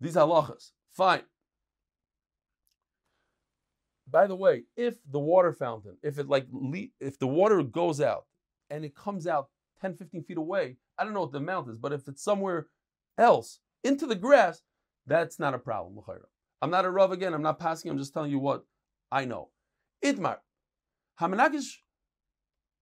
these 0.00 0.14
halachas. 0.14 0.70
Fine. 0.90 1.22
By 4.10 4.26
the 4.26 4.34
way, 4.34 4.64
if 4.76 4.96
the 5.10 5.18
water 5.18 5.52
fountain, 5.52 5.96
if 6.02 6.18
it 6.18 6.28
like 6.28 6.46
if 7.00 7.18
the 7.18 7.26
water 7.26 7.62
goes 7.62 8.00
out 8.00 8.24
and 8.70 8.84
it 8.84 8.94
comes 8.94 9.26
out 9.26 9.48
10, 9.80 9.94
15 9.94 10.24
feet 10.24 10.38
away, 10.38 10.76
I 10.98 11.04
don't 11.04 11.14
know 11.14 11.20
what 11.20 11.32
the 11.32 11.38
amount 11.38 11.68
is, 11.68 11.76
but 11.76 11.92
if 11.92 12.08
it's 12.08 12.22
somewhere 12.22 12.68
else 13.18 13.60
into 13.84 14.06
the 14.06 14.14
grass, 14.14 14.62
that's 15.06 15.38
not 15.38 15.54
a 15.54 15.58
problem. 15.58 16.02
I'm 16.60 16.70
not 16.70 16.84
a 16.84 16.90
Rav 16.90 17.12
again, 17.12 17.34
I'm 17.34 17.42
not 17.42 17.58
passing, 17.58 17.90
I'm 17.90 17.98
just 17.98 18.12
telling 18.12 18.30
you 18.30 18.38
what 18.38 18.64
I 19.10 19.24
know. 19.24 19.50
Itmar. 20.04 20.36
Hamanakish 21.20 21.78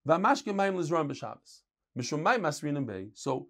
v'amashke 0.07 0.55
mayim 0.55 0.77
lizram 0.77 1.11
b'Shabbos. 1.11 1.63
Masrinim 1.97 2.87
bey. 2.87 3.09
So 3.15 3.49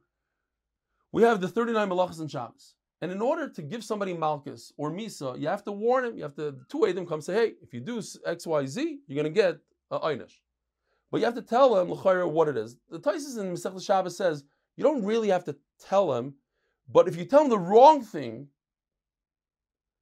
we 1.13 1.23
have 1.23 1.41
the 1.41 1.49
39 1.49 1.89
malachas 1.89 2.21
in 2.21 2.29
Shabbos. 2.29 2.75
And 3.03 3.13
in 3.13 3.21
order 3.21 3.49
to 3.49 3.63
give 3.63 3.85
somebody 3.85 4.15
malchus 4.15 4.73
or 4.77 4.91
misa, 4.91 5.39
you 5.39 5.49
have 5.49 5.65
to 5.65 5.73
warn 5.73 6.05
him. 6.07 6.17
You 6.17 6.23
have 6.23 6.35
to 6.37 6.57
two 6.69 6.91
them 6.93 7.07
come 7.07 7.21
say, 7.21 7.35
"Hey, 7.35 7.53
if 7.61 7.75
you 7.75 7.81
do 7.81 8.03
X, 8.25 8.47
Y, 8.47 8.67
Z, 8.67 9.01
you're 9.07 9.23
going 9.23 9.33
to 9.33 9.41
get 9.41 9.59
a 9.91 10.01
einish." 10.01 10.33
But 11.11 11.19
you 11.19 11.27
have 11.27 11.35
to 11.35 11.43
tell 11.43 11.75
them 11.75 11.89
what 11.89 12.49
it 12.49 12.57
is. 12.57 12.77
The 12.91 12.99
Taisus 12.99 13.39
in 13.39 13.53
Masechet 13.53 13.85
Shabbos 13.85 14.17
says 14.17 14.45
you 14.77 14.85
don't 14.85 15.05
really 15.05 15.29
have 15.29 15.45
to 15.45 15.57
tell 15.79 16.15
him, 16.15 16.35
but 16.91 17.07
if 17.07 17.17
you 17.17 17.25
tell 17.25 17.43
him 17.43 17.51
the 17.51 17.59
wrong 17.59 18.03
thing, 18.03 18.49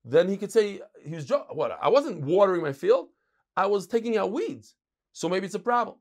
then 0.05 0.29
he 0.29 0.37
could 0.37 0.53
say 0.53 0.81
he 1.03 1.15
was 1.15 1.31
what 1.51 1.79
I 1.81 1.89
wasn't 1.89 2.23
watering 2.23 2.63
my 2.63 2.73
field, 2.73 3.09
I 3.57 3.67
was 3.67 3.87
taking 3.87 4.17
out 4.17 4.33
weeds. 4.33 4.75
So 5.13 5.29
maybe 5.29 5.47
it's 5.47 5.55
a 5.55 5.61
problem. 5.61 5.97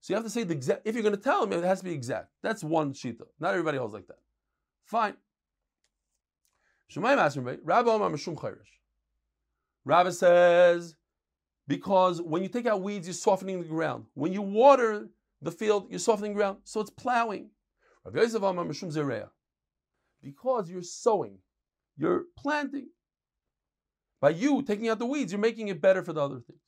So 0.00 0.12
you 0.12 0.16
have 0.16 0.24
to 0.24 0.30
say 0.30 0.44
the 0.44 0.54
exact. 0.54 0.82
If 0.84 0.94
you're 0.94 1.02
going 1.02 1.14
to 1.14 1.20
tell 1.20 1.42
him, 1.42 1.52
it 1.52 1.64
has 1.64 1.80
to 1.80 1.84
be 1.84 1.92
exact. 1.92 2.28
That's 2.42 2.64
one 2.64 2.92
shita. 2.92 3.26
Not 3.40 3.52
everybody 3.52 3.78
holds 3.78 3.94
like 3.94 4.06
that. 4.06 4.18
Fine. 4.84 5.14
Rabbi 6.96 7.90
Omar 7.90 8.10
Mishum 8.10 8.36
Chayrish. 8.36 8.78
Rabbi 9.84 10.10
says, 10.10 10.96
because 11.66 12.22
when 12.22 12.42
you 12.42 12.48
take 12.48 12.66
out 12.66 12.80
weeds, 12.80 13.06
you're 13.06 13.14
softening 13.14 13.60
the 13.60 13.68
ground. 13.68 14.06
When 14.14 14.32
you 14.32 14.40
water 14.40 15.08
the 15.42 15.50
field, 15.50 15.88
you're 15.90 15.98
softening 15.98 16.32
the 16.32 16.38
ground. 16.38 16.58
So 16.64 16.80
it's 16.80 16.90
plowing. 16.90 17.50
Because 18.04 18.32
you're 20.70 20.82
sowing, 20.82 21.38
you're 21.98 22.24
planting. 22.38 22.88
By 24.20 24.30
you 24.30 24.62
taking 24.62 24.88
out 24.88 24.98
the 24.98 25.06
weeds, 25.06 25.30
you're 25.32 25.40
making 25.40 25.68
it 25.68 25.80
better 25.80 26.02
for 26.02 26.12
the 26.12 26.20
other 26.20 26.40
things. 26.40 26.58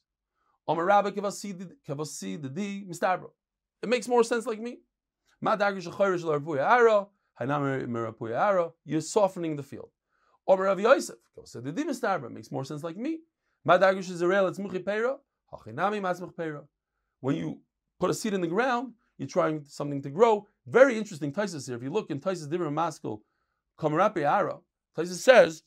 It 3.82 3.88
makes 3.88 4.06
more 4.06 4.22
sense 4.22 4.46
like 4.46 4.60
me. 4.60 4.78
You're 8.84 9.00
softening 9.00 9.56
the 9.56 9.62
field. 9.62 9.88
To 10.48 11.60
the 11.60 12.30
makes 12.30 12.52
more 12.52 12.64
sense 12.64 12.84
like 12.84 12.96
me. 12.96 13.20
When 13.62 13.80
you 17.36 17.60
put 17.98 18.10
a 18.10 18.14
seed 18.14 18.34
in 18.34 18.40
the 18.40 18.46
ground, 18.46 18.94
you're 19.18 19.28
trying 19.28 19.64
something 19.64 20.00
to 20.02 20.10
grow. 20.10 20.46
Very 20.66 20.96
interesting 20.96 21.32
Taisus 21.32 21.66
here. 21.66 21.76
If 21.76 21.82
you 21.82 21.90
look 21.90 22.10
in 22.10 22.20
Taisus 22.20 22.48
Dimra 22.48 22.72
Maskil, 22.72 23.20
Kamarapi 23.78 24.24
Ara, 24.24 24.60
Taisus 24.96 25.18
says, 25.18 25.62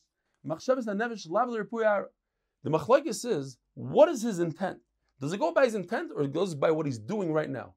the 0.46 2.10
machlekes 2.70 3.26
is, 3.26 3.58
what 3.74 4.10
is 4.10 4.22
his 4.22 4.40
intent? 4.40 4.80
Does 5.20 5.34
it 5.34 5.40
go 5.40 5.54
by 5.54 5.66
his 5.66 5.76
intent 5.76 6.12
or 6.16 6.24
it 6.24 6.34
goes 6.34 6.56
by 6.56 6.72
what 6.72 6.86
he's 6.86 7.00
doing 7.00 7.32
right 7.32 7.50
now? 7.50 7.74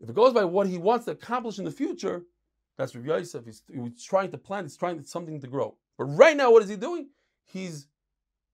If 0.00 0.08
it 0.08 0.14
goes 0.14 0.32
by 0.32 0.44
what 0.44 0.66
he 0.66 0.78
wants 0.78 1.06
to 1.06 1.12
accomplish 1.12 1.58
in 1.58 1.64
the 1.64 1.70
future, 1.70 2.22
that's 2.76 2.94
Rav 2.94 3.04
Yosef. 3.04 3.44
He's, 3.44 3.62
he's 3.72 4.04
trying 4.04 4.30
to 4.32 4.38
plant, 4.38 4.66
he's 4.66 4.76
trying 4.76 4.98
to, 4.98 5.06
something 5.06 5.40
to 5.40 5.46
grow. 5.46 5.76
But 5.98 6.06
right 6.06 6.36
now, 6.36 6.50
what 6.50 6.62
is 6.62 6.68
he 6.68 6.76
doing? 6.76 7.08
He's 7.44 7.86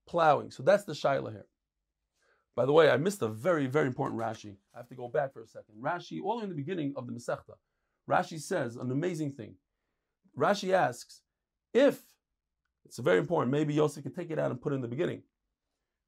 plowing. 0.07 0.51
So 0.51 0.63
that's 0.63 0.85
the 0.85 0.93
Shaila 0.93 1.33
here. 1.33 1.47
By 2.55 2.67
the 2.67 2.73
way, 2.73 2.91
I 2.91 2.97
missed 2.97 3.23
a 3.23 3.29
very, 3.29 3.67
very 3.67 3.87
important 3.87 4.21
Rashi. 4.21 4.57
I 4.75 4.79
have 4.79 4.89
to 4.89 4.95
go 4.95 5.09
back 5.09 5.33
for 5.33 5.43
a 5.43 5.47
second. 5.47 5.77
Rashi, 5.81 6.21
all 6.23 6.41
in 6.41 6.49
the 6.49 6.55
beginning 6.55 6.93
of 6.97 7.07
the 7.07 7.13
Masechta, 7.13 7.55
Rashi 8.11 8.41
says 8.41 8.77
an 8.77 8.91
amazing 8.91 9.33
thing. 9.33 9.55
Rashi 10.37 10.73
asks, 10.73 11.23
if, 11.73 12.03
it's 12.89 12.99
very 12.99 13.19
important, 13.19 13.53
maybe 13.53 13.75
Yosef 13.75 14.03
could 14.03 14.15
take 14.15 14.31
it 14.31 14.39
out 14.39 14.51
and 14.51 14.61
put 14.61 14.73
it 14.73 14.77
in 14.77 14.83
the 14.83 14.89
beginning. 14.89 15.23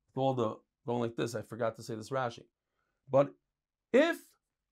With 0.08 0.22
all 0.22 0.34
the, 0.34 0.56
going 0.86 1.00
like 1.00 1.16
this, 1.16 1.34
I 1.34 1.42
forgot 1.42 1.76
to 1.76 1.82
say 1.82 1.94
this 1.94 2.10
Rashi. 2.10 2.42
But 3.10 3.32
if 3.92 4.16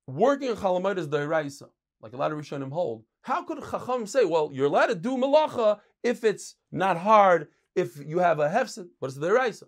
working 0.07 0.51
on 0.51 0.57
Chalamayt 0.57 0.99
is 0.99 1.09
the 1.09 1.19
Iraisa, 1.19 1.69
like 2.01 2.15
a 2.15 2.17
lot 2.17 2.33
of 2.33 2.39
Rishonim 2.39 2.73
hold, 2.73 3.05
how 3.23 3.43
could 3.45 3.59
Chacham 3.71 4.07
say, 4.07 4.25
well, 4.25 4.51
you're 4.53 4.67
allowed 4.67 4.87
to 4.87 4.95
do 4.95 5.17
Malacha 5.17 5.81
if 6.03 6.25
it's 6.25 6.57
not 6.73 6.97
hard, 6.97 7.49
if 7.75 7.99
you 8.05 8.19
have 8.21 8.39
a 8.39 8.49
hefset, 8.49 8.89
but 9.01 9.09
it's 9.09 9.19
the 9.19 9.33
Raisa? 9.33 9.67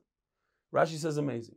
Rashi 0.74 0.96
says 0.96 1.18
amazing. 1.18 1.56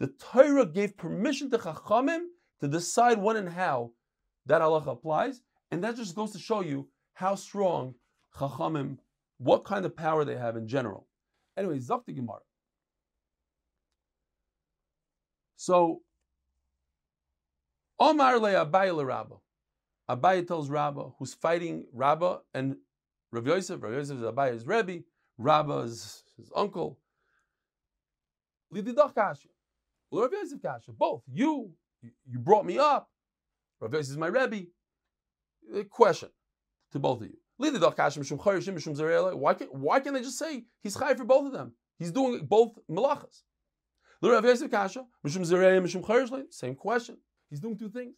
The 0.00 0.06
Torah 0.06 0.66
gave 0.66 0.96
permission 0.96 1.50
to 1.50 1.58
Chachamim 1.58 2.20
to 2.60 2.68
decide 2.68 3.18
when 3.18 3.36
and 3.36 3.48
how 3.48 3.92
that 4.48 4.60
Allah 4.60 4.82
applies, 4.86 5.40
and 5.70 5.84
that 5.84 5.96
just 5.96 6.14
goes 6.14 6.32
to 6.32 6.38
show 6.38 6.60
you 6.60 6.88
how 7.14 7.34
strong 7.34 7.94
Chachamim, 8.36 8.98
what 9.38 9.64
kind 9.64 9.84
of 9.84 9.96
power 9.96 10.24
they 10.24 10.36
have 10.36 10.56
in 10.56 10.66
general. 10.66 11.06
Anyway, 11.56 11.78
Zakti 11.78 12.14
Gemara. 12.14 12.40
So, 15.56 16.02
Omar 18.00 18.38
le 18.38 18.50
Abai 18.50 18.94
le 18.94 19.04
Rabba. 19.04 19.36
Abai 20.08 20.46
tells 20.46 20.70
Rabba, 20.70 21.10
who's 21.18 21.34
fighting 21.34 21.86
Rabba 21.92 22.40
and 22.54 22.76
Rav 23.32 23.46
Yosef. 23.46 23.82
Rav 23.82 23.92
Yosef 23.92 24.16
is 24.16 24.22
Abaya's 24.22 24.66
Rebbe. 24.66 25.02
Rabba 25.36 25.78
is 25.80 26.22
his 26.36 26.50
uncle. 26.56 26.98
Lididach 28.72 29.14
Kasha. 29.14 29.48
Rav 30.10 30.32
Yosef 30.32 30.62
Kasha. 30.62 30.92
Both. 30.92 31.22
You, 31.30 31.70
you 32.02 32.38
brought 32.38 32.64
me 32.64 32.78
up. 32.78 33.10
Rav 33.80 33.92
Yosef 33.92 34.10
is 34.10 34.16
my 34.16 34.26
Rebbe. 34.28 34.66
Question 35.90 36.30
to 36.92 36.98
both 36.98 37.20
of 37.20 37.28
you. 37.28 37.36
Why 37.58 39.54
can't, 39.54 39.74
why 39.74 40.00
can't 40.00 40.14
they 40.14 40.22
just 40.22 40.38
say 40.38 40.64
he's 40.80 40.96
chay 40.96 41.14
for 41.14 41.24
both 41.24 41.46
of 41.46 41.52
them? 41.52 41.74
He's 41.98 42.12
doing 42.12 42.46
both 42.46 42.78
malachas. 42.88 43.42
Same 46.50 46.74
question. 46.74 47.18
He's 47.50 47.60
doing 47.60 47.76
two 47.76 47.90
things. 47.90 48.14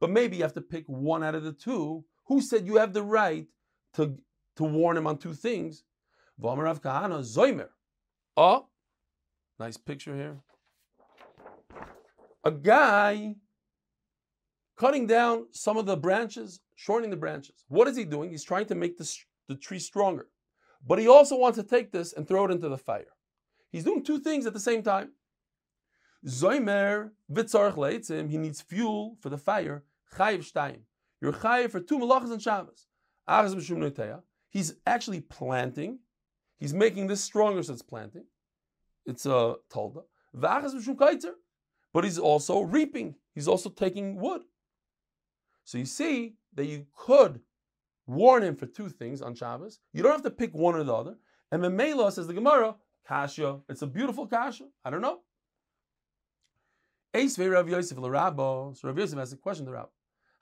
But 0.00 0.10
maybe 0.10 0.36
you 0.36 0.42
have 0.42 0.54
to 0.54 0.60
pick 0.60 0.84
one 0.88 1.22
out 1.22 1.34
of 1.34 1.44
the 1.44 1.52
two. 1.52 2.04
Who 2.26 2.40
said 2.40 2.66
you 2.66 2.76
have 2.76 2.92
the 2.92 3.02
right 3.02 3.46
to, 3.94 4.16
to 4.56 4.64
warn 4.64 4.96
him 4.96 5.06
on 5.06 5.18
two 5.18 5.32
things? 5.34 5.84
Oh, 8.36 8.68
nice 9.60 9.76
picture 9.76 10.14
here. 10.16 10.40
A 12.44 12.50
guy 12.50 13.36
cutting 14.76 15.06
down 15.06 15.46
some 15.52 15.76
of 15.76 15.86
the 15.86 15.96
branches, 15.96 16.60
shortening 16.74 17.10
the 17.10 17.16
branches. 17.16 17.64
What 17.68 17.88
is 17.88 17.96
he 17.96 18.04
doing? 18.04 18.30
He's 18.30 18.44
trying 18.44 18.66
to 18.66 18.74
make 18.74 18.98
the, 18.98 19.16
the 19.48 19.54
tree 19.54 19.78
stronger. 19.78 20.28
But 20.86 20.98
he 20.98 21.06
also 21.06 21.36
wants 21.36 21.58
to 21.58 21.64
take 21.64 21.92
this 21.92 22.12
and 22.12 22.26
throw 22.26 22.44
it 22.46 22.50
into 22.50 22.68
the 22.68 22.78
fire. 22.78 23.14
He's 23.70 23.84
doing 23.84 24.02
two 24.02 24.18
things 24.18 24.46
at 24.46 24.52
the 24.52 24.60
same 24.60 24.82
time. 24.82 25.12
Zoimer 26.26 27.10
vitzarch 27.32 27.74
leitzim, 27.74 28.30
he 28.30 28.38
needs 28.38 28.60
fuel 28.60 29.16
for 29.20 29.28
the 29.28 29.38
fire. 29.38 29.84
Chayiv 30.16 30.50
shtayim. 30.52 30.80
You're 31.20 31.32
chayiv 31.32 31.70
for 31.70 31.80
two 31.80 31.98
malachas 31.98 32.32
and 32.32 32.42
Shabbos. 32.42 32.86
B'shum 33.28 34.22
He's 34.50 34.74
actually 34.86 35.20
planting. 35.20 36.00
He's 36.58 36.74
making 36.74 37.06
this 37.06 37.22
stronger, 37.22 37.62
so 37.62 37.72
it's 37.72 37.82
planting. 37.82 38.24
It's 39.06 39.26
a 39.26 39.54
tolda. 39.72 40.02
v'achas 40.36 40.74
mishum 40.74 40.96
kaitzer. 40.96 41.32
But 41.92 42.04
he's 42.04 42.18
also 42.18 42.60
reaping. 42.60 43.14
He's 43.34 43.48
also 43.48 43.70
taking 43.70 44.16
wood. 44.16 44.42
So 45.64 45.78
you 45.78 45.84
see 45.84 46.34
that 46.54 46.66
you 46.66 46.86
could 46.96 47.40
warn 48.06 48.42
him 48.42 48.56
for 48.56 48.66
two 48.66 48.88
things 48.88 49.22
on 49.22 49.34
Shabbos. 49.34 49.78
You 49.92 50.02
don't 50.02 50.12
have 50.12 50.22
to 50.22 50.30
pick 50.30 50.54
one 50.54 50.74
or 50.74 50.84
the 50.84 50.94
other. 50.94 51.16
And 51.50 51.62
the 51.62 51.68
Memela 51.68 52.10
says 52.12 52.26
the 52.26 52.34
Gemara, 52.34 52.76
Kasha. 53.06 53.60
It's 53.68 53.82
a 53.82 53.86
beautiful 53.86 54.26
Kasha. 54.26 54.64
I 54.84 54.90
don't 54.90 55.02
know. 55.02 55.20
Ace 57.14 57.38
Rav 57.38 57.68
Yosef 57.68 57.98
Larabo. 57.98 58.76
So 58.76 58.88
Rav 58.88 58.98
Yosef 58.98 59.18
has 59.18 59.32
a 59.32 59.36
question 59.36 59.66
to 59.66 59.72
Rab. 59.72 59.88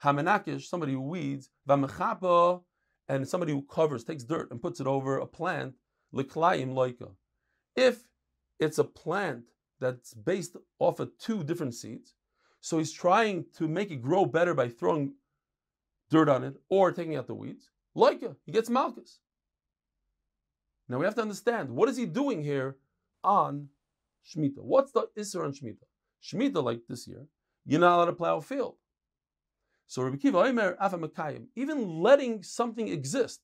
Hamenakish, 0.03 0.63
somebody 0.63 0.93
who 0.93 1.01
weeds, 1.01 1.49
Vamechapa, 1.67 2.61
and 3.07 3.27
somebody 3.27 3.51
who 3.51 3.61
covers, 3.63 4.03
takes 4.03 4.23
dirt 4.23 4.49
and 4.51 4.61
puts 4.61 4.79
it 4.79 4.87
over 4.87 5.17
a 5.17 5.27
plant, 5.27 5.75
Liklayim 6.13 6.73
Loika. 6.73 7.11
If 7.75 8.07
it's 8.59 8.79
a 8.79 8.83
plant 8.83 9.43
that's 9.81 10.13
based 10.13 10.55
off 10.79 11.01
of 11.01 11.11
two 11.17 11.43
different 11.43 11.75
seeds, 11.75 12.13
so 12.61 12.77
he's 12.77 12.93
trying 12.93 13.45
to 13.57 13.67
make 13.67 13.91
it 13.91 14.01
grow 14.01 14.25
better 14.25 14.53
by 14.53 14.69
throwing 14.69 15.15
dirt 16.09 16.29
on 16.29 16.43
it 16.43 16.53
or 16.69 16.91
taking 16.91 17.15
out 17.15 17.27
the 17.27 17.33
weeds. 17.33 17.69
Loika, 17.97 18.31
uh, 18.31 18.33
he 18.45 18.51
gets 18.51 18.69
Malchus. 18.69 19.19
Now 20.87 20.99
we 20.99 21.05
have 21.05 21.15
to 21.15 21.21
understand 21.21 21.69
what 21.69 21.89
is 21.89 21.97
he 21.97 22.05
doing 22.05 22.43
here 22.43 22.77
on 23.23 23.67
Shemitah? 24.25 24.59
What's 24.59 24.91
the 24.91 25.07
Isser 25.17 25.43
on 25.43 25.51
Shemitah? 25.51 25.87
Shemitah, 26.23 26.63
like 26.63 26.81
this 26.87 27.07
year, 27.07 27.25
you're 27.65 27.79
not 27.79 27.95
allowed 27.95 28.05
to 28.05 28.13
plow 28.13 28.37
a 28.37 28.41
field. 28.41 28.75
So 29.87 30.03
Rabbi 30.03 30.17
Kiva 30.17 31.39
even 31.55 32.01
letting 32.01 32.43
something 32.43 32.87
exist, 32.87 33.41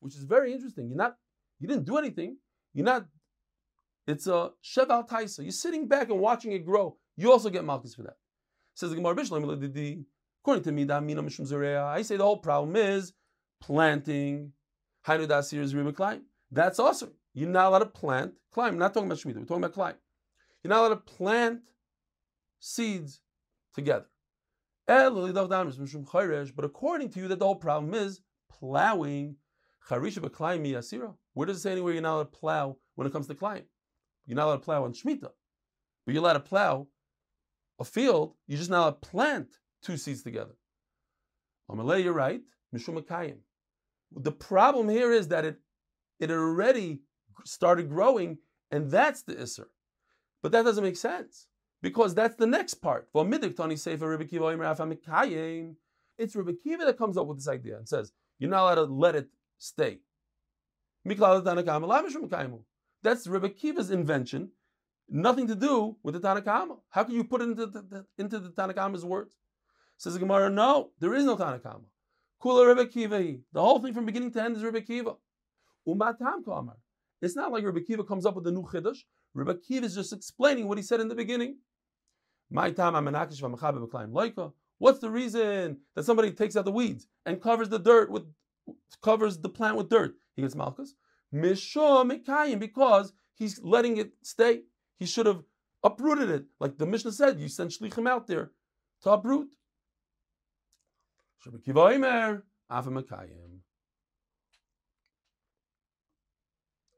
which 0.00 0.14
is 0.14 0.22
very 0.22 0.52
interesting. 0.52 0.88
You're 0.88 0.96
not, 0.96 1.16
you 1.58 1.66
didn't 1.66 1.86
do 1.86 1.96
anything. 1.96 2.36
You're 2.74 2.84
not. 2.84 3.06
It's 4.06 4.26
a 4.26 4.50
sheval 4.60 5.04
taisa. 5.04 5.42
You're 5.42 5.52
sitting 5.52 5.86
back 5.86 6.10
and 6.10 6.18
watching 6.20 6.52
it 6.52 6.64
grow. 6.64 6.96
You 7.16 7.30
also 7.30 7.50
get 7.50 7.64
malchus 7.64 7.94
for 7.94 8.02
that. 8.02 8.16
Says 8.74 8.90
the 8.90 8.96
Gemara 8.96 9.14
according 10.42 10.64
to 10.64 10.72
me, 10.72 10.90
I 10.90 12.02
say 12.02 12.16
the 12.16 12.24
whole 12.24 12.38
problem 12.38 12.74
is 12.76 13.12
planting. 13.60 14.52
That's 16.50 16.78
awesome. 16.78 17.12
You're 17.34 17.48
not 17.48 17.68
allowed 17.68 17.78
to 17.80 17.86
plant 17.86 18.34
climb. 18.52 18.74
We're 18.74 18.80
not 18.80 18.92
talking 18.94 19.08
about 19.08 19.18
shemitah. 19.18 19.36
We're 19.36 19.44
talking 19.44 19.64
about 19.64 19.72
climb. 19.72 19.94
You're 20.62 20.70
not 20.70 20.80
allowed 20.80 20.88
to 20.90 20.96
plant 20.96 21.60
seeds 22.58 23.20
together. 23.74 24.06
But 24.86 26.64
according 26.64 27.10
to 27.10 27.20
you, 27.20 27.28
that 27.28 27.38
the 27.38 27.44
whole 27.44 27.56
problem 27.56 27.94
is 27.94 28.20
plowing. 28.50 29.36
Where 29.88 30.00
does 30.00 30.16
it 31.56 31.60
say 31.60 31.72
anywhere 31.72 31.92
you're 31.92 32.02
not 32.02 32.14
allowed 32.14 32.32
to 32.32 32.38
plow 32.38 32.76
when 32.94 33.06
it 33.06 33.12
comes 33.12 33.26
to 33.28 33.34
climb? 33.34 33.64
You're 34.26 34.36
not 34.36 34.46
allowed 34.46 34.56
to 34.56 34.62
plow 34.62 34.84
on 34.84 34.92
Shemitah. 34.92 35.32
But 36.04 36.14
you're 36.14 36.22
allowed 36.22 36.34
to 36.34 36.40
plow 36.40 36.88
a 37.78 37.84
field, 37.84 38.34
you're 38.46 38.58
just 38.58 38.70
not 38.70 38.80
allowed 38.80 39.02
to 39.02 39.08
plant 39.08 39.58
two 39.82 39.96
seeds 39.96 40.22
together. 40.22 40.54
Amalei, 41.70 42.04
you're 42.04 42.12
right. 42.12 42.42
The 44.14 44.32
problem 44.32 44.88
here 44.88 45.12
is 45.12 45.28
that 45.28 45.44
it 45.44 45.58
it 46.20 46.30
already 46.30 47.00
started 47.44 47.88
growing, 47.88 48.38
and 48.70 48.90
that's 48.90 49.22
the 49.22 49.34
Isser. 49.34 49.66
But 50.42 50.52
that 50.52 50.64
doesn't 50.64 50.84
make 50.84 50.96
sense 50.96 51.48
because 51.82 52.14
that's 52.14 52.36
the 52.36 52.46
next 52.46 52.74
part. 52.74 53.08
It's 56.18 56.36
Rebbe 56.36 56.52
Kiva 56.62 56.84
that 56.84 56.98
comes 56.98 57.16
up 57.16 57.26
with 57.26 57.38
this 57.38 57.48
idea 57.48 57.76
and 57.76 57.88
says, 57.88 58.12
you're 58.38 58.50
not 58.50 58.62
allowed 58.62 58.86
to 58.86 58.92
let 58.92 59.16
it 59.16 59.28
stay. 59.58 59.98
That's 63.02 63.26
Rebbe 63.26 63.48
Kiva's 63.48 63.90
invention, 63.90 64.50
nothing 65.08 65.46
to 65.48 65.54
do 65.54 65.96
with 66.02 66.14
the 66.14 66.20
Tanakama. 66.20 66.78
How 66.90 67.04
can 67.04 67.14
you 67.14 67.24
put 67.24 67.40
it 67.40 67.44
into 67.44 67.66
the, 67.66 68.06
into 68.18 68.38
the 68.38 68.50
Tanakama's 68.50 69.04
words? 69.04 69.36
Says 69.98 70.14
the 70.14 70.20
Gemara, 70.20 70.50
no, 70.50 70.90
there 71.00 71.14
is 71.14 71.24
no 71.24 71.36
Tanakama. 71.36 71.84
Kula 72.42 72.68
Rebbe 72.68 72.86
Kiva. 72.90 73.18
The 73.52 73.60
whole 73.60 73.78
thing 73.80 73.94
from 73.94 74.06
beginning 74.06 74.32
to 74.32 74.42
end 74.42 74.56
is 74.56 74.64
Rebbe 74.64 74.80
Kiva. 74.80 75.14
It's 75.84 77.36
not 77.36 77.52
like 77.52 77.64
Rebbe 77.64 77.80
Kiva 77.80 78.04
comes 78.04 78.26
up 78.26 78.34
with 78.34 78.46
a 78.46 78.50
new 78.50 78.64
chiddush. 78.64 78.98
Rebbe 79.34 79.54
Kiva 79.56 79.86
is 79.86 79.94
just 79.94 80.12
explaining 80.12 80.68
what 80.68 80.78
he 80.78 80.82
said 80.82 81.00
in 81.00 81.08
the 81.08 81.14
beginning. 81.14 81.58
What's 84.78 84.98
the 84.98 85.10
reason 85.10 85.78
that 85.94 86.02
somebody 86.02 86.32
takes 86.32 86.56
out 86.56 86.64
the 86.64 86.72
weeds 86.72 87.06
and 87.24 87.40
covers 87.40 87.68
the 87.68 87.78
dirt 87.78 88.10
with 88.10 88.24
covers 89.02 89.38
the 89.38 89.48
plant 89.48 89.76
with 89.76 89.88
dirt? 89.88 90.14
He 90.34 90.42
gets 90.42 90.56
malchus. 90.56 90.94
Because 92.58 93.12
he's 93.34 93.60
letting 93.62 93.96
it 93.96 94.12
stay. 94.22 94.62
He 94.96 95.06
should 95.06 95.26
have 95.26 95.42
uprooted 95.82 96.30
it, 96.30 96.44
like 96.60 96.78
the 96.78 96.86
Mishnah 96.86 97.12
said. 97.12 97.40
You 97.40 97.48
sent 97.48 97.70
shlichim 97.70 98.08
out 98.08 98.26
there 98.26 98.52
to 99.02 99.10
uproot. 99.10 99.48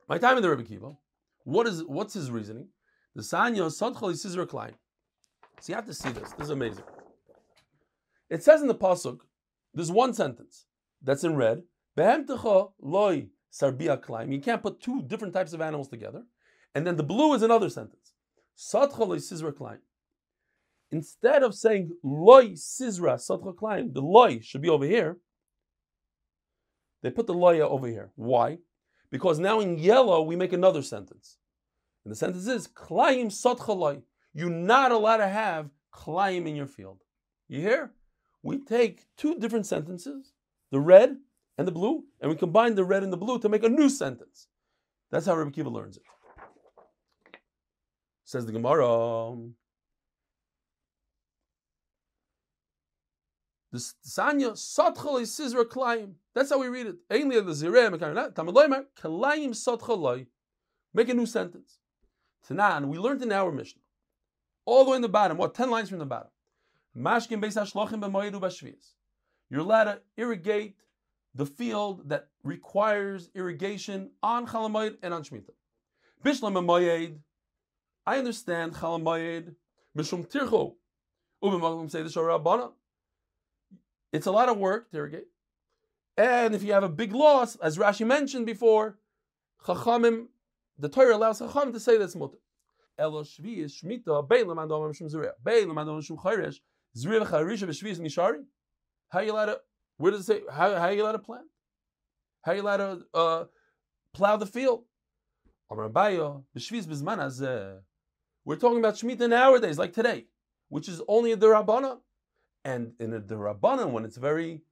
My 0.09 0.19
time 0.19 0.37
in 0.37 0.43
the 0.43 0.51
Rebbe 0.51 0.65
Kiva. 0.65 0.97
What 1.45 1.67
is 1.67 1.83
what's 1.85 2.15
his 2.15 2.31
reasoning? 2.31 2.69
The 3.15 3.23
Sanya 3.23 3.71
Sadchal 3.71 4.13
Yisizra 4.13 4.47
Klein. 4.49 4.75
So 5.61 5.73
you 5.73 5.77
have 5.77 5.87
to 5.87 5.95
see 5.95 6.11
this. 6.11 6.33
This 6.33 6.47
is 6.47 6.51
amazing. 6.51 6.85
It 8.29 8.43
says 8.43 8.61
in 8.61 8.69
the 8.69 8.75
pasuk, 8.75 9.21
there's 9.73 9.93
one 9.93 10.13
sentence 10.13 10.67
that's 11.03 11.25
in 11.25 11.37
red. 11.37 11.63
Sarbia 13.55 14.01
klaim. 14.01 14.33
You 14.33 14.41
can't 14.41 14.63
put 14.63 14.81
two 14.81 15.03
different 15.03 15.33
types 15.33 15.53
of 15.53 15.61
animals 15.61 15.89
together. 15.89 16.23
And 16.75 16.87
then 16.87 16.97
the 16.97 17.05
blue 17.05 17.35
is 17.35 17.43
another 17.43 17.71
sentence. 17.71 18.15
Sadcha 18.57 19.07
loy 19.07 19.19
sizra 19.19 19.55
klaim. 19.55 19.79
Instead 20.91 21.43
of 21.43 21.55
saying 21.55 21.93
loy 22.03 22.51
sizra 22.51 23.15
sadcha 23.17 23.57
klaim, 23.57 23.93
the 23.93 24.01
loy 24.01 24.41
should 24.41 24.63
be 24.63 24.69
over 24.69 24.85
here. 24.85 25.19
They 27.03 27.11
put 27.11 27.27
the 27.27 27.35
loya 27.35 27.69
over 27.69 27.87
here. 27.87 28.11
Why? 28.17 28.59
Because 29.11 29.39
now 29.39 29.61
in 29.61 29.79
yellow 29.79 30.23
we 30.23 30.37
make 30.37 30.53
another 30.53 30.83
sentence. 30.83 31.39
And 32.05 32.11
the 32.11 32.17
sentence 32.17 32.47
is 32.47 32.67
klaim 32.67 33.29
sadcha 33.29 33.77
loy. 33.77 34.03
You're 34.33 34.51
not 34.51 34.91
allowed 34.91 35.19
to 35.19 35.29
have 35.29 35.71
klayim 35.95 36.47
in 36.49 36.57
your 36.57 36.67
field. 36.67 37.03
You 37.47 37.61
hear? 37.61 37.93
We 38.43 38.59
take 38.59 39.07
two 39.17 39.37
different 39.37 39.67
sentences, 39.67 40.33
the 40.71 40.81
red 40.81 41.17
and 41.59 41.67
the 41.67 41.73
blue, 41.73 42.05
and 42.21 42.31
we 42.31 42.37
combine 42.37 42.75
the 42.75 42.85
red 42.85 43.03
and 43.03 43.13
the 43.13 43.17
blue 43.17 43.39
to 43.39 43.49
make 43.49 43.65
a 43.65 43.69
new 43.69 43.89
sentence. 43.89 44.49
That's 45.11 45.27
how 45.27 45.37
Rabbi 45.37 45.51
Kiva 45.51 45.69
learns 45.69 45.97
it. 45.97 46.03
Says 48.25 48.47
the 48.47 48.53
Gemara. 48.53 49.37
The 53.71 53.79
Sanya 54.07 54.53
Satchal 54.53 55.21
is 55.21 55.31
Sizra. 55.31 56.15
That's 56.35 56.51
how 56.51 56.61
we 56.61 56.69
read 56.69 56.87
it. 56.87 56.97
Ainly 57.11 57.45
the 57.45 57.53
Zireh 57.53 57.91
Tamaloimer 58.33 58.85
Klayim 59.01 59.51
Satchaloi. 59.51 60.27
Make 60.93 61.09
a 61.09 61.15
new 61.15 61.27
sentence. 61.27 61.79
Tanan, 62.49 62.87
we 62.87 62.99
learned 62.99 63.23
in 63.23 63.33
our 63.33 63.51
Mishnah 63.51 63.83
all 64.65 64.85
the 64.85 64.91
way 64.93 64.97
in 64.97 65.03
the 65.03 65.09
bottom. 65.09 65.37
What? 65.37 65.55
10 65.55 65.71
lines 65.71 65.89
from 65.89 65.99
the 65.99 66.07
bottom. 66.07 66.31
Mashkin 66.97 67.41
beis 67.43 67.61
hashlochim 67.61 68.01
b'moyedu 68.01 68.41
b'shvias. 68.41 68.93
You're 69.51 69.61
allowed 69.61 69.85
to 69.85 70.01
irrigate 70.17 70.77
the 71.35 71.47
field 71.47 72.09
that 72.09 72.29
requires 72.43 73.31
irrigation 73.35 74.11
on 74.23 74.47
Chalamoyed 74.47 74.97
and 75.03 75.13
on 75.13 75.25
Shemitah. 75.25 75.51
Bishlam 76.25 76.55
b'moyed. 76.55 77.19
I 78.07 78.19
understand 78.19 78.75
Chalamoyed. 78.75 79.55
Mishum 79.97 80.31
tircho. 80.31 80.75
Ubimagum 81.43 81.91
say 81.91 82.03
the 82.03 82.09
Shorabana. 82.09 82.73
It's 84.13 84.27
a 84.27 84.33
lot 84.33 84.49
of 84.49 84.59
work 84.59 84.91
to 84.91 84.99
irrigate. 84.99 85.27
And 86.17 86.55
if 86.55 86.63
you 86.63 86.73
have 86.73 86.85
a 86.85 86.89
big 86.89 87.13
loss, 87.13 87.57
as 87.57 87.77
Rashi 87.79 88.07
mentioned 88.07 88.47
before, 88.47 88.97
Chachamim, 89.67 90.27
the 90.79 90.89
Torah 90.89 91.17
allows 91.17 91.41
Chachamim 91.41 91.73
to 91.73 91.81
say 91.81 91.99
that's 91.99 92.15
mutter. 92.15 92.39
Elo 92.97 93.25
Shvi 93.25 93.59
is 93.59 93.75
Shmita, 93.75 94.29
Bein 94.29 94.47
Lamad 94.47 94.71
Omer 94.71 94.95
Shum 94.95 95.09
Zureh, 95.09 95.33
Bein 95.45 95.67
Lamad 95.69 95.89
Omer 95.89 96.03
Shum 96.03 96.17
Chayresh, 96.17 96.61
Zureh 96.97 97.27
Charisha 97.27 97.67
B'Shvi 97.67 97.91
is 97.91 97.99
Mishari. 97.99 98.45
How 99.09 99.21
you 99.21 99.33
allowed 99.33 99.47
to, 99.47 99.61
where 99.97 100.13
does 100.13 100.21
it 100.21 100.25
say, 100.25 100.43
how, 100.51 100.75
how 100.77 100.89
you 100.89 101.03
allowed 101.03 101.13
to 101.13 101.19
plant? 101.19 101.47
How 102.43 102.53
you 102.53 102.63
allowed 102.63 102.77
to 102.77 103.01
uh, 103.15 103.45
plow 104.13 104.37
the 104.37 104.47
field? 104.47 104.85
We're 105.71 105.89
talking 105.89 106.39
about 108.79 108.95
Shemitah 108.95 109.29
nowadays, 109.29 109.79
like 109.79 109.93
today, 109.93 110.27
which 110.69 110.89
is 110.89 111.03
only 111.09 111.33
a 111.33 111.37
Durabana. 111.37 111.99
And 112.65 112.93
in 112.99 113.13
a 113.13 113.21
Durabana, 113.21 113.91
when 113.91 114.05
it's 114.05 114.17
very, 114.17 114.63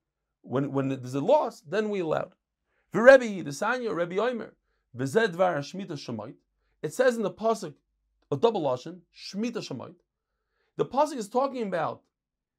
when, 0.43 0.73
when 0.73 0.89
there's 0.89 1.14
a 1.14 1.20
loss, 1.20 1.61
then 1.61 1.91
we 1.91 2.01
allowed. 2.01 2.33
V'Rebbe, 2.95 3.45
the 3.45 3.51
Sanya, 3.51 3.95
Rebbe 3.95 4.16
Oimer, 4.16 4.51
Shemitah. 4.97 6.35
It 6.83 6.93
says 6.93 7.16
in 7.16 7.23
the 7.23 7.31
Pasuk, 7.31 7.75
a 8.33 8.37
double 8.37 8.62
lashon, 8.62 9.01
shmita 9.14 9.59
shemayt. 9.59 9.95
The 10.79 10.87
pasuk 10.87 11.16
is 11.16 11.29
talking 11.29 11.64
about 11.64 12.01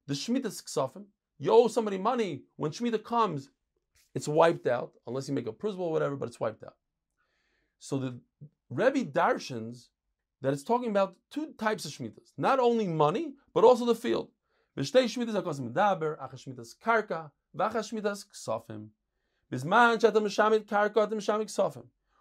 the 0.06 0.14
shmita 0.14 0.46
ksafim. 0.46 1.06
You 1.44 1.52
owe 1.52 1.68
somebody 1.68 1.98
money 1.98 2.44
when 2.56 2.70
shmita 2.70 3.04
comes, 3.04 3.50
it's 4.14 4.26
wiped 4.26 4.66
out 4.66 4.92
unless 5.06 5.28
you 5.28 5.34
make 5.34 5.46
a 5.46 5.52
principle 5.52 5.84
or 5.84 5.92
whatever, 5.92 6.16
but 6.16 6.28
it's 6.28 6.40
wiped 6.40 6.64
out. 6.64 6.76
So 7.78 7.98
the 7.98 8.18
Rebbe 8.70 9.04
darshans 9.04 9.88
that 10.40 10.54
it's 10.54 10.62
talking 10.62 10.88
about 10.88 11.16
two 11.30 11.52
types 11.58 11.84
of 11.84 11.92
shmitas, 11.92 12.32
not 12.38 12.60
only 12.60 12.86
money, 12.86 13.34
but 13.52 13.62
also 13.62 13.84
the 13.84 13.94
field. 13.94 14.30
Karka. 14.74 17.30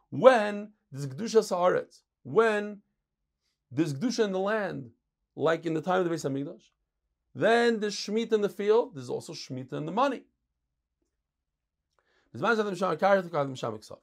When 0.10 0.72
there's 0.92 1.08
kedusha 1.08 1.44
sa'aretz, 1.44 2.02
when 2.24 2.82
there's 3.72 3.94
kedusha 3.94 4.26
in 4.26 4.34
the 4.34 4.40
land, 4.40 4.90
like 5.38 5.66
in 5.66 5.74
the 5.74 5.82
time 5.82 6.02
of 6.02 6.10
the 6.10 6.14
Beis 6.14 6.30
Hamikdash, 6.30 6.64
then 7.36 7.80
there's 7.80 7.96
shmita 7.96 8.34
in 8.34 8.42
the 8.42 8.50
field. 8.50 8.96
There's 8.96 9.10
also 9.10 9.34
shmita 9.34 9.74
in 9.74 9.86
the 9.86 9.92
money. 9.92 10.24
Bisman 12.36 12.56
shetem 12.56 12.72
mishamit 12.72 12.98
karka, 12.98 13.30
atem 13.30 13.52
mishamit 13.52 13.80
ksofim. 13.80 14.00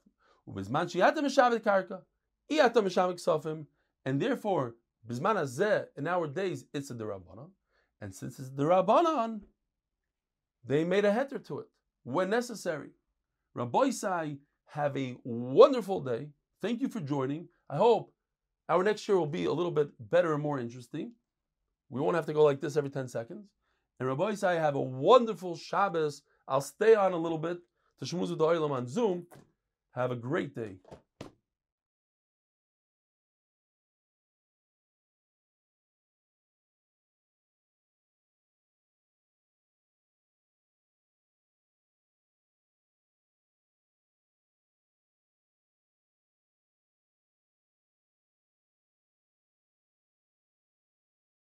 Ubisman 0.49 0.85
sheyatem 0.85 1.23
mishamit 1.23 1.59
karka, 1.59 2.01
iyatem 2.49 2.85
mishamit 2.85 3.15
ksofim. 3.15 3.65
And 4.05 4.21
therefore, 4.21 4.75
Bisman 5.07 5.35
Hazeh, 5.35 5.85
in 5.97 6.07
our 6.07 6.27
days, 6.27 6.65
it's 6.73 6.91
a 6.91 6.95
Derabanan. 6.95 7.49
And 8.01 8.13
since 8.13 8.39
it's 8.39 8.49
Derabanan, 8.49 9.41
they 10.65 10.83
made 10.83 11.05
a 11.05 11.11
heter 11.11 11.43
to 11.47 11.59
it 11.59 11.67
when 12.03 12.29
necessary. 12.29 12.89
Rabbi 13.53 13.89
Sai, 13.89 14.37
have 14.67 14.95
a 14.95 15.17
wonderful 15.23 16.01
day. 16.01 16.29
Thank 16.61 16.81
you 16.81 16.87
for 16.87 16.99
joining. 16.99 17.47
I 17.69 17.77
hope 17.77 18.13
our 18.69 18.83
next 18.83 19.07
year 19.07 19.17
will 19.17 19.25
be 19.25 19.45
a 19.45 19.51
little 19.51 19.71
bit 19.71 19.89
better 19.99 20.33
and 20.33 20.41
more 20.41 20.59
interesting. 20.59 21.11
We 21.91 21.99
won't 21.99 22.15
have 22.15 22.25
to 22.27 22.33
go 22.33 22.43
like 22.43 22.61
this 22.61 22.77
every 22.77 22.89
10 22.89 23.09
seconds. 23.09 23.49
And 23.99 24.07
Rabbi 24.07 24.33
Sai, 24.35 24.53
have 24.53 24.75
a 24.75 24.81
wonderful 24.81 25.57
Shabbos. 25.57 26.23
I'll 26.47 26.61
stay 26.61 26.95
on 26.95 27.11
a 27.11 27.17
little 27.17 27.37
bit 27.37 27.59
to 27.99 28.05
Shmuz 28.05 28.29
with 28.29 28.41
on 28.41 28.87
Zoom. 28.87 29.27
Have 29.91 30.09
a 30.09 30.15
great 30.15 30.55
day. 30.55 30.77